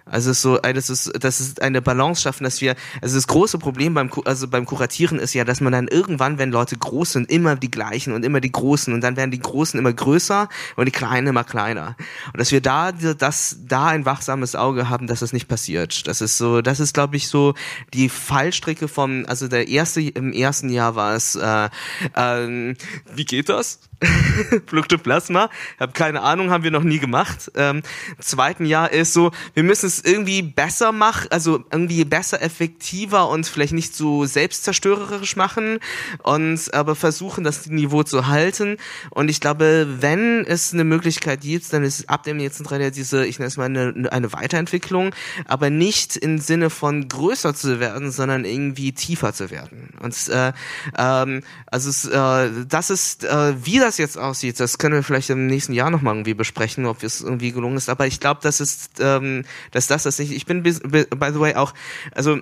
Also 0.06 0.34
so, 0.34 0.58
das 0.58 0.90
ist, 0.90 1.12
das 1.24 1.40
ist 1.40 1.62
eine 1.62 1.82
Balance 1.82 2.22
schaffen, 2.22 2.44
dass 2.44 2.62
wir, 2.62 2.76
also 3.02 3.16
das 3.16 3.28
große 3.28 3.58
Problem 3.60 3.94
beim, 3.94 4.10
also 4.26 4.48
beim 4.48 4.66
Kuratieren 4.66 5.20
ist 5.20 5.34
ja, 5.34 5.44
dass 5.44 5.62
man 5.62 5.72
dann 5.72 5.88
irgendwann, 5.88 6.38
wenn 6.38 6.52
Leute 6.52 6.78
groß 6.78 7.14
sind, 7.14 7.32
immer 7.32 7.56
die 7.56 7.72
gleichen 7.72 8.14
und 8.14 8.26
immer 8.26 8.42
die 8.42 8.52
Großen 8.52 8.94
und 8.94 9.02
dann 9.02 9.16
werden 9.16 9.32
die 9.32 9.40
Großen 9.40 9.80
immer 9.80 9.94
größer 9.94 10.50
und 10.76 10.86
die 10.86 10.92
Kleinen 10.92 11.28
immer 11.28 11.44
kleiner. 11.44 11.96
Und 12.34 12.40
dass 12.40 12.52
wir 12.52 12.62
da, 12.62 12.92
dass 12.92 13.58
da 13.66 13.88
ein 13.88 14.06
wachsames 14.06 14.56
Auge 14.56 14.90
haben, 14.90 15.08
dass 15.08 15.20
das 15.20 15.34
nicht 15.34 15.48
passiert. 15.48 16.08
Das 16.08 16.22
ist 16.22 16.38
so, 16.38 16.62
das 16.62 16.80
ist 16.80 16.94
glaube 16.94 17.16
ich 17.16 17.28
so 17.28 17.54
die 17.94 18.10
Fallstricke 18.10 18.88
vom, 18.88 19.26
also 19.28 19.48
der 19.48 19.68
erste, 19.68 20.02
im 20.02 20.34
ersten 20.34 20.70
Jahr 20.70 20.96
war 20.96 21.16
es, 21.16 21.36
äh, 21.36 21.70
ähm, 22.16 22.76
wie 23.14 23.26
geht 23.26 23.50
das? 23.50 23.80
Fluktoplasma. 24.68 25.50
Hab 25.80 25.94
keine 25.94 26.22
Ahnung, 26.22 26.50
haben 26.50 26.64
wir 26.64 26.72
noch 26.72 26.84
nie 26.84 27.00
gemacht. 27.00 27.52
Ähm, 27.56 27.84
zweiten 28.20 28.66
Jahr 28.66 28.92
ist 28.92 29.14
so, 29.14 29.32
wir 29.54 29.64
müssen 29.64 29.91
es 29.92 30.04
irgendwie 30.04 30.42
besser 30.42 30.92
machen, 30.92 31.28
also 31.32 31.64
irgendwie 31.72 32.06
besser, 32.06 32.42
effektiver 32.42 33.30
und 33.30 33.46
vielleicht 33.46 33.74
nicht 33.74 33.96
so 33.96 34.26
selbstzerstörerisch 34.26 35.36
machen 35.36 35.80
und 36.24 36.74
aber 36.74 36.96
versuchen, 36.96 37.44
das 37.44 37.68
Niveau 37.68 38.04
zu 38.04 38.28
halten. 38.28 38.78
Und 39.10 39.30
ich 39.30 39.40
glaube, 39.40 39.88
wenn 40.00 40.46
es 40.46 40.74
eine 40.74 40.84
Möglichkeit 40.84 41.42
gibt, 41.42 41.72
dann 41.74 41.84
ist 41.84 42.10
ab 42.10 42.24
dem 42.24 42.40
jetzt 42.40 42.62
diese, 42.96 43.26
ich 43.26 43.40
nenne 43.40 43.48
es 43.48 43.58
mal 43.58 43.66
eine, 43.66 44.12
eine 44.12 44.34
Weiterentwicklung, 44.34 45.14
aber 45.46 45.70
nicht 45.70 46.18
im 46.18 46.38
Sinne 46.38 46.70
von 46.70 47.08
größer 47.08 47.54
zu 47.54 47.80
werden, 47.80 48.12
sondern 48.12 48.46
irgendwie 48.46 48.92
tiefer 48.92 49.34
zu 49.34 49.52
werden. 49.52 49.90
Und 50.02 50.16
äh, 50.30 50.54
ähm, 50.98 51.44
also 51.68 51.90
es, 51.90 52.06
äh, 52.06 52.66
das 52.68 52.90
ist, 52.90 53.24
äh, 53.24 53.54
wie 53.66 53.80
das 53.80 53.98
jetzt 53.98 54.18
aussieht, 54.18 54.60
das 54.60 54.78
können 54.78 54.96
wir 54.96 55.04
vielleicht 55.04 55.30
im 55.30 55.48
nächsten 55.48 55.74
Jahr 55.74 55.90
nochmal 55.90 56.16
irgendwie 56.16 56.34
besprechen, 56.34 56.86
ob 56.86 57.04
es 57.04 57.22
irgendwie 57.22 57.52
gelungen 57.52 57.78
ist. 57.78 57.90
Aber 57.90 58.08
ich 58.08 58.20
glaube, 58.20 58.40
das 58.44 58.60
ist, 58.60 59.00
ähm, 59.00 59.44
dass 59.72 59.81
das 59.88 60.04
das 60.04 60.20
nicht. 60.20 60.32
Ich 60.32 60.46
bin 60.46 60.64
by 60.64 60.72
the 60.72 61.40
way 61.40 61.56
auch, 61.56 61.74
also 62.14 62.40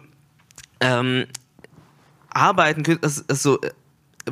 ähm, 0.81 1.25
arbeiten, 2.29 2.83
also 3.27 3.59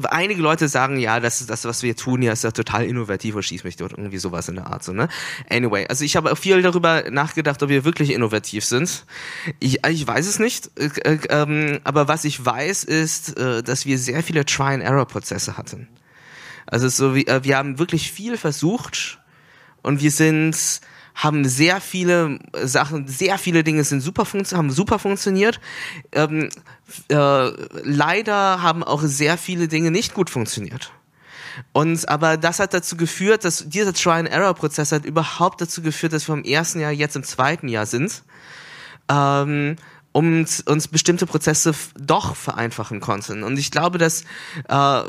einige 0.09 0.41
Leute 0.41 0.67
sagen, 0.67 0.97
ja, 0.97 1.19
das 1.19 1.45
das, 1.45 1.65
was 1.65 1.83
wir 1.83 1.95
tun, 1.95 2.21
ja, 2.21 2.31
ist 2.33 2.43
ja 2.43 2.51
total 2.51 2.85
innovativ 2.85 3.35
oder 3.35 3.43
schieß 3.43 3.63
mich 3.63 3.75
dort 3.75 3.93
irgendwie 3.93 4.17
sowas 4.17 4.49
in 4.49 4.55
der 4.55 4.67
Art, 4.67 4.83
so, 4.83 4.93
ne? 4.93 5.07
Anyway, 5.49 5.87
also 5.87 6.03
ich 6.03 6.15
habe 6.15 6.35
viel 6.35 6.61
darüber 6.61 7.09
nachgedacht, 7.09 7.61
ob 7.63 7.69
wir 7.69 7.85
wirklich 7.85 8.11
innovativ 8.11 8.65
sind. 8.65 9.05
Ich, 9.59 9.85
ich 9.85 10.07
weiß 10.07 10.27
es 10.27 10.39
nicht, 10.39 10.71
äh, 10.77 10.89
äh, 11.03 11.19
ähm, 11.29 11.79
aber 11.83 12.07
was 12.07 12.25
ich 12.25 12.43
weiß, 12.43 12.83
ist, 12.83 13.37
äh, 13.37 13.63
dass 13.63 13.85
wir 13.85 13.97
sehr 13.97 14.23
viele 14.23 14.45
Try-and-Error-Prozesse 14.45 15.57
hatten. 15.57 15.87
Also 16.65 16.89
so 16.89 17.15
wie, 17.15 17.25
äh, 17.27 17.43
wir 17.43 17.57
haben 17.57 17.79
wirklich 17.79 18.11
viel 18.11 18.37
versucht 18.37 19.19
und 19.81 20.01
wir 20.01 20.11
sind 20.11 20.81
haben 21.17 21.45
sehr 21.45 21.81
viele 21.81 22.37
Sachen, 22.63 23.07
sehr 23.07 23.39
viele 23.39 23.63
Dinge 23.63 23.83
sind 23.83 24.01
super 24.01 24.25
haben 24.53 24.71
super 24.71 24.99
funktioniert. 24.99 25.59
Ähm, 26.11 26.49
äh, 27.09 27.49
leider 27.83 28.61
haben 28.61 28.83
auch 28.83 29.01
sehr 29.01 29.37
viele 29.37 29.67
Dinge 29.67 29.89
nicht 29.89 30.13
gut 30.13 30.29
funktioniert. 30.29 30.93
Und 31.73 32.07
aber 32.07 32.37
das 32.37 32.59
hat 32.59 32.75
dazu 32.75 32.95
geführt, 32.97 33.43
dass 33.43 33.67
dieser 33.67 33.93
Try-and-Error-Prozess 33.93 34.91
hat 34.91 35.05
überhaupt 35.05 35.59
dazu 35.59 35.81
geführt, 35.81 36.13
dass 36.13 36.29
wir 36.29 36.35
im 36.35 36.43
ersten 36.43 36.79
Jahr 36.79 36.91
jetzt 36.91 37.15
im 37.15 37.23
zweiten 37.23 37.67
Jahr 37.67 37.87
sind. 37.87 38.23
Ähm, 39.09 39.75
um 40.11 40.45
uns 40.65 40.87
bestimmte 40.87 41.25
Prozesse 41.25 41.73
doch 41.99 42.35
vereinfachen 42.35 42.99
konnten. 42.99 43.43
Und 43.43 43.57
ich 43.57 43.71
glaube, 43.71 43.97
dass 43.97 44.23
äh, 44.67 45.01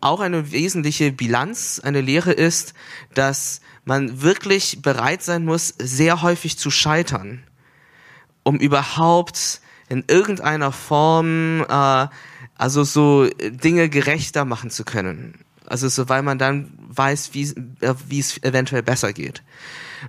auch 0.00 0.20
eine 0.20 0.50
wesentliche 0.52 1.12
Bilanz, 1.12 1.80
eine 1.82 2.00
Lehre 2.00 2.32
ist, 2.32 2.74
dass 3.14 3.60
man 3.84 4.22
wirklich 4.22 4.80
bereit 4.82 5.22
sein 5.22 5.44
muss, 5.44 5.74
sehr 5.78 6.22
häufig 6.22 6.58
zu 6.58 6.70
scheitern, 6.70 7.44
um 8.42 8.56
überhaupt 8.56 9.60
in 9.88 10.04
irgendeiner 10.08 10.72
Form 10.72 11.64
äh, 11.68 12.06
also 12.58 12.84
so 12.84 13.28
Dinge 13.40 13.88
gerechter 13.88 14.44
machen 14.44 14.70
zu 14.70 14.84
können. 14.84 15.45
Also 15.66 15.88
so, 15.88 16.08
weil 16.08 16.22
man 16.22 16.38
dann 16.38 16.72
weiß, 16.88 17.30
wie 17.32 17.42
äh, 17.80 17.94
wie 18.08 18.20
es 18.20 18.42
eventuell 18.42 18.82
besser 18.82 19.12
geht. 19.12 19.42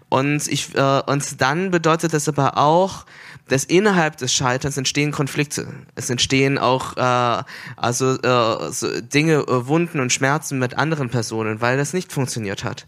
Und 0.09 0.47
ich 0.47 0.75
äh, 0.75 1.01
und 1.05 1.41
dann 1.41 1.71
bedeutet 1.71 2.13
das 2.13 2.27
aber 2.27 2.57
auch, 2.57 3.05
dass 3.47 3.63
innerhalb 3.63 4.17
des 4.17 4.33
Scheiterns 4.33 4.77
entstehen 4.77 5.11
Konflikte. 5.11 5.67
Es 5.95 6.09
entstehen 6.09 6.57
auch 6.57 6.97
äh, 6.97 7.43
also 7.75 8.19
äh, 8.21 8.71
so 8.71 9.01
Dinge, 9.01 9.35
äh, 9.35 9.67
Wunden 9.67 9.99
und 9.99 10.11
Schmerzen 10.11 10.59
mit 10.59 10.77
anderen 10.77 11.09
Personen, 11.09 11.61
weil 11.61 11.77
das 11.77 11.93
nicht 11.93 12.11
funktioniert 12.11 12.63
hat. 12.63 12.85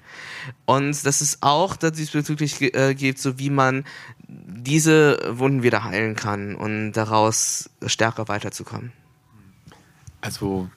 Und 0.65 1.05
dass 1.05 1.22
es 1.22 1.39
auch 1.41 1.78
diesbezüglich 1.78 2.61
äh, 2.76 2.93
gibt, 2.93 3.20
so 3.20 3.39
wie 3.39 3.49
man 3.49 3.86
diese 4.28 5.20
Wunden 5.30 5.63
wieder 5.63 5.84
heilen 5.84 6.15
kann 6.15 6.55
und 6.55 6.93
daraus 6.93 7.70
stärker 7.86 8.28
weiterzukommen. 8.28 8.91
Also 10.22 10.70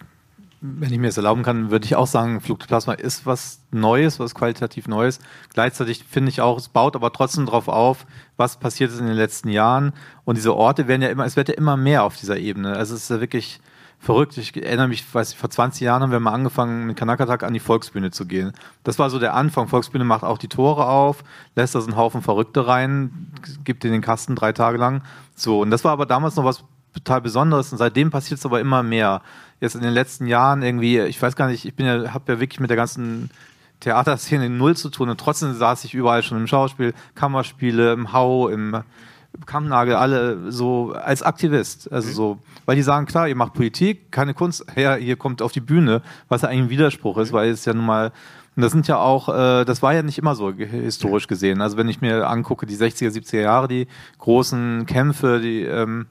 wenn 0.64 0.92
ich 0.92 1.00
mir 1.00 1.08
das 1.08 1.16
erlauben 1.16 1.42
kann, 1.42 1.72
würde 1.72 1.84
ich 1.84 1.96
auch 1.96 2.06
sagen, 2.06 2.40
Flugplasma 2.40 2.92
ist 2.92 3.26
was 3.26 3.62
Neues, 3.72 4.20
was 4.20 4.32
qualitativ 4.32 4.86
Neues. 4.86 5.18
Gleichzeitig 5.52 6.04
finde 6.08 6.28
ich 6.30 6.40
auch, 6.40 6.56
es 6.56 6.68
baut 6.68 6.94
aber 6.94 7.12
trotzdem 7.12 7.46
darauf 7.46 7.66
auf, 7.66 8.06
was 8.36 8.60
passiert 8.60 8.92
ist 8.92 9.00
in 9.00 9.06
den 9.06 9.16
letzten 9.16 9.48
Jahren. 9.48 9.92
Und 10.24 10.36
diese 10.36 10.54
Orte 10.54 10.86
werden 10.86 11.02
ja 11.02 11.08
immer, 11.08 11.24
es 11.24 11.34
wird 11.34 11.48
ja 11.48 11.56
immer 11.56 11.76
mehr 11.76 12.04
auf 12.04 12.16
dieser 12.16 12.38
Ebene. 12.38 12.76
Also 12.76 12.94
es 12.94 13.02
ist 13.02 13.10
ja 13.10 13.20
wirklich 13.20 13.60
verrückt. 13.98 14.38
Ich 14.38 14.56
erinnere 14.56 14.86
mich, 14.86 15.04
weiß 15.12 15.32
ich, 15.32 15.36
vor 15.36 15.50
20 15.50 15.80
Jahren 15.80 16.00
haben 16.02 16.12
wir 16.12 16.20
mal 16.20 16.32
angefangen, 16.32 16.86
mit 16.86 16.96
Kanakatak 16.96 17.42
an 17.42 17.54
die 17.54 17.60
Volksbühne 17.60 18.12
zu 18.12 18.26
gehen. 18.26 18.52
Das 18.84 19.00
war 19.00 19.10
so 19.10 19.18
der 19.18 19.34
Anfang. 19.34 19.66
Volksbühne 19.66 20.04
macht 20.04 20.22
auch 20.22 20.38
die 20.38 20.48
Tore 20.48 20.86
auf, 20.86 21.24
lässt 21.56 21.74
da 21.74 21.80
so 21.80 21.88
einen 21.88 21.96
Haufen 21.96 22.22
Verrückte 22.22 22.68
rein, 22.68 23.32
gibt 23.64 23.84
in 23.84 23.90
den 23.90 24.00
Kasten 24.00 24.36
drei 24.36 24.52
Tage 24.52 24.78
lang. 24.78 25.02
So. 25.34 25.60
Und 25.60 25.72
das 25.72 25.82
war 25.82 25.90
aber 25.90 26.06
damals 26.06 26.36
noch 26.36 26.44
was 26.44 26.62
total 26.94 27.20
Besonderes 27.20 27.72
und 27.72 27.78
seitdem 27.78 28.10
passiert 28.10 28.38
es 28.38 28.46
aber 28.46 28.60
immer 28.60 28.82
mehr 28.82 29.22
jetzt 29.62 29.76
in 29.76 29.80
den 29.80 29.94
letzten 29.94 30.26
Jahren 30.26 30.62
irgendwie, 30.62 30.98
ich 30.98 31.22
weiß 31.22 31.36
gar 31.36 31.46
nicht, 31.46 31.64
ich 31.64 31.74
bin 31.74 31.86
ja, 31.86 32.12
habe 32.12 32.32
ja 32.32 32.40
wirklich 32.40 32.58
mit 32.58 32.68
der 32.68 32.76
ganzen 32.76 33.30
Theaterszene 33.78 34.50
null 34.50 34.76
zu 34.76 34.90
tun 34.90 35.08
und 35.08 35.18
trotzdem 35.18 35.54
saß 35.54 35.84
ich 35.84 35.94
überall 35.94 36.22
schon 36.24 36.36
im 36.36 36.48
Schauspiel, 36.48 36.94
Kammerspiele, 37.14 37.92
im 37.92 38.12
Hau, 38.12 38.48
im 38.48 38.82
Kammnagel, 39.46 39.94
alle 39.94 40.50
so 40.50 40.92
als 40.92 41.22
Aktivist. 41.22 41.90
Also 41.92 42.08
mhm. 42.08 42.12
so, 42.12 42.38
weil 42.66 42.74
die 42.74 42.82
sagen, 42.82 43.06
klar, 43.06 43.28
ihr 43.28 43.36
macht 43.36 43.54
Politik, 43.54 44.10
keine 44.10 44.34
Kunst, 44.34 44.66
her, 44.74 44.98
ihr 44.98 45.16
kommt 45.16 45.40
auf 45.42 45.52
die 45.52 45.60
Bühne, 45.60 46.02
was 46.28 46.42
ja 46.42 46.48
eigentlich 46.48 46.64
ein 46.64 46.70
Widerspruch 46.70 47.16
ist, 47.18 47.30
mhm. 47.30 47.36
weil 47.36 47.50
es 47.50 47.64
ja 47.64 47.72
nun 47.72 47.86
mal 47.86 48.12
und 48.54 48.60
das 48.60 48.72
sind 48.72 48.86
ja 48.86 48.98
auch, 48.98 49.30
äh, 49.30 49.64
das 49.64 49.80
war 49.80 49.94
ja 49.94 50.02
nicht 50.02 50.18
immer 50.18 50.34
so 50.34 50.52
historisch 50.52 51.26
gesehen. 51.26 51.62
Also 51.62 51.78
wenn 51.78 51.88
ich 51.88 52.02
mir 52.02 52.28
angucke, 52.28 52.66
die 52.66 52.76
60er, 52.76 53.08
70er 53.08 53.40
Jahre, 53.40 53.66
die 53.66 53.86
großen 54.18 54.84
Kämpfe, 54.84 55.40
die, 55.40 55.62
ähm, 55.62 56.04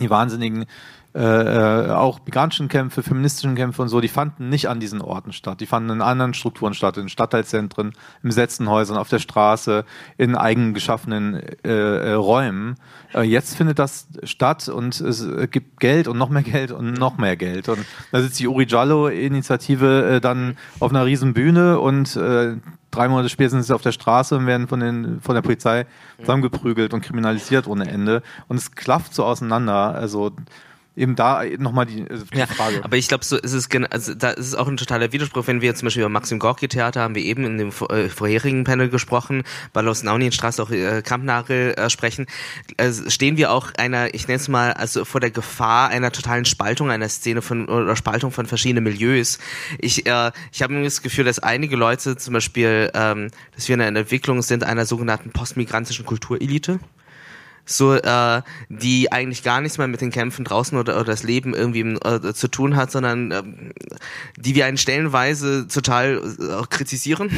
die 0.00 0.08
wahnsinnigen 0.08 0.64
äh, 1.14 1.20
äh, 1.20 1.90
auch 1.90 2.18
migrantischen 2.26 2.66
Kämpfe, 2.66 3.04
feministischen 3.04 3.54
Kämpfe 3.54 3.82
und 3.82 3.88
so, 3.88 4.00
die 4.00 4.08
fanden 4.08 4.48
nicht 4.48 4.68
an 4.68 4.80
diesen 4.80 5.00
Orten 5.00 5.32
statt. 5.32 5.60
Die 5.60 5.66
fanden 5.66 5.90
in 5.90 6.02
anderen 6.02 6.34
Strukturen 6.34 6.74
statt, 6.74 6.96
in 6.96 7.08
Stadtteilzentren, 7.08 7.92
im 8.24 8.30
Setzenhäusern, 8.32 8.96
auf 8.96 9.08
der 9.08 9.20
Straße, 9.20 9.84
in 10.18 10.34
eigen 10.34 10.74
geschaffenen 10.74 11.40
äh, 11.64 11.68
äh, 11.70 12.12
Räumen. 12.14 12.74
Äh, 13.14 13.22
jetzt 13.22 13.56
findet 13.56 13.78
das 13.78 14.08
statt 14.24 14.68
und 14.68 15.00
es 15.00 15.24
gibt 15.52 15.78
Geld 15.78 16.08
und 16.08 16.18
noch 16.18 16.30
mehr 16.30 16.42
Geld 16.42 16.72
und 16.72 16.94
noch 16.94 17.16
mehr 17.16 17.36
Geld. 17.36 17.68
Und 17.68 17.86
da 18.10 18.20
sitzt 18.20 18.40
die 18.40 18.48
Uri 18.48 18.66
Jallo-Initiative 18.66 20.16
äh, 20.16 20.20
dann 20.20 20.56
auf 20.80 20.90
einer 20.90 21.06
riesen 21.06 21.32
Bühne 21.32 21.78
und 21.78 22.16
äh, 22.16 22.56
drei 22.90 23.08
Monate 23.08 23.28
später 23.28 23.50
sind 23.50 23.62
sie 23.62 23.74
auf 23.74 23.82
der 23.82 23.92
Straße 23.92 24.36
und 24.36 24.46
werden 24.46 24.66
von, 24.66 24.80
den, 24.80 25.20
von 25.20 25.36
der 25.36 25.42
Polizei 25.42 25.86
zusammengeprügelt 26.18 26.92
und 26.92 27.02
kriminalisiert 27.02 27.68
ohne 27.68 27.88
Ende. 27.88 28.22
Und 28.48 28.56
es 28.56 28.72
klafft 28.72 29.14
so 29.14 29.24
auseinander. 29.24 29.94
Also 29.94 30.32
eben 30.96 31.16
da 31.16 31.42
nochmal 31.58 31.86
die, 31.86 32.08
also 32.08 32.24
die 32.24 32.38
ja, 32.38 32.46
Frage. 32.46 32.84
Aber 32.84 32.96
ich 32.96 33.08
glaube, 33.08 33.24
so 33.24 33.36
ist 33.36 33.52
es 33.52 33.68
also 33.90 34.14
da 34.14 34.30
ist 34.30 34.46
es 34.46 34.54
auch 34.54 34.68
ein 34.68 34.76
totaler 34.76 35.12
Widerspruch, 35.12 35.46
wenn 35.46 35.60
wir 35.60 35.74
zum 35.74 35.86
Beispiel 35.86 36.02
über 36.02 36.08
Maxim 36.08 36.38
Gorki 36.38 36.68
Theater 36.68 37.00
haben 37.02 37.14
wir 37.14 37.22
eben 37.22 37.44
in 37.44 37.58
dem 37.58 37.70
äh, 37.88 38.08
vorherigen 38.08 38.64
Panel 38.64 38.88
gesprochen, 38.88 39.42
bei 39.72 39.80
Los 39.80 40.02
Naunienstraße 40.02 40.62
auch 40.62 40.70
äh, 40.70 41.02
Kampnagel 41.02 41.74
äh, 41.74 41.90
sprechen, 41.90 42.26
äh, 42.76 42.92
stehen 43.08 43.36
wir 43.36 43.50
auch 43.50 43.72
einer, 43.76 44.14
ich 44.14 44.28
nenne 44.28 44.40
es 44.40 44.48
mal, 44.48 44.72
also 44.72 45.04
vor 45.04 45.20
der 45.20 45.30
Gefahr 45.30 45.88
einer 45.88 46.12
totalen 46.12 46.44
Spaltung 46.44 46.90
einer 46.90 47.08
Szene 47.08 47.42
von 47.42 47.68
oder 47.68 47.96
Spaltung 47.96 48.30
von 48.30 48.46
verschiedenen 48.46 48.84
Milieus. 48.84 49.38
Ich 49.78 50.06
äh, 50.06 50.30
ich 50.52 50.62
habe 50.62 50.82
das 50.82 51.02
Gefühl, 51.02 51.24
dass 51.24 51.38
einige 51.38 51.76
Leute 51.76 52.16
zum 52.16 52.34
Beispiel, 52.34 52.90
ähm, 52.94 53.30
dass 53.54 53.68
wir 53.68 53.74
in 53.74 53.80
einer 53.80 54.00
Entwicklung 54.00 54.42
sind 54.42 54.64
einer 54.64 54.86
sogenannten 54.86 55.30
postmigrantischen 55.30 56.04
Kulturelite 56.04 56.78
so 57.66 57.94
äh, 57.94 58.42
die 58.68 59.10
eigentlich 59.12 59.42
gar 59.42 59.60
nichts 59.60 59.78
mehr 59.78 59.86
mit 59.86 60.00
den 60.00 60.10
Kämpfen 60.10 60.44
draußen 60.44 60.76
oder, 60.76 60.96
oder 60.96 61.04
das 61.04 61.22
Leben 61.22 61.54
irgendwie 61.54 61.80
äh, 61.80 62.34
zu 62.34 62.48
tun 62.48 62.76
hat, 62.76 62.90
sondern 62.90 63.30
äh, 63.30 63.42
die 64.36 64.54
wir 64.54 64.66
einen 64.66 64.76
stellenweise 64.76 65.66
total 65.68 66.20
äh, 66.38 66.66
kritisieren. 66.68 67.30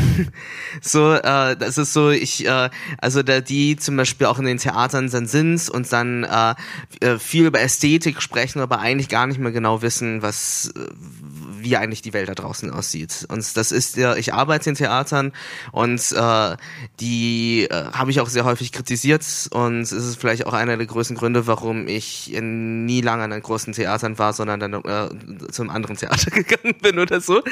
so, 0.81 1.15
äh, 1.15 1.57
das 1.57 1.79
ist 1.79 1.93
so, 1.93 2.11
ich, 2.11 2.47
äh, 2.47 2.71
also 2.99 3.23
da 3.23 3.41
die 3.41 3.77
zum 3.77 3.97
Beispiel 3.97 4.27
auch 4.27 4.39
in 4.39 4.47
den 4.47 4.59
Theatern 4.59 5.11
dann 5.11 5.27
sind 5.27 5.69
und 5.69 5.93
dann 5.93 6.25
äh, 6.25 6.55
äh, 7.01 7.19
viel 7.19 7.47
über 7.47 7.61
Ästhetik 7.61 8.21
sprechen, 8.21 8.61
aber 8.61 8.81
eigentlich 8.81 9.09
gar 9.09 9.27
nicht 9.27 9.39
mehr 9.39 9.53
genau 9.53 9.83
wissen, 9.83 10.23
was 10.23 10.73
äh, 10.77 10.81
wie 11.67 11.77
eigentlich 11.77 12.01
die 12.01 12.13
Welt 12.13 12.29
da 12.29 12.35
draußen 12.35 12.71
aussieht. 12.71 13.27
Und 13.29 13.57
das 13.57 13.73
ist 13.73 13.97
ja, 13.97 14.15
ich 14.15 14.33
arbeite 14.33 14.71
in 14.71 14.77
Theatern 14.77 15.33
und 15.73 16.01
äh, 16.13 16.57
die 17.01 17.67
äh, 17.69 17.87
habe 17.93 18.13
ich 18.13 18.21
auch 18.21 18.29
sehr 18.29 18.45
häufig 18.45 18.71
kritisiert 18.71 19.25
und 19.51 19.81
es 19.81 19.91
ist 19.91 20.21
vielleicht 20.21 20.47
auch 20.47 20.53
einer 20.53 20.77
der 20.77 20.87
größten 20.87 21.17
Gründe, 21.17 21.49
warum 21.49 21.89
ich 21.89 22.33
nie 22.41 23.01
lange 23.01 23.25
an 23.25 23.31
den 23.31 23.43
großen 23.43 23.73
Theatern 23.73 24.17
war, 24.19 24.33
sondern 24.33 24.61
dann 24.61 24.75
äh, 24.75 25.09
zum 25.51 25.71
anderen 25.71 25.97
Theater 25.97 26.31
gegangen 26.31 26.77
bin 26.81 27.01
oder 27.01 27.21
so. 27.21 27.43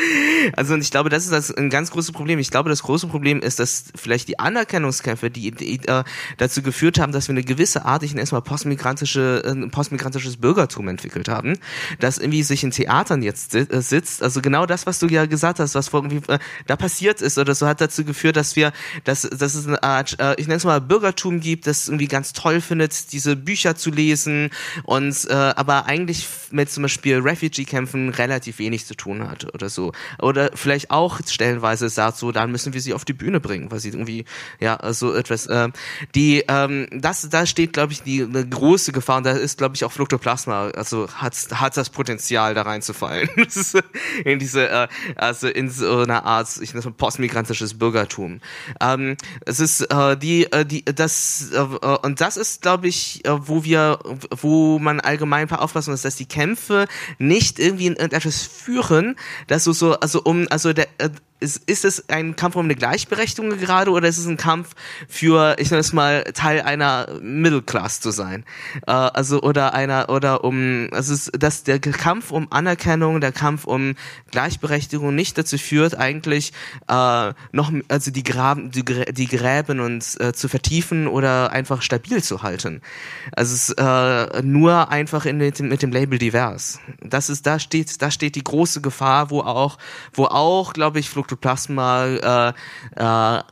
Also 0.55 0.75
und 0.75 0.81
ich 0.81 0.93
glaube, 0.93 1.11
das 1.11 1.25
ist 1.25 1.33
das 1.33 1.51
ein 1.51 1.71
ganz 1.71 1.91
großes 1.91 2.13
Problem. 2.13 2.39
Ich 2.39 2.53
glaube, 2.53 2.69
das 2.69 2.85
große 2.85 3.09
Problem 3.09 3.41
ist, 3.41 3.59
dass 3.59 3.87
vielleicht 3.97 4.29
die 4.29 4.39
Anerkennungskämpfe, 4.39 5.29
die, 5.29 5.51
die 5.51 5.81
äh, 5.89 6.05
dazu 6.37 6.63
geführt 6.63 7.01
haben, 7.01 7.11
dass 7.11 7.27
wir 7.27 7.33
eine 7.33 7.43
gewisse 7.43 7.85
Art, 7.85 8.05
ich 8.05 8.13
nenne 8.13 8.23
es 8.23 8.31
mal 8.31 8.43
postmigrantische, 8.43 9.43
äh, 9.45 9.69
postmigrantisches 9.69 10.37
Bürgertum 10.37 10.87
entwickelt 10.87 11.29
haben, 11.29 11.59
dass 11.99 12.19
irgendwie 12.19 12.45
sich 12.45 12.63
in 12.63 12.71
Theatern 12.71 13.21
jetzt 13.23 13.57
äh, 13.57 13.67
sitzt 13.81 14.04
sitzt, 14.05 14.23
also 14.23 14.41
genau 14.41 14.67
das, 14.67 14.87
was 14.87 14.99
du 14.99 15.07
ja 15.07 15.27
gesagt 15.27 15.59
hast, 15.59 15.75
was 15.75 15.93
irgendwie 15.93 16.21
äh, 16.33 16.39
da 16.67 16.77
passiert 16.77 17.21
ist 17.21 17.39
oder 17.39 17.55
so, 17.55 17.67
hat 17.67 17.81
dazu 17.81 18.05
geführt, 18.05 18.37
dass 18.37 18.57
wir, 18.57 18.73
dass, 19.05 19.23
dass 19.23 19.55
es 19.55 19.67
eine 19.67 19.83
Art, 19.83 20.19
äh, 20.21 20.35
ich 20.39 20.47
nenne 20.47 20.57
es 20.57 20.65
mal 20.65 20.81
Bürgertum 20.81 21.41
gibt, 21.41 21.67
das 21.67 21.89
irgendwie 21.89 22.09
ganz 22.09 22.33
toll 22.33 22.61
findet, 22.61 23.13
diese 23.13 23.37
Bücher 23.37 23.77
zu 23.77 23.91
lesen 23.91 24.51
und 24.85 25.27
äh, 25.29 25.33
aber 25.33 25.87
eigentlich 25.87 26.27
mit 26.51 26.71
zum 26.71 26.83
Beispiel 26.83 27.19
Refugee-Kämpfen 27.19 28.11
relativ 28.11 28.59
wenig 28.59 28.87
zu 28.87 28.95
tun 28.95 29.29
hat 29.29 29.53
oder 29.55 29.69
so. 29.69 29.93
Oder 30.21 30.51
vielleicht 30.55 30.91
auch 30.91 31.21
stellenweise 31.27 31.89
sagt 31.89 32.19
so, 32.19 32.33
dann 32.33 32.51
müssen 32.51 32.75
wir 32.75 32.81
sie 32.81 32.95
auf 32.95 33.05
die 33.05 33.13
Bühne 33.13 33.41
bringen, 33.41 33.71
weil 33.71 33.81
sie 33.81 33.89
irgendwie, 33.89 34.25
ja, 34.61 34.79
so 34.93 35.15
etwas, 35.15 35.47
äh, 35.47 35.69
die, 36.15 36.45
ähm, 36.49 36.89
das, 36.93 37.29
da 37.29 37.47
steht, 37.47 37.73
glaube 37.73 37.93
ich, 37.93 38.03
die 38.03 38.23
eine 38.23 38.47
große 38.47 38.93
Gefahr 38.93 39.19
und 39.19 39.27
da 39.27 39.33
ist, 39.33 39.59
glaube 39.59 39.77
ich, 39.77 39.85
auch 39.85 39.93
Fluktoplasma, 39.93 40.69
also 40.71 41.09
hat, 41.15 41.35
hat 41.53 41.77
das 41.77 41.91
Potenzial, 41.91 42.55
da 42.55 42.63
reinzufallen. 42.63 43.29
in 44.25 44.39
diese, 44.39 44.69
äh, 44.69 44.89
also 45.17 45.49
in 45.49 45.71
so 45.71 46.01
einer 46.01 46.25
Art, 46.25 46.49
ich 46.61 46.71
nenne 46.71 46.81
es 46.81 46.85
mal 46.85 46.93
postmigrantisches 46.93 47.79
Bürgertum. 47.79 48.41
Ähm, 48.81 49.17
es 49.47 49.61
ist 49.61 49.83
äh, 49.83 50.17
die, 50.17 50.51
äh, 50.53 50.65
die, 50.65 50.85
das 50.85 51.51
äh, 51.53 51.59
und 51.59 52.21
das 52.21 52.37
ist, 52.37 52.63
glaube 52.63 52.89
ich, 52.89 53.25
äh, 53.25 53.49
wo 53.49 53.65
wir, 53.65 53.99
wo 54.31 54.79
man 54.79 55.01
allgemein 55.01 55.51
aufpassen 55.51 55.91
muss, 55.91 56.03
dass 56.03 56.17
die 56.17 56.27
Kämpfe 56.27 56.87
nicht 57.19 57.59
irgendwie 57.59 57.87
in 57.87 57.95
irgendetwas 57.95 58.43
führen, 58.43 59.17
dass 59.47 59.65
so 59.65 59.73
so, 59.73 59.93
also 60.01 60.23
um, 60.23 60.47
also 60.51 60.73
der 60.73 60.89
äh, 60.99 61.11
ist, 61.45 61.63
ist 61.69 61.85
es 61.85 62.09
ein 62.09 62.35
Kampf 62.35 62.57
um 62.57 62.65
eine 62.65 62.75
Gleichberechtigung 62.75 63.51
gerade 63.59 63.91
oder 63.91 64.09
ist 64.09 64.19
es 64.19 64.27
ein 64.27 64.37
Kampf 64.37 64.71
für, 65.09 65.57
ich 65.59 65.71
nenne 65.71 65.81
es 65.81 65.93
mal, 65.93 66.25
Teil 66.35 66.63
einer 66.63 67.07
Middle 67.21 67.63
Class 67.63 68.01
zu 68.01 68.11
sein? 68.11 68.45
Äh, 68.87 68.93
also 68.93 69.43
oder 69.43 69.75
einer 69.75 70.09
oder 70.09 70.43
um, 70.43 70.89
also 70.91 71.15
ist, 71.15 71.31
dass 71.39 71.63
der 71.63 71.79
Kampf 71.79 72.31
um 72.31 72.51
Anerkennung, 72.51 73.21
der 73.21 73.33
Kampf 73.33 73.65
um 73.65 73.95
Gleichberechtigung 74.31 75.15
nicht 75.15 75.39
dazu 75.39 75.59
führt, 75.59 75.97
eigentlich 75.97 76.53
äh, 76.89 77.33
noch, 77.53 77.73
also 77.89 78.11
die 78.11 78.25
Graben, 78.25 78.71
die, 78.71 78.85
die 78.85 79.27
Gräben 79.27 79.81
und 79.81 80.21
äh, 80.21 80.33
zu 80.33 80.49
vertiefen 80.49 81.07
oder 81.07 81.53
einfach 81.53 81.83
stabil 81.83 82.23
zu 82.23 82.43
halten. 82.43 82.81
Also 83.33 83.55
es 83.55 83.71
äh, 83.71 84.43
nur 84.43 84.91
einfach 84.91 85.27
in, 85.27 85.39
mit, 85.39 85.83
dem 85.83 85.93
Label 85.93 86.19
divers. 86.19 86.81
Das 87.01 87.29
ist, 87.29 87.47
da 87.47 87.59
steht, 87.59 88.01
da 88.01 88.11
steht 88.11 88.35
die 88.35 88.45
große 88.45 88.81
Gefahr, 88.81 89.31
wo 89.31 89.41
auch, 89.41 89.79
wo 90.13 90.25
auch, 90.25 90.73
glaube 90.73 90.99
ich, 90.99 91.11
Fluktoplasma 91.35 92.05
äh, 92.07 92.53
äh, 92.97 93.43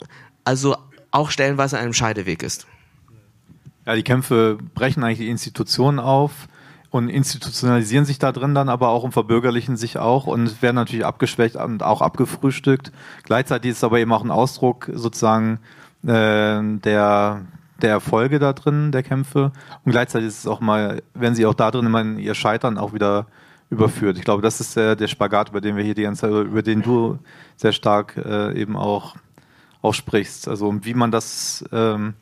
also 0.45 0.77
auch 1.11 1.31
stellenweise 1.31 1.79
einem 1.79 1.93
Scheideweg 1.93 2.43
ist. 2.43 2.67
Ja, 3.87 3.95
die 3.95 4.03
Kämpfe 4.03 4.59
brechen 4.75 5.03
eigentlich 5.03 5.19
die 5.19 5.29
Institutionen 5.29 5.99
auf 5.99 6.49
und 6.91 7.09
institutionalisieren 7.09 8.05
sich 8.05 8.19
da 8.19 8.33
drin 8.33 8.55
dann 8.55 8.69
aber 8.69 8.89
auch 8.89 9.03
und 9.03 9.13
verbürgerlichen 9.13 9.77
sich 9.77 9.99
auch 9.99 10.27
und 10.27 10.63
werden 10.63 10.77
natürlich 10.77 11.05
abgeschwächt 11.05 11.57
und 11.57 11.83
auch 11.83 12.01
abgefrühstückt. 12.01 12.93
Gleichzeitig 13.25 13.73
ist 13.73 13.79
es 13.79 13.85
aber 13.85 13.99
eben 13.99 14.13
auch 14.13 14.25
ein 14.25 14.31
Ausdruck 14.31 14.91
sozusagen 14.93 15.59
äh, 16.05 16.61
der 16.63 17.43
der 17.81 17.91
Erfolge 17.91 18.39
da 18.39 18.53
drin, 18.53 18.93
der 18.93 19.03
Kämpfe. 19.03 19.51
Und 19.85 19.91
gleichzeitig 19.91 20.29
ist 20.29 20.39
es 20.41 20.47
auch 20.47 20.61
mal, 20.61 21.03
wenn 21.15 21.35
sie 21.35 21.47
auch 21.47 21.55
da 21.55 21.73
drin 21.73 21.87
immer 21.87 22.05
ihr 22.05 22.35
Scheitern 22.35 22.79
auch 22.79 22.93
wieder 22.93 23.27
überführt. 23.73 24.19
Ich 24.19 24.25
glaube, 24.25 24.43
das 24.43 24.61
ist 24.61 24.77
der, 24.77 24.95
der 24.95 25.09
Spagat, 25.09 25.49
über 25.49 25.61
den 25.61 25.77
wir 25.77 25.83
hier 25.83 25.95
die 25.95 26.03
ganze 26.03 26.23
Zeit, 26.23 26.31
über 26.31 26.63
den 26.63 26.83
du 26.83 27.19
sehr 27.57 27.73
stark 27.73 28.17
äh, 28.17 28.53
eben 28.61 28.77
auch, 28.77 29.17
auch 29.81 29.95
sprichst. 29.95 30.47
Also 30.47 30.73
wie 30.83 30.95
man 30.95 31.11
das 31.11 31.65
ähm, 31.73 32.15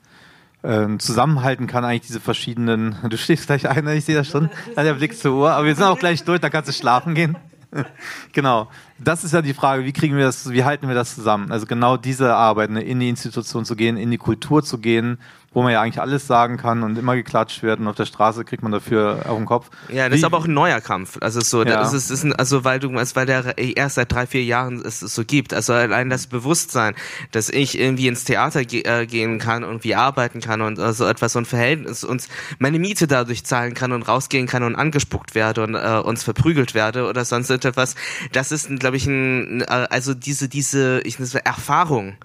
äh, 0.62 0.86
zusammenhalten 0.98 1.66
kann, 1.66 1.84
eigentlich 1.84 2.06
diese 2.06 2.20
verschiedenen. 2.20 2.96
Du 3.10 3.18
stehst 3.18 3.46
gleich 3.46 3.68
ein, 3.68 3.86
ich 3.88 4.04
sehe 4.04 4.14
das 4.14 4.28
schon. 4.28 4.48
Der 4.76 4.94
Blick 4.94 5.18
zur 5.18 5.34
Uhr, 5.34 5.50
aber 5.50 5.66
wir 5.66 5.74
sind 5.74 5.84
auch 5.84 5.98
gleich 5.98 6.22
durch, 6.24 6.40
da 6.40 6.50
kannst 6.50 6.68
du 6.68 6.72
schlafen 6.72 7.14
gehen. 7.14 7.36
genau. 8.32 8.68
Das 8.98 9.24
ist 9.24 9.32
ja 9.32 9.42
die 9.42 9.54
Frage, 9.54 9.84
wie 9.84 9.92
kriegen 9.92 10.16
wir 10.16 10.24
das, 10.24 10.50
wie 10.50 10.64
halten 10.64 10.88
wir 10.88 10.94
das 10.94 11.14
zusammen? 11.14 11.50
Also 11.50 11.66
genau 11.66 11.96
diese 11.96 12.34
Arbeit, 12.34 12.70
ne, 12.70 12.82
in 12.82 13.00
die 13.00 13.08
Institution 13.08 13.64
zu 13.64 13.74
gehen, 13.74 13.96
in 13.96 14.10
die 14.10 14.18
Kultur 14.18 14.62
zu 14.62 14.78
gehen, 14.78 15.18
wo 15.52 15.62
man 15.62 15.72
ja 15.72 15.82
eigentlich 15.82 16.00
alles 16.00 16.28
sagen 16.28 16.58
kann 16.58 16.84
und 16.84 16.96
immer 16.96 17.16
geklatscht 17.16 17.62
wird 17.64 17.80
und 17.80 17.88
auf 17.88 17.96
der 17.96 18.06
Straße 18.06 18.44
kriegt 18.44 18.62
man 18.62 18.70
dafür 18.70 19.24
auf 19.26 19.36
den 19.36 19.46
Kopf. 19.46 19.68
Ja, 19.88 20.04
das 20.04 20.12
Wie, 20.12 20.18
ist 20.18 20.24
aber 20.24 20.38
auch 20.38 20.44
ein 20.44 20.54
neuer 20.54 20.80
Kampf. 20.80 21.18
Also 21.20 21.40
so, 21.40 21.64
ja. 21.64 21.80
das 21.80 21.92
ist, 21.92 22.10
ist 22.10 22.24
also 22.38 22.62
weil 22.62 22.78
du, 22.78 22.92
weil 22.92 23.26
der 23.26 23.58
erst 23.58 23.96
seit 23.96 24.12
drei, 24.12 24.26
vier 24.26 24.44
Jahren 24.44 24.80
es 24.84 25.00
so 25.00 25.24
gibt. 25.24 25.52
Also 25.52 25.72
allein 25.72 26.08
das 26.08 26.28
Bewusstsein, 26.28 26.94
dass 27.32 27.48
ich 27.48 27.78
irgendwie 27.78 28.06
ins 28.06 28.22
Theater 28.22 28.64
ge 28.64 28.82
äh, 28.82 29.06
gehen 29.06 29.40
kann 29.40 29.64
und 29.64 29.82
wie 29.82 29.96
arbeiten 29.96 30.40
kann 30.40 30.60
und 30.60 30.78
äh, 30.78 30.92
so 30.92 31.04
etwas 31.04 31.32
so 31.32 31.40
ein 31.40 31.46
Verhältnis 31.46 32.04
und 32.04 32.28
meine 32.60 32.78
Miete 32.78 33.08
dadurch 33.08 33.44
zahlen 33.44 33.74
kann 33.74 33.90
und 33.90 34.02
rausgehen 34.02 34.46
kann 34.46 34.62
und 34.62 34.76
angespuckt 34.76 35.34
werde 35.34 35.64
und 35.64 35.74
äh, 35.74 36.00
uns 36.04 36.22
verprügelt 36.22 36.74
werde 36.74 37.08
oder 37.08 37.24
sonst 37.24 37.50
etwas. 37.50 37.96
Das 38.30 38.52
ist, 38.52 38.68
glaube 38.78 38.96
ich, 38.96 39.06
ein, 39.06 39.62
äh, 39.62 39.64
also 39.90 40.14
diese, 40.14 40.48
diese, 40.48 41.00
ich 41.00 41.18
nenne 41.18 41.44
Erfahrung 41.44 42.16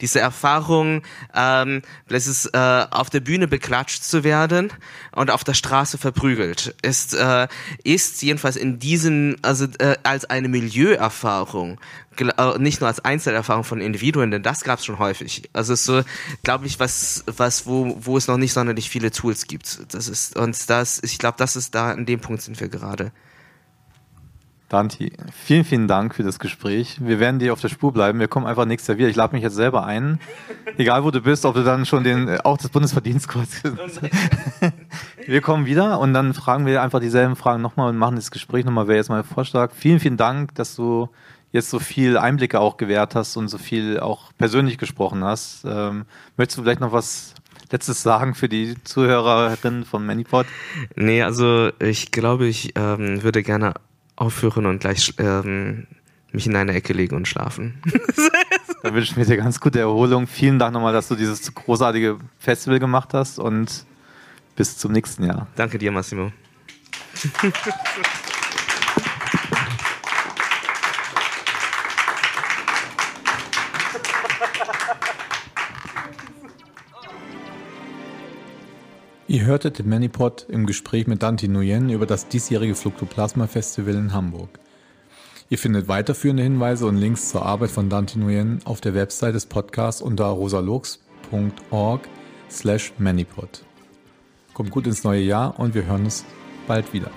diese 0.00 0.20
Erfahrung, 0.20 1.02
ähm, 1.34 1.82
das 2.08 2.26
ist 2.26 2.46
äh, 2.46 2.58
auf 2.90 3.10
der 3.10 3.20
Bühne 3.20 3.48
beklatscht 3.48 4.02
zu 4.02 4.24
werden 4.24 4.72
und 5.12 5.30
auf 5.30 5.44
der 5.44 5.54
Straße 5.54 5.98
verprügelt, 5.98 6.74
ist 6.82 7.14
äh, 7.14 7.48
ist 7.82 8.22
jedenfalls 8.22 8.56
in 8.56 8.78
diesen 8.78 9.36
also 9.42 9.66
äh, 9.78 9.96
als 10.02 10.24
eine 10.24 10.48
Milieuerfahrung 10.48 11.80
äh, 12.18 12.58
nicht 12.58 12.80
nur 12.80 12.88
als 12.88 13.04
Einzelerfahrung 13.04 13.64
von 13.64 13.80
Individuen, 13.80 14.30
denn 14.30 14.42
das 14.42 14.62
gab 14.62 14.78
es 14.78 14.84
schon 14.84 14.98
häufig. 14.98 15.48
Also 15.52 15.72
ist 15.72 15.84
so, 15.84 16.02
glaube 16.42 16.66
ich, 16.66 16.78
was 16.80 17.24
was 17.26 17.66
wo 17.66 17.96
wo 18.00 18.16
es 18.16 18.28
noch 18.28 18.36
nicht 18.36 18.52
sonderlich 18.52 18.90
viele 18.90 19.10
Tools 19.10 19.46
gibt. 19.46 19.94
Das 19.94 20.08
ist 20.08 20.36
und 20.36 20.70
das 20.70 21.00
ich 21.02 21.18
glaube, 21.18 21.36
das 21.38 21.56
ist 21.56 21.74
da 21.74 21.90
an 21.90 22.06
dem 22.06 22.20
Punkt 22.20 22.42
sind 22.42 22.60
wir 22.60 22.68
gerade. 22.68 23.12
Danti, 24.74 25.12
vielen, 25.32 25.64
vielen 25.64 25.86
Dank 25.86 26.16
für 26.16 26.24
das 26.24 26.40
Gespräch. 26.40 26.96
Wir 26.98 27.20
werden 27.20 27.38
dir 27.38 27.52
auf 27.52 27.60
der 27.60 27.68
Spur 27.68 27.92
bleiben. 27.92 28.18
Wir 28.18 28.26
kommen 28.26 28.44
einfach 28.44 28.64
nächstes 28.64 28.88
Jahr 28.88 28.98
wieder. 28.98 29.08
Ich 29.08 29.14
lade 29.14 29.32
mich 29.32 29.44
jetzt 29.44 29.54
selber 29.54 29.86
ein. 29.86 30.18
Egal 30.76 31.04
wo 31.04 31.12
du 31.12 31.20
bist, 31.20 31.44
ob 31.44 31.54
du 31.54 31.62
dann 31.62 31.86
schon 31.86 32.02
den, 32.02 32.26
äh, 32.26 32.38
auch 32.42 32.58
das 32.58 32.70
Bundesverdienstkreuz. 32.70 33.62
wir 35.28 35.40
kommen 35.42 35.66
wieder 35.66 36.00
und 36.00 36.12
dann 36.12 36.34
fragen 36.34 36.66
wir 36.66 36.82
einfach 36.82 36.98
dieselben 36.98 37.36
Fragen 37.36 37.62
nochmal 37.62 37.88
und 37.90 37.98
machen 37.98 38.16
das 38.16 38.32
Gespräch 38.32 38.64
nochmal. 38.64 38.88
Wäre 38.88 38.96
jetzt 38.96 39.10
mal 39.10 39.18
ein 39.18 39.24
Vorschlag. 39.24 39.70
Vielen, 39.76 40.00
vielen 40.00 40.16
Dank, 40.16 40.56
dass 40.56 40.74
du 40.74 41.08
jetzt 41.52 41.70
so 41.70 41.78
viel 41.78 42.18
Einblicke 42.18 42.58
auch 42.58 42.76
gewährt 42.76 43.14
hast 43.14 43.36
und 43.36 43.46
so 43.46 43.58
viel 43.58 44.00
auch 44.00 44.32
persönlich 44.38 44.76
gesprochen 44.76 45.22
hast. 45.22 45.64
Ähm, 45.64 46.04
möchtest 46.36 46.58
du 46.58 46.62
vielleicht 46.64 46.80
noch 46.80 46.90
was 46.90 47.34
Letztes 47.70 48.02
sagen 48.02 48.34
für 48.34 48.48
die 48.48 48.74
Zuhörerinnen 48.82 49.84
von 49.84 50.04
Manipod? 50.04 50.46
Nee, 50.96 51.22
also 51.22 51.70
ich 51.78 52.10
glaube, 52.10 52.46
ich 52.46 52.72
ähm, 52.76 53.22
würde 53.22 53.44
gerne 53.44 53.74
aufhören 54.16 54.66
und 54.66 54.80
gleich 54.80 55.14
ähm, 55.18 55.86
mich 56.32 56.46
in 56.46 56.56
eine 56.56 56.72
Ecke 56.72 56.92
legen 56.92 57.16
und 57.16 57.28
schlafen. 57.28 57.80
da 58.82 58.92
wünsche 58.94 59.12
ich 59.12 59.16
mir 59.16 59.24
dir 59.24 59.36
ganz 59.36 59.60
gute 59.60 59.80
Erholung. 59.80 60.26
Vielen 60.26 60.58
Dank 60.58 60.74
nochmal, 60.74 60.92
dass 60.92 61.08
du 61.08 61.14
dieses 61.14 61.54
großartige 61.54 62.18
Festival 62.38 62.80
gemacht 62.80 63.14
hast 63.14 63.38
und 63.38 63.86
bis 64.56 64.76
zum 64.78 64.92
nächsten 64.92 65.24
Jahr. 65.24 65.46
Danke 65.56 65.78
dir, 65.78 65.92
Massimo. 65.92 66.32
Ihr 79.26 79.46
hörtet 79.46 79.78
den 79.78 79.88
Manipod 79.88 80.44
im 80.50 80.66
Gespräch 80.66 81.06
mit 81.06 81.22
Dante 81.22 81.48
Nguyen 81.48 81.88
über 81.88 82.04
das 82.04 82.28
diesjährige 82.28 82.74
Fluktoplasma 82.74 83.46
Festival 83.46 83.94
in 83.94 84.12
Hamburg. 84.12 84.50
Ihr 85.48 85.56
findet 85.56 85.88
weiterführende 85.88 86.42
Hinweise 86.42 86.86
und 86.86 86.98
Links 86.98 87.30
zur 87.30 87.46
Arbeit 87.46 87.70
von 87.70 87.88
Dante 87.88 88.18
Nguyen 88.18 88.60
auf 88.66 88.82
der 88.82 88.92
Website 88.94 89.34
des 89.34 89.46
Podcasts 89.46 90.02
unter 90.02 90.26
rosalux.org 90.26 92.00
slash 92.50 92.92
manipod. 92.98 93.64
Kommt 94.52 94.70
gut 94.70 94.86
ins 94.86 95.04
neue 95.04 95.22
Jahr 95.22 95.58
und 95.58 95.74
wir 95.74 95.86
hören 95.86 96.04
uns 96.04 96.26
bald 96.66 96.92
wieder. 96.92 97.10